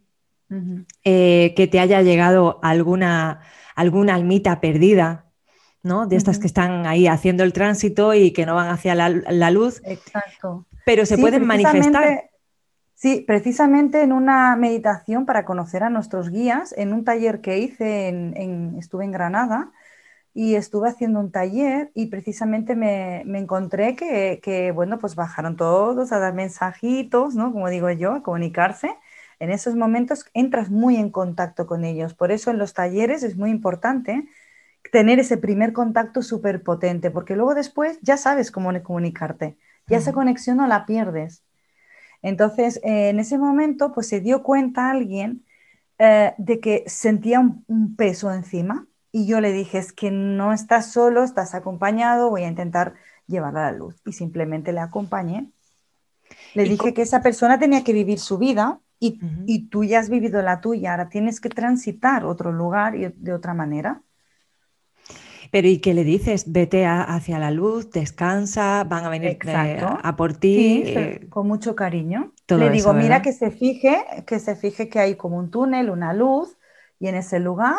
eh, 1.04 1.54
que 1.56 1.68
te 1.68 1.80
haya 1.80 2.02
llegado 2.02 2.60
alguna, 2.64 3.42
alguna 3.76 4.16
almita 4.16 4.62
perdida, 4.62 5.26
¿no? 5.84 6.08
De 6.08 6.16
estas 6.16 6.40
que 6.40 6.48
están 6.48 6.86
ahí 6.86 7.08
haciendo 7.08 7.44
el 7.44 7.54
tránsito 7.54 8.14
y 8.14 8.32
que 8.32 8.46
no 8.46 8.56
van 8.56 8.70
hacia 8.70 8.96
la, 8.96 9.52
luz. 9.52 9.82
Exacto. 9.86 10.66
Pero 10.86 11.06
se 11.06 11.18
pueden 11.18 11.46
manifestar. 11.46 12.30
Sí, 13.00 13.24
precisamente 13.26 14.02
en 14.02 14.12
una 14.12 14.58
meditación 14.58 15.26
para 15.26 15.46
conocer 15.46 15.84
a 15.84 15.90
nuestros 15.90 16.32
guías, 16.32 16.74
en 16.78 16.92
un 16.92 17.06
taller 17.06 17.40
que 17.40 17.60
hice, 17.60 18.10
en, 18.10 18.76
estuve 18.78 19.06
en 19.06 19.12
Granada, 19.14 19.72
y 20.40 20.56
estuve 20.56 20.88
haciendo 20.88 21.20
un 21.20 21.34
taller 21.34 21.92
y 21.94 22.06
precisamente 22.06 22.74
me, 22.74 23.24
encontré 23.38 23.98
que, 23.98 24.72
bueno, 24.74 24.98
pues 24.98 25.16
bajaron 25.16 25.58
todos 25.58 26.14
a 26.14 26.20
dar 26.20 26.34
mensajitos, 26.34 27.36
¿no? 27.36 27.52
Como 27.52 27.70
digo 27.70 27.90
yo, 27.92 28.14
a 28.14 28.24
comunicarse. 28.24 28.96
En 29.40 29.52
esos 29.52 29.76
momentos 29.76 30.24
entras 30.34 30.70
muy 30.70 30.96
en 30.96 31.10
contacto 31.10 31.68
con 31.68 31.84
ellos. 31.84 32.14
Por 32.14 32.32
eso 32.32 32.52
en 32.52 32.58
los 32.58 32.74
talleres 32.74 33.22
es 33.24 33.36
muy 33.36 33.50
importante 33.50 34.30
tener 34.94 35.20
ese 35.20 35.36
primer 35.36 35.74
contacto 35.74 36.22
súper 36.22 36.64
potente, 36.64 37.12
porque 37.12 37.36
luego 37.36 37.54
después 37.54 38.00
ya 38.02 38.16
sabes 38.16 38.50
cómo 38.50 38.72
comunicarte. 38.82 39.58
Ya 39.88 39.98
esa 39.98 40.14
conexión 40.14 40.56
no 40.56 40.68
la 40.68 40.86
pierdes. 40.86 41.44
Entonces, 42.22 42.80
en 42.84 43.20
ese 43.20 43.38
momento, 43.38 43.92
pues 43.92 44.08
se 44.08 44.22
dio 44.22 44.42
cuenta 44.44 44.90
alguien 44.90 45.46
eh, 45.98 46.34
de 46.38 46.62
que 46.62 46.86
sentía 46.88 47.42
un 47.42 47.96
peso 47.98 48.32
encima 48.32 48.88
y 49.12 49.26
yo 49.26 49.42
le 49.42 49.52
dije, 49.52 49.80
es 49.80 49.92
que 49.92 50.12
no 50.12 50.54
estás 50.54 50.92
solo, 50.92 51.24
estás 51.24 51.56
acompañado, 51.56 52.30
voy 52.30 52.44
a 52.44 52.48
intentar 52.48 52.94
llevarla 53.28 53.68
a 53.68 53.72
la 53.72 53.78
luz. 53.78 53.96
Y 54.06 54.14
simplemente 54.14 54.72
le 54.72 54.80
acompañé. 54.80 55.50
Le 56.54 56.64
dije 56.64 56.94
que 56.94 57.02
esa 57.02 57.22
persona 57.22 57.58
tenía 57.58 57.84
que 57.84 57.94
vivir 57.94 58.20
su 58.20 58.38
vida 58.38 58.80
y, 59.00 59.68
tú 59.70 59.84
ya 59.84 60.00
has 60.00 60.10
vivido 60.10 60.42
la 60.42 60.62
tuya, 60.62 60.92
ahora 60.92 61.10
tienes 61.10 61.40
que 61.40 61.50
transitar 61.50 62.26
otro 62.26 62.52
lugar 62.52 62.96
y 62.96 63.08
de 63.08 63.34
otra 63.34 63.54
manera. 63.54 64.02
Pero 65.52 65.68
¿y 65.68 65.80
qué 65.80 65.96
le 65.96 66.04
dices? 66.04 66.52
Vete 66.52 66.86
hacia 66.86 67.40
la 67.40 67.50
luz, 67.50 67.90
descansa, 67.90 68.84
van 68.84 69.06
a 69.06 69.10
venir 69.10 69.40
eh, 69.44 69.82
a, 69.82 70.16
por 70.16 70.34
ti. 70.34 70.84
Eh, 70.86 71.28
con 71.30 71.48
mucho 71.48 71.76
cariño. 71.76 72.34
le 72.48 72.70
digo, 72.70 72.94
mira 72.94 73.24
que 73.24 73.32
se 73.32 73.50
fije, 73.50 74.06
que 74.28 74.40
se 74.40 74.56
fije 74.56 74.90
que 74.90 75.00
hay 75.00 75.16
como 75.16 75.38
un 75.38 75.50
túnel, 75.50 75.90
una 75.90 76.14
luz, 76.14 76.58
y 77.00 77.08
en 77.08 77.16
ese 77.16 77.40
lugar 77.40 77.78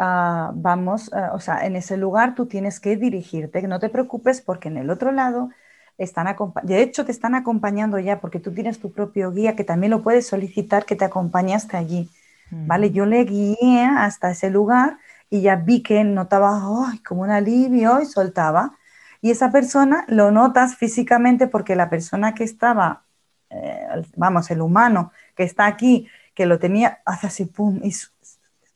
Ah, 0.00 0.52
vamos, 0.54 1.10
ah, 1.12 1.32
o 1.34 1.40
sea, 1.40 1.66
en 1.66 1.74
ese 1.76 1.96
lugar 1.96 2.34
tú 2.36 2.46
tienes 2.46 2.78
que 2.78 2.96
dirigirte, 2.96 3.62
no 3.66 3.80
te 3.80 3.88
preocupes 3.88 4.40
porque 4.40 4.68
en 4.68 4.76
el 4.76 4.90
otro 4.90 5.10
lado 5.10 5.50
están 5.98 6.28
de 6.62 6.82
hecho 6.82 7.04
te 7.04 7.10
están 7.10 7.34
acompañando 7.34 7.98
ya 7.98 8.20
porque 8.20 8.38
tú 8.38 8.52
tienes 8.54 8.78
tu 8.78 8.92
propio 8.92 9.32
guía 9.32 9.56
que 9.56 9.64
también 9.64 9.90
lo 9.90 10.02
puedes 10.04 10.28
solicitar 10.28 10.84
que 10.86 10.94
te 10.94 11.04
acompañe 11.04 11.54
hasta 11.54 11.78
allí, 11.78 12.08
¿vale? 12.50 12.92
Yo 12.92 13.06
le 13.06 13.24
guié 13.24 13.84
hasta 13.84 14.30
ese 14.30 14.50
lugar 14.50 14.98
y 15.30 15.42
ya 15.42 15.56
vi 15.56 15.82
que 15.82 16.04
notaba 16.04 16.60
como 17.06 17.22
un 17.22 17.30
alivio 17.30 18.00
y 18.00 18.06
soltaba. 18.06 18.78
Y 19.20 19.30
esa 19.32 19.50
persona 19.50 20.04
lo 20.08 20.30
notas 20.30 20.76
físicamente 20.76 21.48
porque 21.48 21.74
la 21.76 21.90
persona 21.90 22.34
que 22.34 22.44
estaba, 22.44 23.04
eh, 23.50 23.86
vamos, 24.16 24.50
el 24.50 24.60
humano 24.60 25.12
que 25.36 25.42
está 25.42 25.66
aquí, 25.66 26.08
que 26.34 26.46
lo 26.46 26.58
tenía, 26.60 27.00
hace 27.04 27.26
así, 27.26 27.46
pum, 27.46 27.80
y 27.82 27.92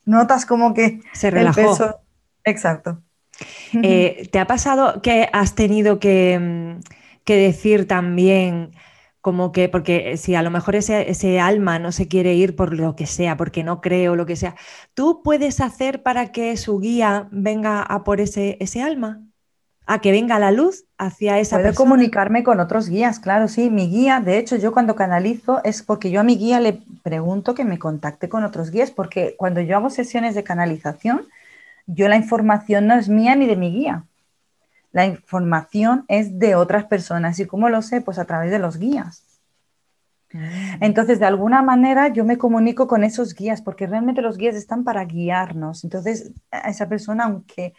notas 0.05 0.45
como 0.45 0.73
que 0.73 1.01
se 1.13 1.31
relajó. 1.31 1.99
Exacto. 2.43 3.01
Eh, 3.81 4.29
¿Te 4.31 4.39
ha 4.39 4.47
pasado 4.47 5.01
que 5.01 5.29
has 5.33 5.55
tenido 5.55 5.95
mm, 5.95 5.99
que, 5.99 7.35
decir 7.35 7.87
también 7.87 8.71
como 9.21 9.51
que, 9.51 9.69
porque 9.69 10.17
si 10.17 10.35
a 10.35 10.43
lo 10.43 10.51
mejor 10.51 10.75
ese, 10.75 11.39
alma 11.39 11.79
no 11.79 11.91
se 11.91 12.07
quiere 12.07 12.33
ir 12.35 12.55
por 12.55 12.73
lo 12.73 12.95
que 12.95 13.07
sea, 13.07 13.37
porque 13.37 13.63
no 13.63 13.81
creo 13.81 14.15
lo 14.15 14.25
que 14.25 14.35
sea, 14.35 14.55
¿tú 14.93 15.21
puedes 15.23 15.61
hacer 15.61 16.03
para 16.03 16.31
que 16.31 16.57
su 16.57 16.79
guía 16.79 17.27
venga 17.31 17.81
a 17.81 18.03
por 18.03 18.19
ese, 18.19 18.57
ese 18.59 18.81
alma? 18.81 19.21
A 19.85 19.99
que 19.99 20.11
venga 20.11 20.39
la 20.39 20.51
luz 20.51 20.85
hacia 20.97 21.39
esa 21.39 21.57
Puedo 21.57 21.73
comunicarme 21.73 22.43
con 22.43 22.59
otros 22.59 22.87
guías, 22.87 23.19
claro, 23.19 23.47
sí. 23.47 23.69
Mi 23.69 23.89
guía, 23.89 24.21
de 24.21 24.37
hecho, 24.37 24.55
yo 24.55 24.71
cuando 24.71 24.95
canalizo 24.95 25.61
es 25.63 25.83
porque 25.83 26.09
yo 26.09 26.21
a 26.21 26.23
mi 26.23 26.37
guía 26.37 26.59
le 26.59 26.81
pregunto 27.03 27.53
que 27.53 27.65
me 27.65 27.79
contacte 27.79 28.29
con 28.29 28.43
otros 28.43 28.71
guías, 28.71 28.91
porque 28.91 29.35
cuando 29.37 29.59
yo 29.59 29.75
hago 29.75 29.89
sesiones 29.89 30.35
de 30.35 30.43
canalización, 30.43 31.27
yo 31.85 32.07
la 32.07 32.15
información 32.15 32.87
no 32.87 32.95
es 32.95 33.09
mía 33.09 33.35
ni 33.35 33.45
de 33.45 33.57
mi 33.57 33.71
guía. 33.71 34.05
La 34.93 35.05
información 35.05 36.05
es 36.07 36.39
de 36.39 36.55
otras 36.55 36.85
personas. 36.85 37.39
¿Y 37.39 37.45
cómo 37.45 37.67
lo 37.67 37.81
sé? 37.81 37.99
Pues 37.99 38.19
a 38.19 38.25
través 38.25 38.51
de 38.51 38.59
los 38.59 38.77
guías. 38.77 39.23
Ah. 40.33 40.77
Entonces, 40.79 41.19
de 41.19 41.25
alguna 41.25 41.61
manera 41.61 42.07
yo 42.07 42.23
me 42.23 42.37
comunico 42.37 42.87
con 42.87 43.03
esos 43.03 43.35
guías, 43.35 43.61
porque 43.61 43.87
realmente 43.87 44.21
los 44.21 44.37
guías 44.37 44.55
están 44.55 44.85
para 44.85 45.03
guiarnos. 45.03 45.83
Entonces, 45.83 46.31
a 46.51 46.69
esa 46.69 46.87
persona, 46.87 47.25
aunque... 47.25 47.73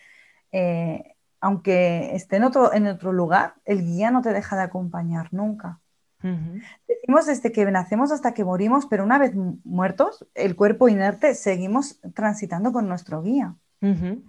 Eh, 0.53 1.14
aunque 1.45 2.17
esté 2.17 2.37
en 2.37 2.45
otro, 2.45 2.73
en 2.73 2.87
otro 2.87 3.13
lugar, 3.13 3.57
el 3.67 3.83
guía 3.83 4.11
no 4.11 4.23
te 4.23 4.33
deja 4.33 4.57
de 4.57 4.63
acompañar 4.63 5.29
nunca. 5.31 5.79
Decimos 6.89 7.27
desde 7.27 7.53
que 7.53 7.67
nacemos 7.67 8.11
hasta 8.13 8.33
que 8.33 8.47
morimos, 8.47 8.87
pero 8.87 9.05
una 9.05 9.19
vez 9.19 9.33
muertos, 9.35 10.27
el 10.35 10.57
cuerpo 10.57 10.89
inerte, 10.89 11.35
seguimos 11.35 12.01
transitando 12.15 12.73
con 12.73 12.89
nuestro 12.89 13.21
guía. 13.21 13.57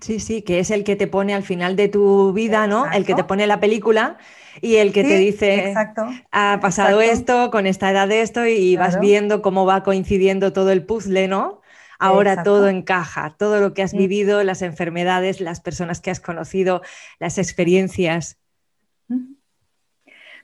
Sí, 0.02 0.20
sí, 0.20 0.42
que 0.42 0.60
es 0.60 0.72
el 0.72 0.84
que 0.84 0.98
te 0.98 1.08
pone 1.08 1.34
al 1.34 1.44
final 1.44 1.78
de 1.78 1.88
tu 1.88 2.34
vida, 2.34 2.68
¿no? 2.68 2.92
El 2.92 3.06
que 3.06 3.16
te 3.16 3.24
pone 3.24 3.48
la 3.48 3.62
película 3.62 4.18
y 4.60 4.76
el 4.76 4.92
que 4.92 5.06
te 5.06 5.18
dice, 5.18 5.70
exacto, 5.70 6.08
ha 6.32 6.60
pasado 6.62 7.00
esto, 7.00 7.50
con 7.50 7.66
esta 7.66 7.92
edad 7.92 8.10
de 8.10 8.24
esto, 8.24 8.46
y 8.46 8.76
vas 8.76 9.00
viendo 9.00 9.42
cómo 9.42 9.66
va 9.66 9.84
coincidiendo 9.84 10.52
todo 10.52 10.72
el 10.72 10.86
puzzle, 10.86 11.30
¿no? 11.30 11.62
Ahora 12.06 12.44
todo 12.44 12.68
encaja, 12.68 13.36
todo 13.38 13.60
lo 13.60 13.74
que 13.74 13.84
has 13.84 13.94
vivido, 13.94 14.44
las 14.44 14.62
enfermedades, 14.62 15.42
las 15.42 15.60
personas 15.60 16.02
que 16.02 16.12
has 16.12 16.20
conocido, 16.20 16.82
las 17.20 17.38
experiencias. 17.38 18.38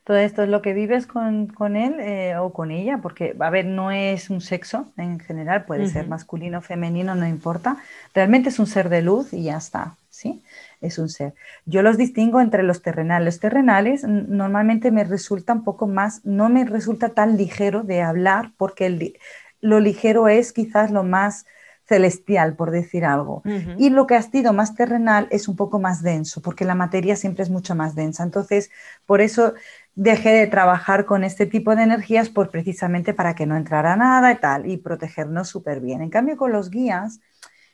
Todo 0.04 0.18
esto 0.18 0.42
es 0.42 0.50
lo 0.50 0.64
que 0.64 0.74
vives 0.74 1.06
con, 1.06 1.76
él 1.76 2.00
eh, 2.00 2.36
o 2.36 2.52
con 2.52 2.72
ella, 2.72 2.98
porque, 3.04 3.36
a 3.40 3.50
ver, 3.52 3.66
no 3.66 3.92
es 3.92 4.32
un 4.32 4.42
sexo 4.42 4.92
en 4.98 5.20
general, 5.20 5.66
puede 5.66 5.88
ser 5.88 6.08
masculino, 6.08 6.62
femenino, 6.62 7.14
no 7.14 7.28
importa. 7.28 7.78
Realmente 8.16 8.50
es 8.50 8.58
un 8.58 8.66
ser 8.66 8.90
de 8.90 9.04
luz 9.04 9.32
y 9.32 9.44
ya 9.44 9.58
está, 9.58 9.96
¿sí? 10.10 10.42
Es 10.82 10.98
un 10.98 11.08
ser. 11.08 11.36
Yo 11.68 11.84
los 11.84 11.98
distingo 11.98 12.42
entre 12.42 12.64
los 12.64 12.82
terrenales. 12.82 13.36
Los 13.36 13.40
terrenales 13.40 14.04
normalmente 14.04 14.90
me 14.90 15.04
resulta 15.04 15.54
un 15.54 15.64
poco 15.64 15.86
más, 15.86 16.26
no 16.26 16.50
me 16.50 16.66
resulta 16.66 17.10
tan 17.10 17.38
ligero 17.38 17.84
de 17.84 18.02
hablar, 18.02 18.54
porque 18.58 18.88
el, 18.88 19.14
lo 19.62 19.80
ligero 19.80 20.28
es 20.28 20.54
quizás 20.54 20.92
lo 20.92 21.04
más 21.04 21.46
celestial, 21.86 22.56
por 22.56 22.72
decir 22.72 23.04
algo. 23.04 23.44
Y 23.78 23.90
lo 23.90 24.08
que 24.08 24.16
ha 24.16 24.22
sido 24.22 24.54
más 24.54 24.76
terrenal 24.76 25.28
es 25.30 25.48
un 25.48 25.56
poco 25.56 25.80
más 25.80 26.02
denso, 26.02 26.42
porque 26.42 26.64
la 26.64 26.76
materia 26.76 27.16
siempre 27.16 27.44
es 27.44 27.50
mucho 27.50 27.76
más 27.76 27.96
densa. 27.96 28.24
Entonces, 28.24 28.70
por 29.06 29.20
eso 29.20 29.54
dejé 29.94 30.30
de 30.30 30.48
trabajar 30.48 31.06
con 31.06 31.24
este 31.24 31.46
tipo 31.46 31.76
de 31.76 31.84
energías, 31.84 32.30
por 32.30 32.50
precisamente 32.50 33.14
para 33.14 33.36
que 33.36 33.46
no 33.46 33.58
entrara 33.58 33.96
nada 33.96 34.32
y 34.32 34.38
tal, 34.38 34.70
y 34.70 34.78
protegernos 34.78 35.50
súper 35.50 35.82
bien. 35.82 36.02
En 36.02 36.10
cambio, 36.10 36.38
con 36.38 36.52
los 36.52 36.70
guías, 36.70 37.20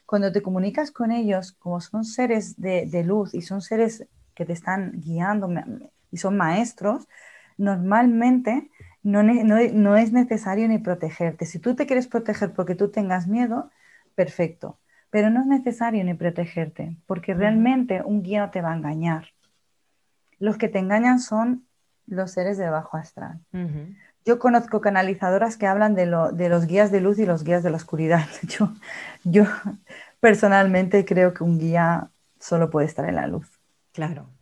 cuando 0.08 0.32
te 0.32 0.42
comunicas 0.42 0.90
con 0.92 1.12
ellos, 1.12 1.52
como 1.52 1.80
son 1.80 2.04
seres 2.04 2.60
de, 2.60 2.88
de 2.88 3.04
luz 3.04 3.36
y 3.36 3.42
son 3.42 3.62
seres 3.62 4.08
que 4.34 4.46
te 4.46 4.54
están 4.54 4.94
guiando 5.00 5.50
y 6.12 6.18
son 6.18 6.38
maestros, 6.38 7.08
normalmente 7.58 8.70
no, 9.04 9.24
no, 9.24 9.98
es 9.98 10.12
necesario 10.12 10.68
ni 10.68 10.80
protegerte. 10.80 11.46
Si 11.46 11.60
tú 11.60 11.76
te 11.76 11.86
quieres 11.86 12.08
proteger 12.08 12.54
porque 12.54 12.76
tú 12.76 12.90
tengas 12.90 13.28
miedo, 13.28 13.70
perfecto, 14.16 14.80
pero 15.10 15.30
no 15.30 15.42
es 15.42 15.48
necesario 15.48 16.04
ni 16.04 16.14
protegerte, 16.14 16.98
porque 17.06 17.34
realmente 17.34 18.02
un 18.04 18.24
guía 18.24 18.46
no 18.46 18.52
te 18.52 18.62
va 18.62 18.72
a 18.72 18.76
engañar. 18.76 19.28
Los 20.40 20.58
que 20.58 20.70
te 20.70 20.80
engañan 20.80 21.20
son 21.20 21.66
los 22.06 22.32
seres 22.32 22.58
de 22.58 22.70
bajo 22.70 22.98
astral. 22.98 23.40
Yo 24.26 24.40
conozco 24.40 24.82
canalizadoras 24.82 25.56
que 25.58 25.68
hablan 25.68 25.96
de, 25.96 26.06
los 26.06 26.68
guías 26.68 26.92
de 26.92 27.02
luz 27.02 27.18
y 27.20 27.26
los 27.26 27.44
guías 27.44 27.64
de 27.64 27.70
la 27.70 27.78
oscuridad. 27.78 28.26
Yo, 28.44 28.74
yo 29.24 29.46
personalmente 30.20 31.06
creo 31.06 31.34
que 31.34 31.44
un 31.44 31.60
guía 31.60 32.10
solo 32.40 32.70
puede 32.70 32.88
estar 32.88 33.08
en 33.08 33.16
la 33.16 33.28
luz. 33.28 33.48
Claro. 33.94 34.37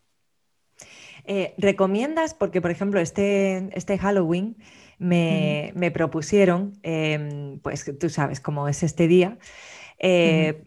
Eh, 1.28 1.54
¿Recomiendas, 1.58 2.34
porque 2.34 2.62
por 2.62 2.72
ejemplo 2.72 3.00
este, 3.00 3.70
este 3.74 3.98
Halloween 3.98 4.58
me, 4.98 5.92
propusieron, 5.94 6.74
em, 6.84 7.60
pues 7.60 7.86
tú 8.00 8.10
sabes 8.10 8.40
cómo 8.40 8.68
es 8.68 8.84
este 8.84 9.08
día, 9.08 9.38
eh, 9.98 10.64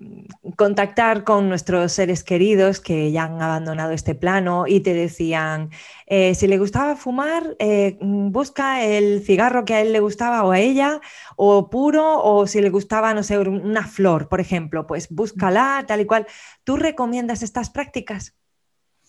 contactar 0.56 1.22
con 1.22 1.48
nuestros 1.50 1.92
seres 1.92 2.24
queridos 2.24 2.80
que 2.80 3.12
ya 3.12 3.24
han 3.24 3.42
abandonado 3.42 3.92
este 3.92 4.14
plano 4.14 4.66
y 4.66 4.80
te 4.80 4.94
decían, 4.94 5.70
eh, 6.06 6.34
si 6.34 6.46
le 6.46 6.58
gustaba 6.58 6.96
fumar, 6.96 7.54
eh, 7.58 7.98
busca 8.00 8.82
el 8.84 9.22
cigarro 9.22 9.64
que 9.66 9.74
a 9.74 9.80
él 9.82 9.92
le 9.92 10.00
gustaba 10.00 10.44
o 10.44 10.52
a 10.52 10.58
ella, 10.58 11.00
o 11.36 11.68
puro, 11.68 12.22
o 12.22 12.46
si 12.46 12.60
le 12.62 12.70
gustaba, 12.70 13.12
no 13.12 13.22
sé, 13.22 13.38
una 13.38 13.86
flor, 13.86 14.28
por 14.28 14.40
ejemplo, 14.40 14.86
pues 14.86 15.08
búscala, 15.10 15.84
tal 15.86 16.00
y 16.00 16.06
cual. 16.06 16.26
¿Tú 16.64 16.76
recomiendas 16.76 17.42
estas 17.42 17.70
prácticas? 17.70 18.37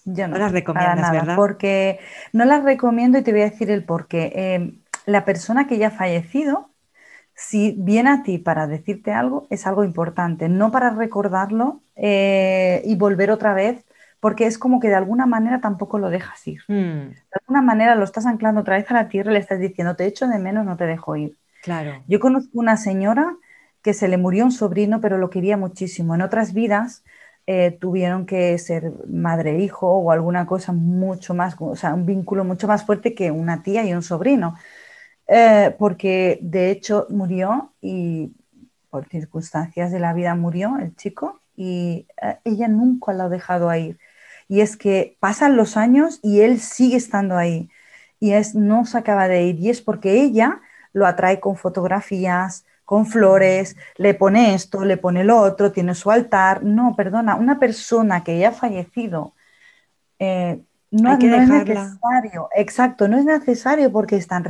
Yo 0.06 0.28
no, 0.28 0.38
las 0.38 0.52
recomiendas, 0.52 1.12
¿verdad? 1.12 1.36
Porque 1.36 2.00
no 2.34 2.46
las 2.46 2.64
recomiendo 2.64 3.18
y 3.18 3.22
te 3.22 3.32
voy 3.32 3.42
a 3.42 3.50
decir 3.50 3.70
el 3.70 3.84
por 3.84 4.08
qué. 4.08 4.80
la 5.06 5.26
persona 5.26 5.68
que 5.68 5.78
ya 5.78 5.88
ha 5.88 5.92
fallecido 5.92 6.70
si 7.40 7.74
viene 7.78 8.10
a 8.10 8.22
ti 8.22 8.38
para 8.38 8.68
decirte 8.68 9.14
algo, 9.14 9.48
es 9.50 9.66
algo 9.66 9.86
importante, 9.86 10.50
no 10.50 10.72
para 10.72 10.90
recordarlo 10.90 11.82
eh, 11.96 12.82
y 12.84 12.98
volver 12.98 13.32
otra 13.32 13.54
vez, 13.54 13.86
porque 14.20 14.46
es 14.46 14.58
como 14.58 14.82
que 14.82 14.90
de 14.90 14.96
alguna 14.96 15.26
manera 15.26 15.62
tampoco 15.62 16.00
lo 16.00 16.10
dejas 16.10 16.46
ir. 16.48 16.62
Hmm. 16.68 17.12
De 17.12 17.40
alguna 17.40 17.62
manera 17.62 17.96
lo 17.96 18.04
estás 18.04 18.26
anclando 18.26 18.60
otra 18.60 18.76
vez 18.76 18.92
a 18.92 18.94
la 18.94 19.08
tierra 19.08 19.32
y 19.32 19.36
le 19.36 19.40
estás 19.40 19.58
diciendo, 19.58 19.96
te 19.96 20.06
echo 20.06 20.28
de 20.28 20.38
menos, 20.38 20.66
no 20.66 20.76
te 20.76 20.86
dejo 20.86 21.16
ir. 21.16 21.38
Claro. 21.64 22.04
Yo 22.08 22.20
conozco 22.20 22.52
una 22.60 22.76
señora 22.76 23.38
que 23.82 23.94
se 23.94 24.10
le 24.10 24.18
murió 24.18 24.44
un 24.44 24.52
sobrino, 24.52 25.00
pero 25.00 25.18
lo 25.18 25.30
quería 25.30 25.56
muchísimo. 25.56 26.16
En 26.16 26.22
otras 26.22 26.54
vidas 26.54 27.06
eh, 27.52 27.78
tuvieron 27.82 28.28
que 28.28 28.58
ser 28.60 28.94
madre-hijo 29.08 29.88
o 29.90 30.12
alguna 30.12 30.46
cosa 30.46 30.72
mucho 30.72 31.34
más, 31.34 31.56
o 31.60 31.76
sea, 31.76 31.96
un 31.96 32.06
vínculo 32.06 32.44
mucho 32.44 32.68
más 32.68 32.86
fuerte 32.86 33.16
que 33.16 33.32
una 33.32 33.64
tía 33.64 33.84
y 33.86 33.94
un 33.94 34.04
sobrino. 34.04 34.56
Eh, 35.28 35.76
porque 35.80 36.40
de 36.42 36.72
hecho 36.72 37.08
murió 37.10 37.74
y 37.82 38.34
por 38.92 39.08
circunstancias 39.10 39.92
de 39.92 40.00
la 40.00 40.14
vida 40.14 40.36
murió 40.36 40.78
el 40.80 40.96
chico 40.96 41.42
y 41.56 42.08
eh, 42.22 42.38
ella 42.46 42.68
nunca 42.68 43.14
lo 43.14 43.24
ha 43.24 43.30
dejado 43.30 43.70
ahí. 43.70 43.98
Y 44.48 44.62
es 44.62 44.78
que 44.78 45.18
pasan 45.20 45.58
los 45.58 45.76
años 45.78 46.20
y 46.24 46.42
él 46.42 46.60
sigue 46.60 46.98
estando 46.98 47.38
ahí 47.38 47.70
y 48.20 48.34
es, 48.34 48.56
no 48.56 48.86
se 48.86 48.98
acaba 49.00 49.28
de 49.28 49.44
ir 49.44 49.60
y 49.60 49.70
es 49.72 49.82
porque 49.82 50.22
ella 50.22 50.62
lo 50.94 51.08
atrae 51.08 51.40
con 51.40 51.56
fotografías, 51.58 52.66
con 52.90 53.06
flores, 53.06 53.78
le 53.98 54.16
pone 54.16 54.56
esto, 54.56 54.84
le 54.84 54.98
pone 54.98 55.24
lo 55.24 55.38
otro, 55.38 55.72
tiene 55.72 55.94
su 55.94 56.10
altar. 56.10 56.64
No, 56.64 56.96
perdona, 56.96 57.36
una 57.36 57.60
persona 57.60 58.24
que 58.24 58.40
ya 58.40 58.50
ha 58.50 58.52
fallecido 58.52 59.36
eh, 60.18 60.60
no, 60.90 61.14
es 61.14 61.20
necesario, 61.20 62.50
exacto, 62.56 63.08
no 63.08 63.20
es 63.20 63.26
necesario 63.26 63.92
porque 63.92 64.16
están 64.16 64.44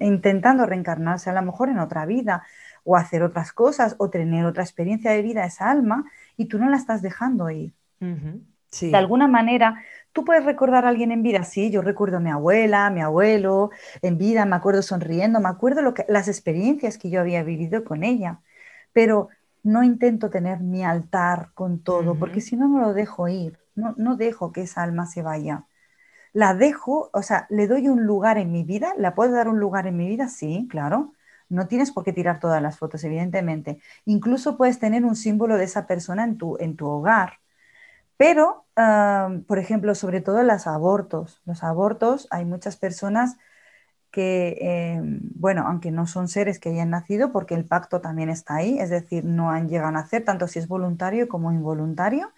intentando 0.00 0.66
reencarnarse 0.66 1.30
a 1.30 1.32
lo 1.32 1.40
mejor 1.40 1.70
en 1.70 1.78
otra 1.78 2.04
vida 2.04 2.42
o 2.84 2.96
hacer 2.96 3.22
otras 3.22 3.54
cosas 3.54 3.94
o 3.96 4.10
tener 4.10 4.44
otra 4.44 4.62
experiencia 4.62 5.12
de 5.12 5.22
vida 5.22 5.46
esa 5.46 5.70
alma 5.70 6.04
y 6.36 6.48
tú 6.48 6.58
no 6.58 6.68
la 6.68 6.76
estás 6.76 7.00
dejando 7.00 7.48
ir. 7.48 7.72
De 7.98 8.94
alguna 8.94 9.26
manera, 9.26 9.82
tú 10.16 10.24
puedes 10.24 10.44
recordar 10.44 10.86
a 10.86 10.88
alguien 10.88 11.12
en 11.12 11.22
vida, 11.22 11.44
sí, 11.44 11.70
yo 11.70 11.82
recuerdo 11.82 12.16
a 12.16 12.20
mi 12.20 12.30
abuela, 12.30 12.86
a 12.86 12.90
mi 12.90 13.02
abuelo 13.02 13.70
en 14.02 14.18
vida, 14.18 14.46
me 14.46 14.56
acuerdo 14.56 14.82
sonriendo, 14.82 15.40
me 15.40 15.48
acuerdo 15.50 15.82
lo 15.82 15.94
que, 15.94 16.06
las 16.08 16.28
experiencias 16.28 16.98
que 16.98 17.10
yo 17.10 17.20
había 17.20 17.42
vivido 17.42 17.84
con 17.84 18.02
ella, 18.04 18.40
pero 18.92 19.28
no 19.62 19.82
intento 19.84 20.30
tener 20.30 20.60
mi 20.60 20.84
altar 20.84 21.50
con 21.54 21.82
todo, 21.82 22.18
porque 22.18 22.40
si 22.40 22.56
no, 22.56 22.68
no 22.68 22.80
lo 22.80 22.94
dejo 22.94 23.28
ir, 23.28 23.58
no, 23.74 23.94
no 23.98 24.16
dejo 24.16 24.52
que 24.52 24.62
esa 24.62 24.82
alma 24.82 25.06
se 25.06 25.22
vaya 25.22 25.66
la 26.32 26.54
dejo, 26.54 27.10
o 27.14 27.22
sea, 27.22 27.46
le 27.50 27.66
doy 27.66 27.88
un 27.88 28.04
lugar 28.04 28.38
en 28.38 28.52
mi 28.52 28.62
vida, 28.64 28.94
¿la 28.98 29.14
puedo 29.14 29.32
dar 29.32 29.48
un 29.48 29.58
lugar 29.58 29.86
en 29.86 29.96
mi 29.96 30.06
vida? 30.08 30.28
Sí, 30.28 30.68
claro. 30.70 31.14
No 31.48 31.66
tienes 31.68 31.92
por 31.92 32.04
qué 32.04 32.12
tirar 32.12 32.40
todas 32.40 32.60
las 32.62 32.78
fotos, 32.78 33.04
evidentemente. 33.04 33.80
Incluso 34.04 34.56
puedes 34.58 34.78
tener 34.78 35.04
un 35.06 35.16
símbolo 35.16 35.56
de 35.56 35.64
esa 35.64 35.86
persona 35.86 36.24
en 36.24 36.36
tu, 36.36 36.58
en 36.58 36.76
tu 36.76 36.86
hogar. 36.88 37.38
Pero, 38.16 38.66
por 39.46 39.58
ejemplo, 39.58 39.94
sobre 39.94 40.20
todo 40.20 40.42
los 40.42 40.66
abortos. 40.66 41.42
Los 41.44 41.62
abortos, 41.62 42.28
hay 42.30 42.44
muchas 42.44 42.76
personas 42.76 43.36
que, 44.10 44.56
em, 44.60 45.20
bueno, 45.34 45.64
aunque 45.66 45.90
no 45.90 46.06
son 46.06 46.28
seres 46.28 46.58
que 46.58 46.70
hayan 46.70 46.90
nacido, 46.90 47.32
porque 47.32 47.54
el 47.54 47.66
pacto 47.66 48.00
también 48.00 48.30
está 48.30 48.56
ahí, 48.56 48.78
es 48.78 48.90
decir, 48.90 49.24
no 49.24 49.50
han 49.50 49.68
llegado 49.68 49.88
a 49.90 49.92
nacer, 49.92 50.24
tanto 50.24 50.48
si 50.48 50.58
es 50.58 50.68
voluntario 50.68 51.28
como 51.28 51.52
involuntario, 51.52 52.32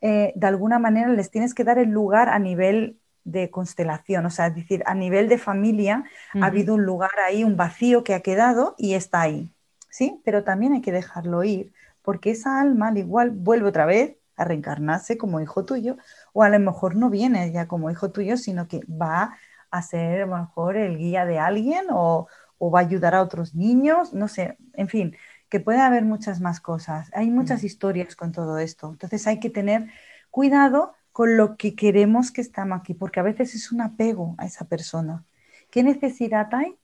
eh, 0.00 0.32
de 0.36 0.46
alguna 0.46 0.78
manera 0.78 1.08
les 1.10 1.30
tienes 1.30 1.54
que 1.54 1.64
dar 1.64 1.78
el 1.78 1.90
lugar 1.90 2.28
a 2.28 2.38
nivel 2.38 3.00
de 3.24 3.50
constelación, 3.50 4.26
o 4.26 4.30
sea, 4.30 4.48
es 4.48 4.56
decir, 4.56 4.82
a 4.86 4.94
nivel 4.94 5.28
de 5.28 5.38
familia 5.38 6.04
ha 6.40 6.46
habido 6.46 6.74
un 6.74 6.84
lugar 6.84 7.12
ahí, 7.26 7.44
un 7.44 7.56
vacío 7.56 8.04
que 8.04 8.14
ha 8.14 8.20
quedado 8.20 8.74
y 8.78 8.94
está 8.94 9.22
ahí, 9.22 9.50
¿sí? 9.90 10.20
Pero 10.24 10.44
también 10.44 10.74
hay 10.74 10.82
que 10.82 10.92
dejarlo 10.92 11.44
ir, 11.44 11.72
porque 12.02 12.32
esa 12.32 12.60
alma 12.60 12.88
al 12.88 12.98
igual 12.98 13.30
vuelve 13.30 13.68
otra 13.68 13.86
vez 13.86 14.16
a 14.36 14.44
reencarnarse 14.44 15.18
como 15.18 15.40
hijo 15.40 15.64
tuyo, 15.64 15.96
o 16.32 16.42
a 16.42 16.48
lo 16.48 16.58
mejor 16.58 16.96
no 16.96 17.10
viene 17.10 17.52
ya 17.52 17.68
como 17.68 17.90
hijo 17.90 18.10
tuyo, 18.10 18.36
sino 18.36 18.68
que 18.68 18.80
va 18.86 19.36
a 19.70 19.82
ser 19.82 20.22
a 20.22 20.26
lo 20.26 20.36
mejor 20.38 20.76
el 20.76 20.98
guía 20.98 21.24
de 21.24 21.38
alguien 21.38 21.86
o, 21.90 22.28
o 22.58 22.70
va 22.70 22.80
a 22.80 22.82
ayudar 22.82 23.14
a 23.14 23.22
otros 23.22 23.54
niños, 23.54 24.12
no 24.12 24.28
sé, 24.28 24.56
en 24.74 24.88
fin, 24.88 25.16
que 25.48 25.60
puede 25.60 25.80
haber 25.80 26.04
muchas 26.04 26.40
más 26.40 26.60
cosas. 26.60 27.10
Hay 27.14 27.30
muchas 27.30 27.64
historias 27.64 28.16
con 28.16 28.32
todo 28.32 28.58
esto, 28.58 28.90
entonces 28.90 29.26
hay 29.26 29.40
que 29.40 29.50
tener 29.50 29.90
cuidado 30.30 30.94
con 31.12 31.36
lo 31.36 31.56
que 31.56 31.76
queremos 31.76 32.32
que 32.32 32.40
estamos 32.40 32.80
aquí, 32.80 32.92
porque 32.94 33.20
a 33.20 33.22
veces 33.22 33.54
es 33.54 33.70
un 33.70 33.80
apego 33.80 34.34
a 34.36 34.46
esa 34.46 34.66
persona. 34.66 35.24
¿Qué 35.70 35.82
necesidad 35.84 36.52
hay 36.52 36.76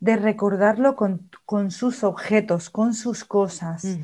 de 0.00 0.16
recordarlo 0.16 0.96
con, 0.96 1.70
sus 1.70 2.02
objetos, 2.02 2.70
con 2.70 2.94
sus 2.94 3.24
cosas? 3.24 3.98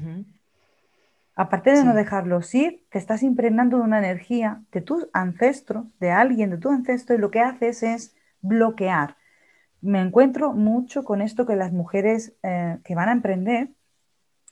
Aparte 1.37 1.72
de 1.72 1.85
no 1.85 1.95
dejarlos 1.95 2.55
ir, 2.55 2.87
te 2.91 2.99
estás 2.99 3.22
impregnando 3.24 3.78
de 3.78 3.82
una 3.82 3.99
energía 3.99 4.62
de 4.70 4.80
tu 4.80 5.09
ancestro, 5.12 5.89
de 5.99 6.12
alguien 6.12 6.51
de 6.51 6.59
tu 6.59 6.70
ancestro, 6.70 7.16
y 7.16 7.18
lo 7.18 7.30
que 7.30 7.41
haces 7.41 7.82
es 7.82 8.14
bloquear. 8.41 9.16
Me 9.80 10.01
encuentro 10.01 10.53
mucho 10.53 11.05
con 11.05 11.20
esto 11.20 11.45
que 11.45 11.57
las 11.57 11.72
mujeres 11.72 12.35
eh, 12.43 12.78
que 12.85 12.95
van 12.95 13.09
a 13.09 13.12
emprender 13.12 13.70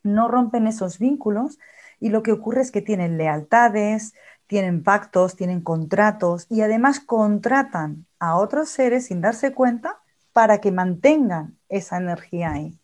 no 0.03 0.29
rompen 0.29 0.67
esos 0.67 0.99
vínculos 0.99 1.59
y 2.01 2.11
lo 2.11 2.23
que 2.23 2.33
ocurre 2.33 2.63
es 2.63 2.73
que 2.73 2.83
tienen 2.83 3.17
lealtades, 3.17 4.15
tienen 4.49 4.83
pactos, 4.83 5.37
tienen 5.37 5.61
contratos 5.61 6.47
y 6.51 6.63
además 6.63 6.99
contratan 7.01 8.07
a 8.19 8.37
otros 8.37 8.69
seres 8.69 9.07
sin 9.07 9.21
darse 9.21 9.53
cuenta 9.53 10.01
para 10.33 10.61
que 10.61 10.73
mantengan 10.73 11.57
esa 11.69 11.99
energía 11.99 12.53
ahí. 12.53 12.79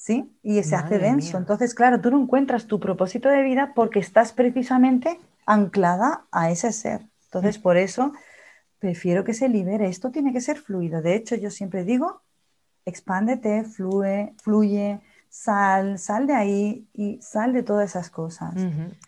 ¿Sí? 0.00 0.34
Y 0.42 0.62
se 0.62 0.76
hace 0.76 0.98
denso. 0.98 1.36
Entonces, 1.36 1.74
claro, 1.74 2.00
tú 2.00 2.10
no 2.10 2.22
encuentras 2.22 2.66
tu 2.66 2.80
propósito 2.80 3.28
de 3.28 3.42
vida 3.42 3.72
porque 3.74 3.98
estás 3.98 4.32
precisamente 4.32 5.20
anclada 5.44 6.24
a 6.32 6.50
ese 6.50 6.72
ser. 6.72 7.02
Entonces, 7.24 7.58
por 7.58 7.76
eso 7.76 8.14
prefiero 8.78 9.24
que 9.24 9.34
se 9.34 9.50
libere. 9.50 9.88
Esto 9.88 10.10
tiene 10.10 10.32
que 10.32 10.40
ser 10.40 10.56
fluido. 10.56 11.02
De 11.02 11.14
hecho, 11.14 11.36
yo 11.36 11.50
siempre 11.50 11.84
digo, 11.84 12.22
expándete, 12.86 13.62
fluye, 13.64 14.32
fluye, 14.42 15.00
sal, 15.28 15.98
sal 15.98 16.26
de 16.26 16.34
ahí 16.34 16.86
y 16.94 17.18
sal 17.20 17.52
de 17.52 17.62
todas 17.62 17.90
esas 17.90 18.08
cosas. 18.08 18.54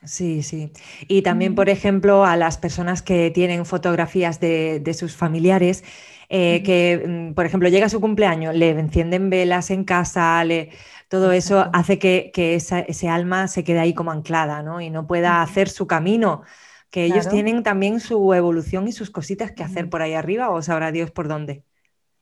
Sí, 0.05 0.43
sí. 0.43 0.73
Y 1.09 1.23
también, 1.23 1.55
por 1.55 1.71
ejemplo, 1.71 2.27
a 2.27 2.37
las 2.37 2.59
personas 2.59 3.01
que 3.01 3.31
tienen 3.31 3.65
fotografías 3.65 4.41
de, 4.41 4.95
sus 4.95 5.17
familiares, 5.17 5.85
eh, 6.35 6.63
que, 6.63 7.05
mm, 7.07 7.35
por 7.35 7.45
ejemplo, 7.45 7.69
llega 7.69 7.91
su 7.91 8.01
cumpleaños, 8.01 8.55
le 8.55 8.71
encienden 8.71 9.29
velas 9.29 9.71
en 9.71 9.85
casa, 9.85 10.43
le, 10.47 10.71
todo 11.09 11.31
eso 11.31 11.69
hace 11.75 11.99
que, 11.99 12.33
ese 12.35 13.09
alma 13.11 13.49
se 13.49 13.65
quede 13.65 13.81
ahí 13.81 13.93
como 13.93 14.13
anclada 14.13 14.63
¿no? 14.63 14.81
y 14.81 14.89
no 14.89 15.07
pueda 15.07 15.43
hacer 15.43 15.69
su 15.69 15.87
camino. 15.87 16.41
Que 16.91 17.05
ellos 17.05 17.29
tienen 17.29 17.63
también 17.63 18.01
su 18.01 18.33
evolución 18.33 18.89
y 18.89 18.93
sus 18.93 19.11
cositas 19.11 19.53
que 19.53 19.63
hacer 19.63 19.91
por 19.91 20.01
ahí 20.01 20.15
arriba, 20.15 20.49
o 20.49 20.63
sabrá 20.63 20.91
Dios 20.91 21.11
por 21.11 21.29
dónde. 21.29 21.65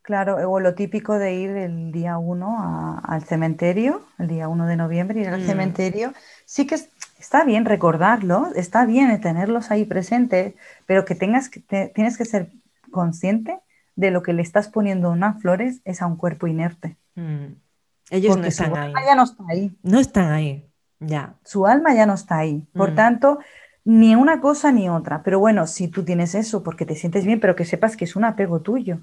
Claro, 0.03 0.39
o 0.51 0.59
lo 0.59 0.75
típico 0.75 1.17
de 1.17 1.35
ir 1.35 1.51
el 1.51 1.93
día 1.93 2.19
1 2.19 3.03
al 3.05 3.23
cementerio, 3.23 4.03
el 4.19 4.27
día 4.27 4.49
1 4.49 4.67
de 4.67 4.77
noviembre, 4.77 5.21
ir 5.21 5.29
al 5.29 5.43
mm. 5.43 5.47
cementerio, 5.47 6.13
sí 6.45 6.67
que 6.67 6.77
está 7.19 7.45
bien 7.45 7.65
recordarlo, 7.65 8.49
está 8.57 8.87
bien 8.87 9.21
tenerlos 9.21 9.71
ahí 9.71 9.85
presentes, 9.85 10.55
pero 10.87 11.05
que 11.05 11.15
tengas 11.15 11.49
que, 11.49 11.61
tienes 11.95 12.19
que 12.19 12.25
ser 12.25 12.51
consciente 12.91 13.61
de 14.01 14.11
lo 14.11 14.23
que 14.23 14.33
le 14.33 14.43
estás 14.43 14.69
poniendo 14.69 15.11
unas 15.11 15.41
flores 15.41 15.83
es 15.85 16.01
a 16.01 16.07
un 16.07 16.17
cuerpo 16.17 16.47
inerte. 16.47 16.97
Mm. 17.15 17.53
Ellos 18.11 18.37
no 18.39 18.47
están 18.47 18.75
ahí. 18.77 18.93
ya 19.07 19.15
no 19.15 19.23
está 19.23 19.45
ahí. 19.49 19.77
No 19.83 20.01
están 20.01 20.33
ahí, 20.33 20.67
ya. 20.99 21.35
Su 21.45 21.67
alma 21.67 21.95
ya 21.95 22.07
no 22.07 22.15
está 22.15 22.39
ahí. 22.39 22.67
Por 22.73 22.93
mm. 22.93 22.95
tanto, 22.95 23.39
ni 23.85 24.15
una 24.15 24.41
cosa 24.41 24.73
ni 24.73 24.89
otra. 24.89 25.23
Pero 25.23 25.39
bueno, 25.39 25.67
si 25.67 25.87
tú 25.89 26.03
tienes 26.03 26.35
eso 26.35 26.63
porque 26.63 26.87
te 26.87 26.97
sientes 26.97 27.27
bien, 27.27 27.41
pero 27.41 27.55
que 27.55 27.67
sepas 27.67 27.97
que 27.97 28.07
es 28.07 28.17
un 28.17 28.25
apego 28.25 28.63
tuyo. 28.63 29.01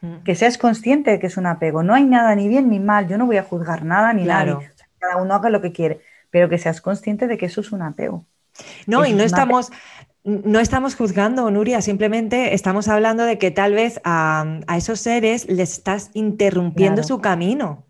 Mm. 0.00 0.24
Que 0.24 0.34
seas 0.34 0.58
consciente 0.58 1.12
de 1.12 1.20
que 1.20 1.28
es 1.28 1.36
un 1.36 1.46
apego. 1.46 1.84
No 1.84 1.94
hay 1.94 2.04
nada 2.04 2.34
ni 2.34 2.48
bien 2.48 2.68
ni 2.68 2.80
mal. 2.80 3.06
Yo 3.06 3.18
no 3.18 3.26
voy 3.26 3.36
a 3.36 3.44
juzgar 3.44 3.84
nada 3.84 4.12
ni 4.12 4.24
nada. 4.24 4.58
cada 4.98 5.16
uno 5.22 5.32
haga 5.34 5.48
lo 5.48 5.62
que 5.62 5.72
quiere. 5.72 6.00
Pero 6.30 6.48
que 6.48 6.58
seas 6.58 6.80
consciente 6.80 7.28
de 7.28 7.38
que 7.38 7.46
eso 7.46 7.60
es 7.60 7.70
un 7.70 7.82
apego. 7.82 8.26
No, 8.86 9.06
y 9.06 9.14
no 9.14 9.22
estamos, 9.22 9.70
no 10.28 10.60
estamos 10.60 10.94
juzgando, 10.94 11.50
Nuria, 11.50 11.80
simplemente 11.80 12.54
estamos 12.54 12.88
hablando 12.88 13.24
de 13.24 13.38
que 13.38 13.50
tal 13.50 13.72
vez 13.72 14.00
a, 14.04 14.60
esos 14.76 15.00
seres 15.00 15.48
les 15.48 15.72
estás 15.72 16.10
interrumpiendo 16.12 17.02
su 17.02 17.20
camino. 17.20 17.86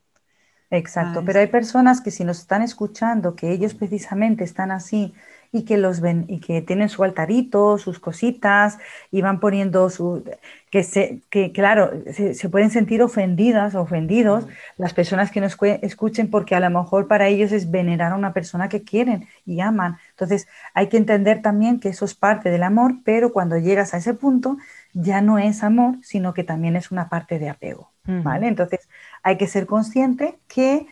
Exacto, 0.71 1.25
pero 1.25 1.41
hay 1.41 1.49
personas 1.49 2.01
que 2.01 2.11
si 2.11 2.25
nos 2.25 2.39
están 2.39 2.63
escuchando, 2.63 3.35
que 3.35 3.51
ellos 3.51 3.75
precisamente 3.75 4.45
están 4.45 4.71
así 4.71 5.15
y 5.51 5.65
que 5.65 5.79
los 5.79 6.01
ven 6.01 6.25
y 6.29 6.41
que 6.41 6.61
tienen 6.63 6.89
su 6.89 7.05
altarito, 7.05 7.79
sus 7.79 7.99
cositas 7.99 8.79
y 9.11 9.23
van 9.23 9.41
poniendo 9.41 9.89
su 9.91 10.25
que 10.71 10.83
se 10.83 11.23
que 11.31 11.53
claro, 11.53 11.91
se, 12.13 12.49
pueden 12.49 12.71
sentir 12.71 13.03
ofendidas, 13.03 13.75
ofendidos 13.75 14.47
las 14.77 14.93
personas 14.93 15.31
que 15.31 15.41
nos 15.41 15.57
escuchen 15.83 16.31
porque 16.31 16.55
a 16.55 16.61
lo 16.61 16.71
mejor 16.71 17.09
para 17.09 17.29
ellos 17.29 17.53
es 17.53 17.71
venerar 17.71 18.13
a 18.13 18.17
una 18.17 18.33
persona 18.33 18.69
que 18.69 18.83
quieren 18.83 19.29
y 19.47 19.61
aman. 19.61 19.97
Entonces, 20.11 20.47
hay 20.75 20.89
que 20.89 20.99
entender 20.99 21.41
también 21.41 21.81
que 21.81 21.89
eso 21.89 22.05
es 22.05 22.15
parte 22.15 22.51
del 22.51 22.63
amor, 22.63 22.97
pero 23.05 23.33
cuando 23.33 23.57
llegas 23.57 23.95
a 23.95 23.99
ese 23.99 24.15
punto 24.15 24.59
ya 24.93 25.21
no 25.21 25.39
es 25.39 25.63
amor, 25.63 25.97
sino 26.03 26.35
que 26.35 26.45
también 26.45 26.77
es 26.77 26.91
una 26.91 27.09
parte 27.09 27.39
de 27.39 27.49
apego, 27.49 27.93
¿vale? 28.05 28.49
Entonces, 28.49 28.89
hay 29.23 29.37
que 29.37 29.47
ser 29.47 29.67
consciente 29.67 30.39
que 30.49 30.87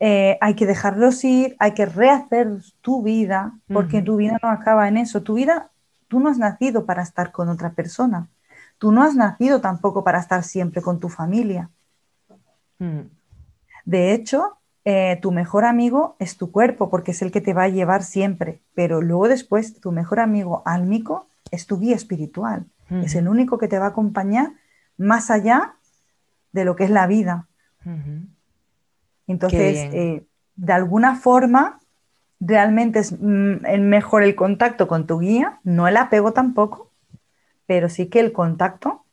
eh, 0.00 0.38
hay 0.40 0.54
que 0.54 0.66
dejarlos 0.66 1.24
ir, 1.24 1.56
hay 1.58 1.72
que 1.72 1.86
rehacer 1.86 2.48
tu 2.80 3.02
vida, 3.02 3.54
porque 3.72 4.00
tu 4.00 4.16
vida 4.16 4.38
no 4.42 4.48
acaba 4.48 4.88
en 4.88 4.96
eso. 4.96 5.22
Tu 5.22 5.34
vida, 5.34 5.70
tú 6.06 6.20
no 6.20 6.28
has 6.28 6.38
nacido 6.38 6.86
para 6.86 7.02
estar 7.02 7.32
con 7.32 7.48
otra 7.48 7.70
persona. 7.70 8.28
Tú 8.78 8.92
no 8.92 9.02
has 9.02 9.16
nacido 9.16 9.60
tampoco 9.60 10.04
para 10.04 10.20
estar 10.20 10.44
siempre 10.44 10.82
con 10.82 11.00
tu 11.00 11.08
familia. 11.08 11.70
De 13.84 14.12
hecho, 14.12 14.58
eh, 14.84 15.18
tu 15.20 15.32
mejor 15.32 15.64
amigo 15.64 16.14
es 16.20 16.36
tu 16.36 16.52
cuerpo, 16.52 16.90
porque 16.90 17.10
es 17.10 17.22
el 17.22 17.32
que 17.32 17.40
te 17.40 17.52
va 17.52 17.64
a 17.64 17.68
llevar 17.68 18.04
siempre. 18.04 18.60
Pero 18.74 19.02
luego 19.02 19.26
después, 19.26 19.80
tu 19.80 19.90
mejor 19.90 20.20
amigo 20.20 20.62
álmico 20.64 21.26
es 21.50 21.66
tu 21.66 21.80
guía 21.80 21.96
espiritual. 21.96 22.66
Es 22.90 23.14
el 23.16 23.28
único 23.28 23.58
que 23.58 23.68
te 23.68 23.78
va 23.78 23.86
a 23.86 23.90
acompañar 23.90 24.52
más 24.96 25.30
allá 25.30 25.74
de 26.52 26.64
lo 26.64 26.74
que 26.74 26.84
es 26.84 26.90
la 26.90 27.06
vida. 27.06 27.46
Entonces, 29.28 29.76
eh, 29.92 30.24
de 30.56 30.72
alguna 30.72 31.14
forma, 31.14 31.78
realmente 32.40 32.98
es 32.98 33.12
mm, 33.12 33.78
mejor 33.80 34.22
el 34.22 34.34
contacto 34.34 34.88
con 34.88 35.06
tu 35.06 35.20
guía, 35.20 35.60
no 35.62 35.86
el 35.86 35.96
apego 35.96 36.32
tampoco, 36.32 36.90
pero 37.66 37.88
sí 37.88 38.06
que 38.06 38.20
el 38.20 38.32
contacto, 38.32 39.04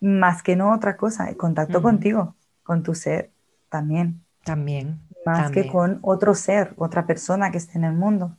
más 0.00 0.42
que 0.42 0.54
no 0.54 0.72
otra 0.72 0.96
cosa, 0.96 1.28
el 1.28 1.36
contacto 1.36 1.82
contigo, 1.82 2.36
con 2.62 2.82
tu 2.82 2.94
ser 2.94 3.30
también. 3.68 4.22
También. 4.44 5.00
Más 5.26 5.50
que 5.50 5.66
con 5.66 5.98
otro 6.02 6.34
ser, 6.34 6.74
otra 6.76 7.06
persona 7.06 7.50
que 7.50 7.58
esté 7.58 7.78
en 7.78 7.84
el 7.84 7.94
mundo. 7.94 8.36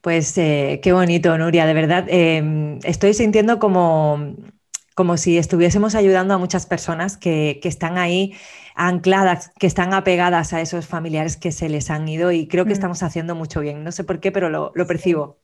Pues 0.00 0.36
eh, 0.36 0.80
qué 0.82 0.92
bonito, 0.92 1.36
Nuria, 1.38 1.64
de 1.64 1.74
verdad. 1.74 2.06
Em, 2.08 2.78
estoy 2.82 3.14
sintiendo 3.14 3.60
como, 3.60 4.34
como 4.96 5.16
si 5.16 5.38
estuviésemos 5.38 5.94
ayudando 5.94 6.34
a 6.34 6.38
muchas 6.38 6.66
personas 6.66 7.16
que, 7.16 7.60
que 7.62 7.68
están 7.68 7.98
ahí 7.98 8.34
ancladas, 8.74 9.52
que 9.58 9.66
están 9.66 9.94
apegadas 9.94 10.52
a 10.52 10.60
esos 10.60 10.86
familiares 10.86 11.36
que 11.36 11.52
se 11.52 11.68
les 11.68 11.90
han 11.90 12.08
ido 12.08 12.32
y 12.32 12.46
creo 12.46 12.64
que 12.64 12.70
mm. 12.70 12.72
estamos 12.72 13.02
haciendo 13.02 13.34
mucho 13.34 13.60
bien. 13.60 13.84
No 13.84 13.92
sé 13.92 14.04
por 14.04 14.20
qué, 14.20 14.32
pero 14.32 14.50
lo, 14.50 14.72
percibo. 14.86 15.38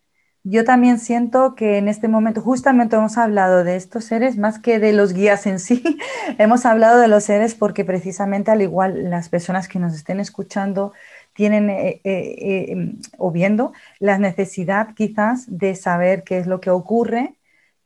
Yo 0.45 0.65
también 0.65 0.99
siento 0.99 1.55
que 1.55 1.79
en 1.79 1.89
este 1.89 2.09
momento 2.09 2.41
justamente 2.41 2.97
hemos 2.97 3.19
hablado 3.19 3.65
de 3.65 3.77
estos 3.77 4.05
seres 4.05 4.39
más 4.39 4.59
que 4.59 4.79
de 4.79 4.93
los 4.93 5.13
guías 5.13 5.47
en 5.47 5.59
sí. 5.59 5.83
hemos 6.39 6.65
hablado 6.65 7.01
de 7.01 7.09
los 7.09 7.25
seres 7.25 7.55
porque 7.55 7.85
precisamente 7.85 8.51
al 8.51 8.63
igual 8.63 9.11
las 9.11 9.29
personas 9.29 9.69
que 9.69 9.79
nos 9.79 9.95
estén 9.95 10.21
escuchando 10.21 10.93
tienen 11.35 11.71
eh, 11.71 12.01
eh, 12.03 12.73
eh, 12.73 12.95
o 13.17 13.31
viendo 13.31 13.73
la 14.01 14.19
necesidad 14.19 14.95
quizás 14.95 15.45
de 15.49 15.75
saber 15.75 16.25
qué 16.25 16.39
es 16.39 16.47
lo 16.47 16.61
que 16.61 16.71
ocurre 16.71 17.38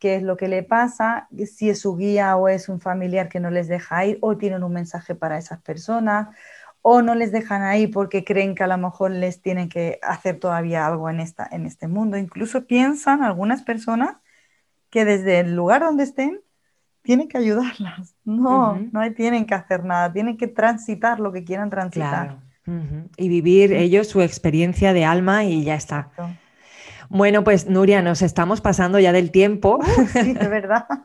qué 0.02 0.16
es 0.16 0.24
lo 0.24 0.36
que 0.36 0.48
le 0.48 0.64
pasa, 0.64 1.28
si 1.46 1.70
es 1.70 1.80
su 1.80 1.96
guía 1.96 2.34
o 2.34 2.48
es 2.48 2.68
un 2.68 2.80
familiar 2.80 3.28
que 3.28 3.38
no 3.38 3.50
les 3.50 3.68
deja 3.68 4.04
ir 4.04 4.18
o 4.20 4.36
tienen 4.36 4.64
un 4.64 4.72
mensaje 4.72 5.14
para 5.14 5.38
esas 5.38 5.62
personas 5.62 6.30
o 6.80 7.02
no 7.02 7.14
les 7.14 7.30
dejan 7.30 7.62
ahí 7.62 7.86
porque 7.86 8.24
creen 8.24 8.56
que 8.56 8.64
a 8.64 8.66
lo 8.66 8.76
mejor 8.78 9.12
les 9.12 9.40
tienen 9.40 9.68
que 9.68 10.00
hacer 10.02 10.40
todavía 10.40 10.88
algo 10.88 11.08
en, 11.08 11.20
esta, 11.20 11.48
en 11.52 11.66
este 11.66 11.86
mundo. 11.86 12.16
Incluso 12.16 12.66
piensan 12.66 13.22
algunas 13.22 13.62
personas 13.62 14.16
que 14.90 15.04
desde 15.04 15.38
el 15.38 15.54
lugar 15.54 15.82
donde 15.82 16.02
estén 16.02 16.40
tienen 17.02 17.28
que 17.28 17.38
ayudarlas. 17.38 18.16
No, 18.24 18.76
no 18.90 19.12
tienen 19.12 19.46
que 19.46 19.54
hacer 19.54 19.84
nada, 19.84 20.12
tienen 20.12 20.36
que 20.36 20.48
transitar 20.48 21.20
lo 21.20 21.30
que 21.30 21.44
quieran 21.44 21.70
transitar. 21.70 22.38
Y 23.16 23.28
vivir 23.28 23.72
ellos 23.72 24.08
su 24.08 24.20
experiencia 24.20 24.92
de 24.92 25.04
alma 25.04 25.44
y 25.44 25.62
ya 25.62 25.76
está. 25.76 26.10
Bueno, 27.14 27.44
pues 27.44 27.68
Nuria, 27.68 28.00
nos 28.00 28.22
estamos 28.22 28.62
pasando 28.62 28.98
ya 28.98 29.12
del 29.12 29.30
tiempo. 29.30 29.78
sí, 30.12 30.32
de 30.32 30.48
verdad. 30.48 30.86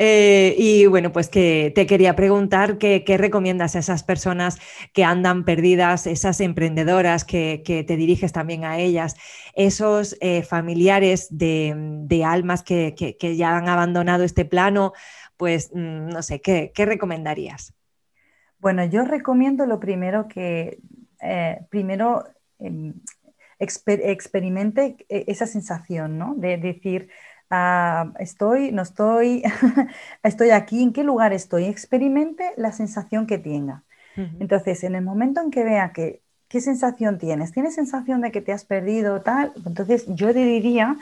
Eh, 0.00 0.54
y 0.56 0.86
bueno, 0.86 1.10
pues 1.12 1.28
que 1.28 1.72
te 1.74 1.86
quería 1.86 2.14
preguntar 2.14 2.78
qué, 2.78 3.02
recomiendas 3.18 3.74
a 3.74 3.80
esas 3.80 4.04
personas 4.04 4.60
que 4.92 5.02
andan 5.02 5.44
perdidas, 5.44 6.06
esas 6.06 6.40
emprendedoras 6.40 7.24
que, 7.24 7.62
te 7.64 7.96
diriges 7.96 8.32
también 8.32 8.64
a 8.64 8.78
ellas, 8.78 9.16
esos 9.54 10.16
eh, 10.20 10.42
familiares 10.42 11.26
de, 11.30 12.22
almas 12.24 12.62
que, 12.62 12.94
ya 13.36 13.56
han 13.56 13.68
abandonado 13.68 14.22
este 14.22 14.44
plano, 14.44 14.92
pues 15.36 15.70
mm, 15.74 16.10
no 16.10 16.22
sé, 16.22 16.40
¿qué, 16.40 16.72
recomendarías? 16.76 17.74
Bueno, 18.60 18.84
yo 18.84 19.04
recomiendo 19.04 19.66
lo 19.66 19.80
primero 19.80 20.28
que, 20.28 20.78
eh, 21.20 21.60
primero, 21.70 22.24
experimente 23.58 24.96
e, 25.08 25.24
esa 25.28 25.46
sensación, 25.46 26.18
¿no? 26.18 26.34
De 26.36 26.56
decir, 26.58 27.10
ah, 27.50 28.12
estoy, 28.18 28.72
no 28.72 28.82
estoy, 28.82 29.42
estoy 30.22 30.50
aquí, 30.50 30.82
¿en 30.82 30.92
qué 30.92 31.04
lugar 31.04 31.32
estoy? 31.32 31.64
Experimente 31.64 32.52
la 32.56 32.72
sensación 32.72 33.26
que 33.26 33.38
tenga. 33.38 33.84
Entonces, 34.40 34.82
en 34.84 34.96
el 34.96 35.04
momento 35.04 35.40
en 35.40 35.50
que 35.50 35.64
vea 35.64 35.92
que, 35.92 36.22
¿qué 36.48 36.60
sensación 36.60 37.18
tienes? 37.18 37.52
¿Tienes 37.52 37.74
sensación 37.74 38.20
de 38.20 38.32
que 38.32 38.40
te 38.40 38.52
has 38.52 38.64
perdido 38.64 39.22
tal? 39.22 39.52
Entonces, 39.64 40.06
yo 40.08 40.32
diría 40.32 40.96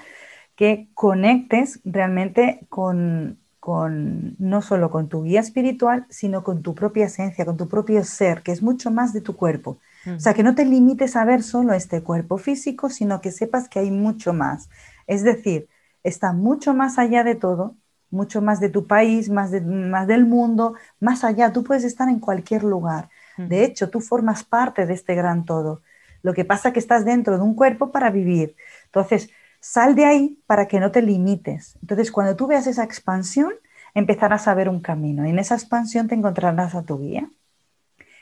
que 0.56 0.88
conectes 0.94 1.80
realmente 1.84 2.66
con, 2.68 3.40
con, 3.60 4.36
no 4.38 4.62
solo 4.62 4.90
con 4.90 5.08
tu 5.08 5.24
guía 5.24 5.40
espiritual, 5.40 6.06
sino 6.10 6.44
con 6.44 6.62
tu 6.62 6.74
propia 6.74 7.06
esencia, 7.06 7.44
con 7.44 7.56
tu 7.56 7.68
propio 7.68 8.04
ser, 8.04 8.42
que 8.42 8.52
es 8.52 8.62
mucho 8.62 8.90
más 8.90 9.12
de 9.12 9.20
tu 9.22 9.36
cuerpo. 9.36 9.80
O 10.06 10.20
sea, 10.20 10.34
que 10.34 10.42
no 10.42 10.54
te 10.54 10.64
limites 10.64 11.16
a 11.16 11.24
ver 11.24 11.42
solo 11.42 11.72
este 11.72 12.02
cuerpo 12.02 12.38
físico, 12.38 12.90
sino 12.90 13.20
que 13.20 13.32
sepas 13.32 13.68
que 13.68 13.80
hay 13.80 13.90
mucho 13.90 14.32
más. 14.32 14.68
Es 15.06 15.24
decir, 15.24 15.68
está 16.04 16.32
mucho 16.32 16.74
más 16.74 16.98
allá 16.98 17.24
de 17.24 17.34
todo, 17.34 17.74
mucho 18.10 18.40
más 18.40 18.60
de 18.60 18.68
tu 18.68 18.86
país, 18.86 19.28
más, 19.28 19.50
más 19.62 20.06
del 20.06 20.24
mundo, 20.24 20.74
más 21.00 21.24
allá. 21.24 21.52
Tú 21.52 21.64
puedes 21.64 21.84
estar 21.84 22.08
en 22.08 22.20
cualquier 22.20 22.62
lugar. 22.62 23.08
De 23.36 23.64
hecho, 23.64 23.90
tú 23.90 24.00
formas 24.00 24.44
parte 24.44 24.86
de 24.86 24.94
este 24.94 25.14
gran 25.14 25.44
todo. 25.44 25.82
Lo 26.22 26.32
que 26.32 26.44
pasa 26.44 26.68
es 26.68 26.74
que 26.74 26.80
estás 26.80 27.04
dentro 27.04 27.36
de 27.36 27.42
un 27.42 27.54
cuerpo 27.54 27.90
para 27.90 28.10
vivir. 28.10 28.56
Entonces, 28.86 29.30
sal 29.60 29.94
de 29.94 30.04
ahí 30.04 30.42
para 30.46 30.66
que 30.68 30.80
no 30.80 30.90
te 30.90 31.02
limites. 31.02 31.76
Entonces, 31.82 32.10
cuando 32.10 32.36
tú 32.36 32.46
veas 32.46 32.66
esa 32.66 32.84
expansión, 32.84 33.52
empezarás 33.94 34.48
a 34.48 34.54
ver 34.54 34.68
un 34.68 34.80
camino 34.80 35.26
y 35.26 35.30
en 35.30 35.38
esa 35.38 35.54
expansión 35.54 36.08
te 36.08 36.14
encontrarás 36.14 36.74
a 36.74 36.82
tu 36.82 36.98
guía 36.98 37.30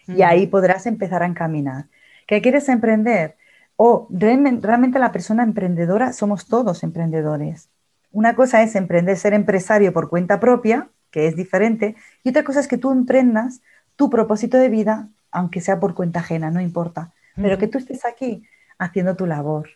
y 0.07 0.23
ahí 0.23 0.47
podrás 0.47 0.87
empezar 0.87 1.23
a 1.23 1.27
encaminar. 1.27 1.87
¿Qué 2.27 2.41
quieres 2.43 2.69
emprender? 2.69 3.37
O 3.77 4.07
realmente, 4.11 4.99
la 4.99 5.13
persona 5.13 5.43
emprendedora 5.43 6.13
somos 6.13 6.47
todos 6.47 6.83
emprendedores. 6.83 7.71
Una 8.13 8.35
cosa 8.37 8.63
es 8.63 8.77
emprender, 8.77 9.17
ser 9.17 9.35
empresario 9.35 9.93
por 9.93 10.09
cuenta 10.09 10.39
propia, 10.39 10.89
que 11.11 11.27
es 11.27 11.37
diferente, 11.37 11.97
y 12.23 12.31
otra 12.31 12.45
cosa 12.45 12.61
es 12.61 12.69
que 12.69 12.79
tú 12.79 12.93
emprendas 12.93 13.61
tu 13.97 14.11
propósito 14.11 14.59
de 14.59 14.69
vida, 14.69 15.09
aunque 15.31 15.61
sea 15.61 15.81
por 15.81 15.95
cuenta 15.95 16.21
ajena, 16.21 16.51
no 16.51 16.61
importa, 16.61 17.13
pero 17.37 17.59
que 17.59 17.67
tú 17.67 17.79
estés 17.79 18.05
aquí 18.05 18.45
haciendo 18.79 19.17
tu 19.17 19.27
labor, 19.27 19.69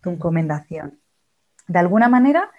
tu 0.00 0.10
encomendación. 0.10 0.98
De 1.66 1.78
alguna 1.78 2.08
manera, 2.08 2.50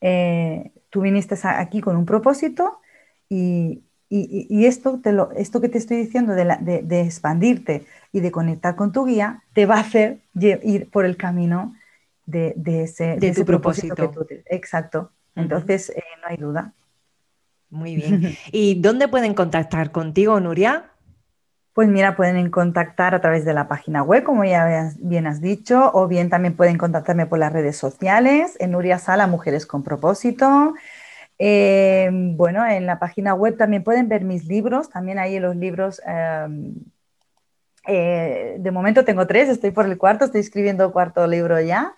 eh, 0.00 0.72
tú 0.90 1.00
viniste 1.02 1.34
aquí 1.42 1.80
con 1.80 1.96
un 1.96 2.04
propósito 2.04 2.80
y, 3.28 3.82
y, 4.08 4.66
esto, 4.66 5.00
te 5.02 5.12
lo, 5.12 5.32
esto 5.32 5.60
que 5.60 5.68
te 5.68 5.78
estoy 5.78 5.96
diciendo 5.96 6.34
de, 6.34 7.00
expandirte 7.00 7.86
y 8.12 8.20
de 8.20 8.30
conectar 8.30 8.76
con 8.76 8.92
tu 8.92 9.04
guía, 9.04 9.42
te 9.52 9.66
va 9.66 9.76
a 9.76 9.80
hacer 9.80 10.20
ir 10.34 10.88
por 10.90 11.04
el 11.04 11.16
camino 11.16 11.74
de, 12.24 12.54
ese, 12.66 13.16
de, 13.16 13.32
tu 13.32 13.44
propósito. 13.44 14.12
exacto. 14.46 15.10
Entonces, 15.34 15.92
no 16.22 16.28
hay 16.28 16.36
duda. 16.36 16.72
Muy 17.70 17.96
bien. 17.96 18.36
¿Y 18.52 18.80
dónde 18.80 19.08
pueden 19.08 19.34
contactar 19.34 19.90
contigo, 19.90 20.38
Nuria? 20.40 20.90
Pues 21.76 21.88
mira, 21.88 22.16
pueden 22.16 22.48
contactar 22.50 23.14
a 23.14 23.20
través 23.20 23.44
de 23.44 23.52
la 23.52 23.68
página 23.68 24.02
web, 24.02 24.22
como 24.22 24.44
ya 24.44 24.92
bien 24.98 25.26
has 25.26 25.42
dicho, 25.42 25.90
o 25.92 26.08
bien 26.08 26.30
también 26.30 26.56
pueden 26.56 26.78
contactarme 26.78 27.26
por 27.26 27.38
las 27.38 27.52
redes 27.52 27.76
sociales, 27.76 28.56
en 28.60 28.70
Nuria 28.70 28.98
Sala 28.98 29.26
Mujeres 29.26 29.66
con 29.66 29.82
Propósito. 29.82 30.72
Eh, 31.38 32.08
bueno, 32.12 32.66
en 32.66 32.86
la 32.86 32.98
página 32.98 33.34
web 33.34 33.56
también 33.56 33.84
pueden 33.84 34.08
ver 34.08 34.24
mis 34.24 34.46
libros, 34.46 34.88
también 34.88 35.18
ahí 35.18 35.38
los 35.38 35.54
libros, 35.56 36.00
em, 36.06 36.74
eh, 37.86 38.56
de 38.58 38.70
momento 38.70 39.04
tengo 39.04 39.26
tres, 39.26 39.48
estoy 39.48 39.70
por 39.70 39.86
el 39.86 39.98
cuarto, 39.98 40.24
estoy 40.24 40.40
escribiendo 40.40 40.92
cuarto 40.92 41.26
libro 41.26 41.60
ya. 41.60 41.94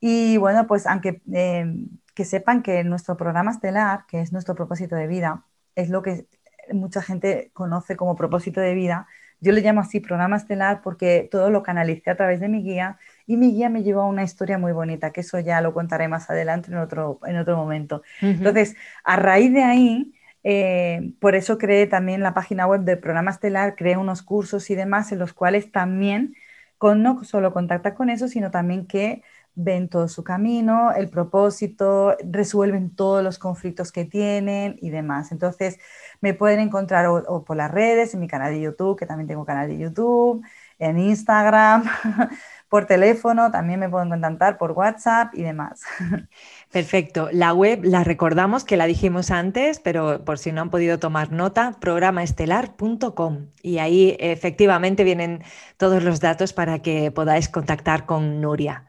Y 0.00 0.36
bueno, 0.38 0.66
pues 0.66 0.86
aunque 0.86 1.22
em, 1.32 1.88
que 2.14 2.24
sepan 2.24 2.62
que 2.62 2.84
nuestro 2.84 3.16
programa 3.16 3.50
estelar, 3.50 4.06
que 4.08 4.20
es 4.20 4.32
nuestro 4.32 4.54
propósito 4.54 4.96
de 4.96 5.06
vida, 5.06 5.44
es 5.74 5.90
lo 5.90 6.02
que 6.02 6.26
mucha 6.72 7.02
gente 7.02 7.50
conoce 7.54 7.96
como 7.96 8.16
propósito 8.16 8.60
de 8.60 8.74
vida. 8.74 9.06
Yo 9.40 9.52
le 9.52 9.60
llamo 9.60 9.80
así 9.82 10.00
programa 10.00 10.36
estelar 10.36 10.80
porque 10.82 11.28
todo 11.30 11.50
lo 11.50 11.62
canalicé 11.62 12.10
a 12.10 12.16
través 12.16 12.40
de 12.40 12.48
mi 12.48 12.62
guía 12.62 12.98
y 13.26 13.36
mi 13.36 13.52
guía 13.52 13.68
me 13.68 13.82
llevó 13.82 14.02
a 14.02 14.06
una 14.06 14.22
historia 14.22 14.58
muy 14.58 14.72
bonita, 14.72 15.12
que 15.12 15.20
eso 15.20 15.38
ya 15.40 15.60
lo 15.60 15.74
contaré 15.74 16.08
más 16.08 16.30
adelante 16.30 16.70
en 16.70 16.78
otro, 16.78 17.20
en 17.26 17.36
otro 17.36 17.56
momento. 17.56 18.02
Entonces, 18.20 18.76
a 19.04 19.16
raíz 19.16 19.52
de 19.52 19.62
ahí, 19.62 20.14
eh, 20.44 21.12
por 21.20 21.34
eso 21.34 21.58
creé 21.58 21.86
también 21.86 22.22
la 22.22 22.34
página 22.34 22.66
web 22.66 22.82
del 22.82 23.00
programa 23.00 23.32
estelar, 23.32 23.74
creé 23.74 23.96
unos 23.96 24.22
cursos 24.22 24.70
y 24.70 24.76
demás 24.76 25.10
en 25.10 25.18
los 25.18 25.32
cuales 25.32 25.72
también 25.72 26.34
con, 26.78 27.02
no 27.02 27.24
solo 27.24 27.52
contacta 27.52 27.94
con 27.94 28.10
eso, 28.10 28.28
sino 28.28 28.50
también 28.50 28.86
que 28.86 29.22
ven 29.56 29.88
todo 29.88 30.06
su 30.06 30.22
camino, 30.22 30.92
el 30.92 31.08
propósito, 31.08 32.14
resuelven 32.30 32.94
todos 32.94 33.24
los 33.24 33.38
conflictos 33.38 33.90
que 33.90 34.04
tienen 34.04 34.76
y 34.80 34.90
demás. 34.90 35.32
Entonces, 35.32 35.78
me 36.20 36.34
pueden 36.34 36.60
encontrar 36.60 37.06
o, 37.06 37.44
por 37.44 37.56
las 37.56 37.70
redes, 37.70 38.14
en 38.14 38.20
mi 38.20 38.28
canal 38.28 38.52
de 38.52 38.60
YouTube, 38.60 38.98
que 38.98 39.06
también 39.06 39.26
tengo 39.28 39.46
canal 39.46 39.68
de 39.68 39.78
YouTube, 39.78 40.44
en 40.78 40.98
Instagram, 40.98 41.84
por 42.68 42.86
teléfono, 42.86 43.50
también 43.50 43.80
me 43.80 43.88
pueden 43.88 44.08
contactar 44.08 44.58
por 44.58 44.72
WhatsApp 44.72 45.34
y 45.34 45.42
demás. 45.42 45.82
Perfecto. 46.72 47.28
La 47.32 47.52
web 47.52 47.84
la 47.84 48.02
recordamos 48.02 48.64
que 48.64 48.76
la 48.76 48.86
dijimos 48.86 49.30
antes, 49.30 49.78
pero 49.78 50.24
por 50.24 50.38
si 50.38 50.52
no 50.52 50.62
han 50.62 50.70
podido 50.70 50.98
tomar 50.98 51.30
nota, 51.30 51.76
programaestelar.com. 51.80 53.46
Y 53.62 53.78
ahí 53.78 54.16
efectivamente 54.18 55.04
vienen 55.04 55.42
todos 55.76 56.02
los 56.02 56.20
datos 56.20 56.52
para 56.52 56.80
que 56.80 57.10
podáis 57.12 57.48
contactar 57.48 58.04
con 58.04 58.40
Nuria. 58.40 58.88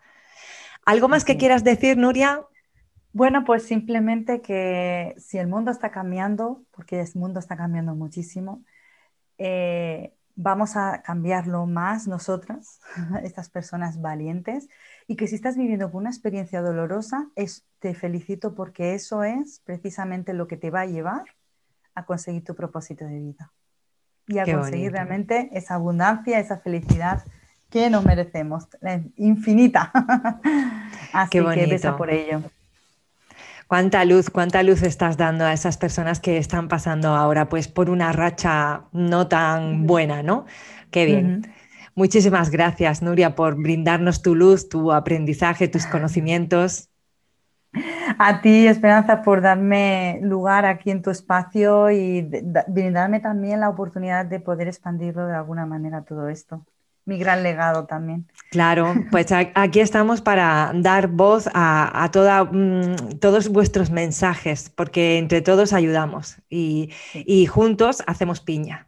¿Algo 0.86 1.08
más 1.08 1.24
que 1.24 1.38
quieras 1.38 1.64
decir, 1.64 1.98
Nuria? 1.98 2.46
Bueno, 3.14 3.44
pues 3.46 3.64
simplemente 3.64 4.42
que 4.42 5.14
si 5.18 5.38
el 5.38 5.48
mundo 5.48 5.72
está 5.72 5.92
cambiando, 5.92 6.64
porque 6.72 7.00
el 7.00 7.08
mundo 7.16 7.40
está 7.40 7.58
cambiando 7.58 7.96
muchísimo, 7.96 8.64
eh, 9.38 10.14
vamos 10.38 10.78
a 10.78 11.02
cambiarlo 11.02 11.66
más 11.66 12.08
nosotras, 12.08 12.80
estas 13.24 13.50
personas 13.50 14.00
valientes, 14.00 14.70
y 15.08 15.18
que 15.18 15.28
si 15.28 15.36
estás 15.36 15.58
viviendo 15.58 15.90
una 15.92 16.10
experiencia 16.10 16.62
dolorosa, 16.62 17.28
es, 17.36 17.66
te 17.80 17.94
felicito 17.94 18.56
porque 18.56 18.94
eso 18.94 19.24
es 19.24 19.62
precisamente 19.66 20.34
lo 20.34 20.48
que 20.48 20.56
te 20.56 20.70
va 20.70 20.82
a 20.82 20.86
llevar 20.86 21.24
a 21.96 22.06
conseguir 22.06 22.44
tu 22.44 22.56
propósito 22.56 23.06
de 23.06 23.20
vida 23.20 23.52
y 24.28 24.38
a 24.38 24.46
conseguir 24.46 24.92
realmente 24.92 25.50
esa 25.54 25.76
abundancia, 25.76 26.40
esa 26.40 26.58
felicidad 26.58 27.24
que 27.70 27.90
nos 27.90 28.06
merecemos, 28.06 28.68
infinita. 29.16 29.92
Así 31.14 31.40
que 31.40 31.66
besa 31.66 31.98
por 31.98 32.10
ello. 32.10 32.44
Cuánta 33.68 34.06
luz, 34.06 34.30
cuánta 34.30 34.64
luz 34.64 34.82
estás 34.82 35.18
dando 35.18 35.44
a 35.44 35.52
esas 35.52 35.78
personas 35.78 36.22
que 36.22 36.38
están 36.38 36.70
pasando 36.70 37.10
ahora 37.10 37.50
pues 37.50 37.68
por 37.68 37.90
una 37.90 38.14
racha 38.14 38.86
no 38.94 39.28
tan 39.28 39.86
buena, 39.86 40.24
¿no? 40.24 40.46
Qué 40.90 41.06
bien. 41.06 41.42
Muchísimas 41.94 42.50
gracias, 42.50 43.02
Nuria, 43.02 43.36
por 43.36 43.62
brindarnos 43.62 44.22
tu 44.22 44.36
luz, 44.36 44.70
tu 44.70 44.94
aprendizaje, 44.94 45.68
tus 45.68 45.86
conocimientos. 45.86 46.90
A 48.18 48.42
ti, 48.42 48.68
Esperanza, 48.68 49.22
por 49.22 49.42
darme 49.42 50.20
lugar 50.22 50.66
aquí 50.66 50.90
en 50.90 51.02
tu 51.02 51.10
espacio 51.10 51.92
y 51.92 52.30
brindarme 52.68 53.20
también 53.20 53.60
la 53.60 53.70
oportunidad 53.70 54.26
de 54.26 54.40
poder 54.40 54.70
expandirlo 54.70 55.28
de 55.28 55.36
alguna 55.36 55.66
manera 55.66 56.04
todo 56.04 56.30
esto 56.30 56.66
mi 57.08 57.18
gran 57.18 57.42
legado 57.42 57.86
también. 57.86 58.28
Claro, 58.52 58.94
pues 59.12 59.28
aquí 59.32 59.80
estamos 59.80 60.22
para 60.22 60.72
dar 60.76 61.08
voz 61.08 61.50
a, 61.54 62.10
mm, 62.52 63.18
todos 63.20 63.50
vuestros 63.50 63.90
mensajes, 63.90 64.70
porque 64.70 65.18
entre 65.18 65.42
todos 65.42 65.74
ayudamos 65.74 66.38
y, 66.50 66.92
juntos 67.48 68.04
hacemos 68.06 68.42
piña. 68.42 68.88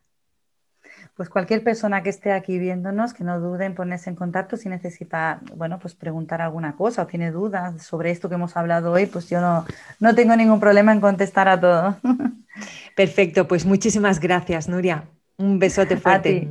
Pues 1.16 1.30
cualquier 1.30 1.64
persona 1.64 2.02
que 2.02 2.10
esté 2.10 2.32
aquí 2.32 2.60
viéndonos, 2.60 3.14
que 3.14 3.26
no 3.26 3.40
dude 3.42 3.66
en 3.66 3.76
ponerse 3.76 4.10
en 4.10 4.16
contacto 4.16 4.56
si 4.56 4.70
necesita, 4.70 5.42
bueno, 5.56 5.78
pues 5.80 5.94
preguntar 5.94 6.42
alguna 6.42 6.76
cosa 6.78 7.02
o 7.02 7.08
tiene 7.08 7.32
dudas 7.32 7.84
sobre 7.84 8.12
esto 8.12 8.30
que 8.30 8.36
hemos 8.36 8.56
hablado 8.56 8.94
hoy, 8.94 9.06
pues 9.06 9.30
yo 9.30 9.42
no, 9.42 9.66
no 10.00 10.16
tengo 10.16 10.36
ningún 10.38 10.62
problema 10.62 10.94
en 10.94 11.02
contestar 11.02 11.50
a 11.50 11.60
todo. 11.60 11.98
Perfecto, 12.96 13.48
pues 13.48 13.66
muchísimas 13.66 14.20
gracias, 14.20 14.70
Nuria. 14.70 15.06
Un 15.38 15.60
besote 15.60 15.98
fuerte. 15.98 16.48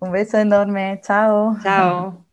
Un 0.00 0.10
beso 0.12 0.36
enorme. 0.38 1.00
Chao. 1.02 1.56
Chao. 1.62 2.26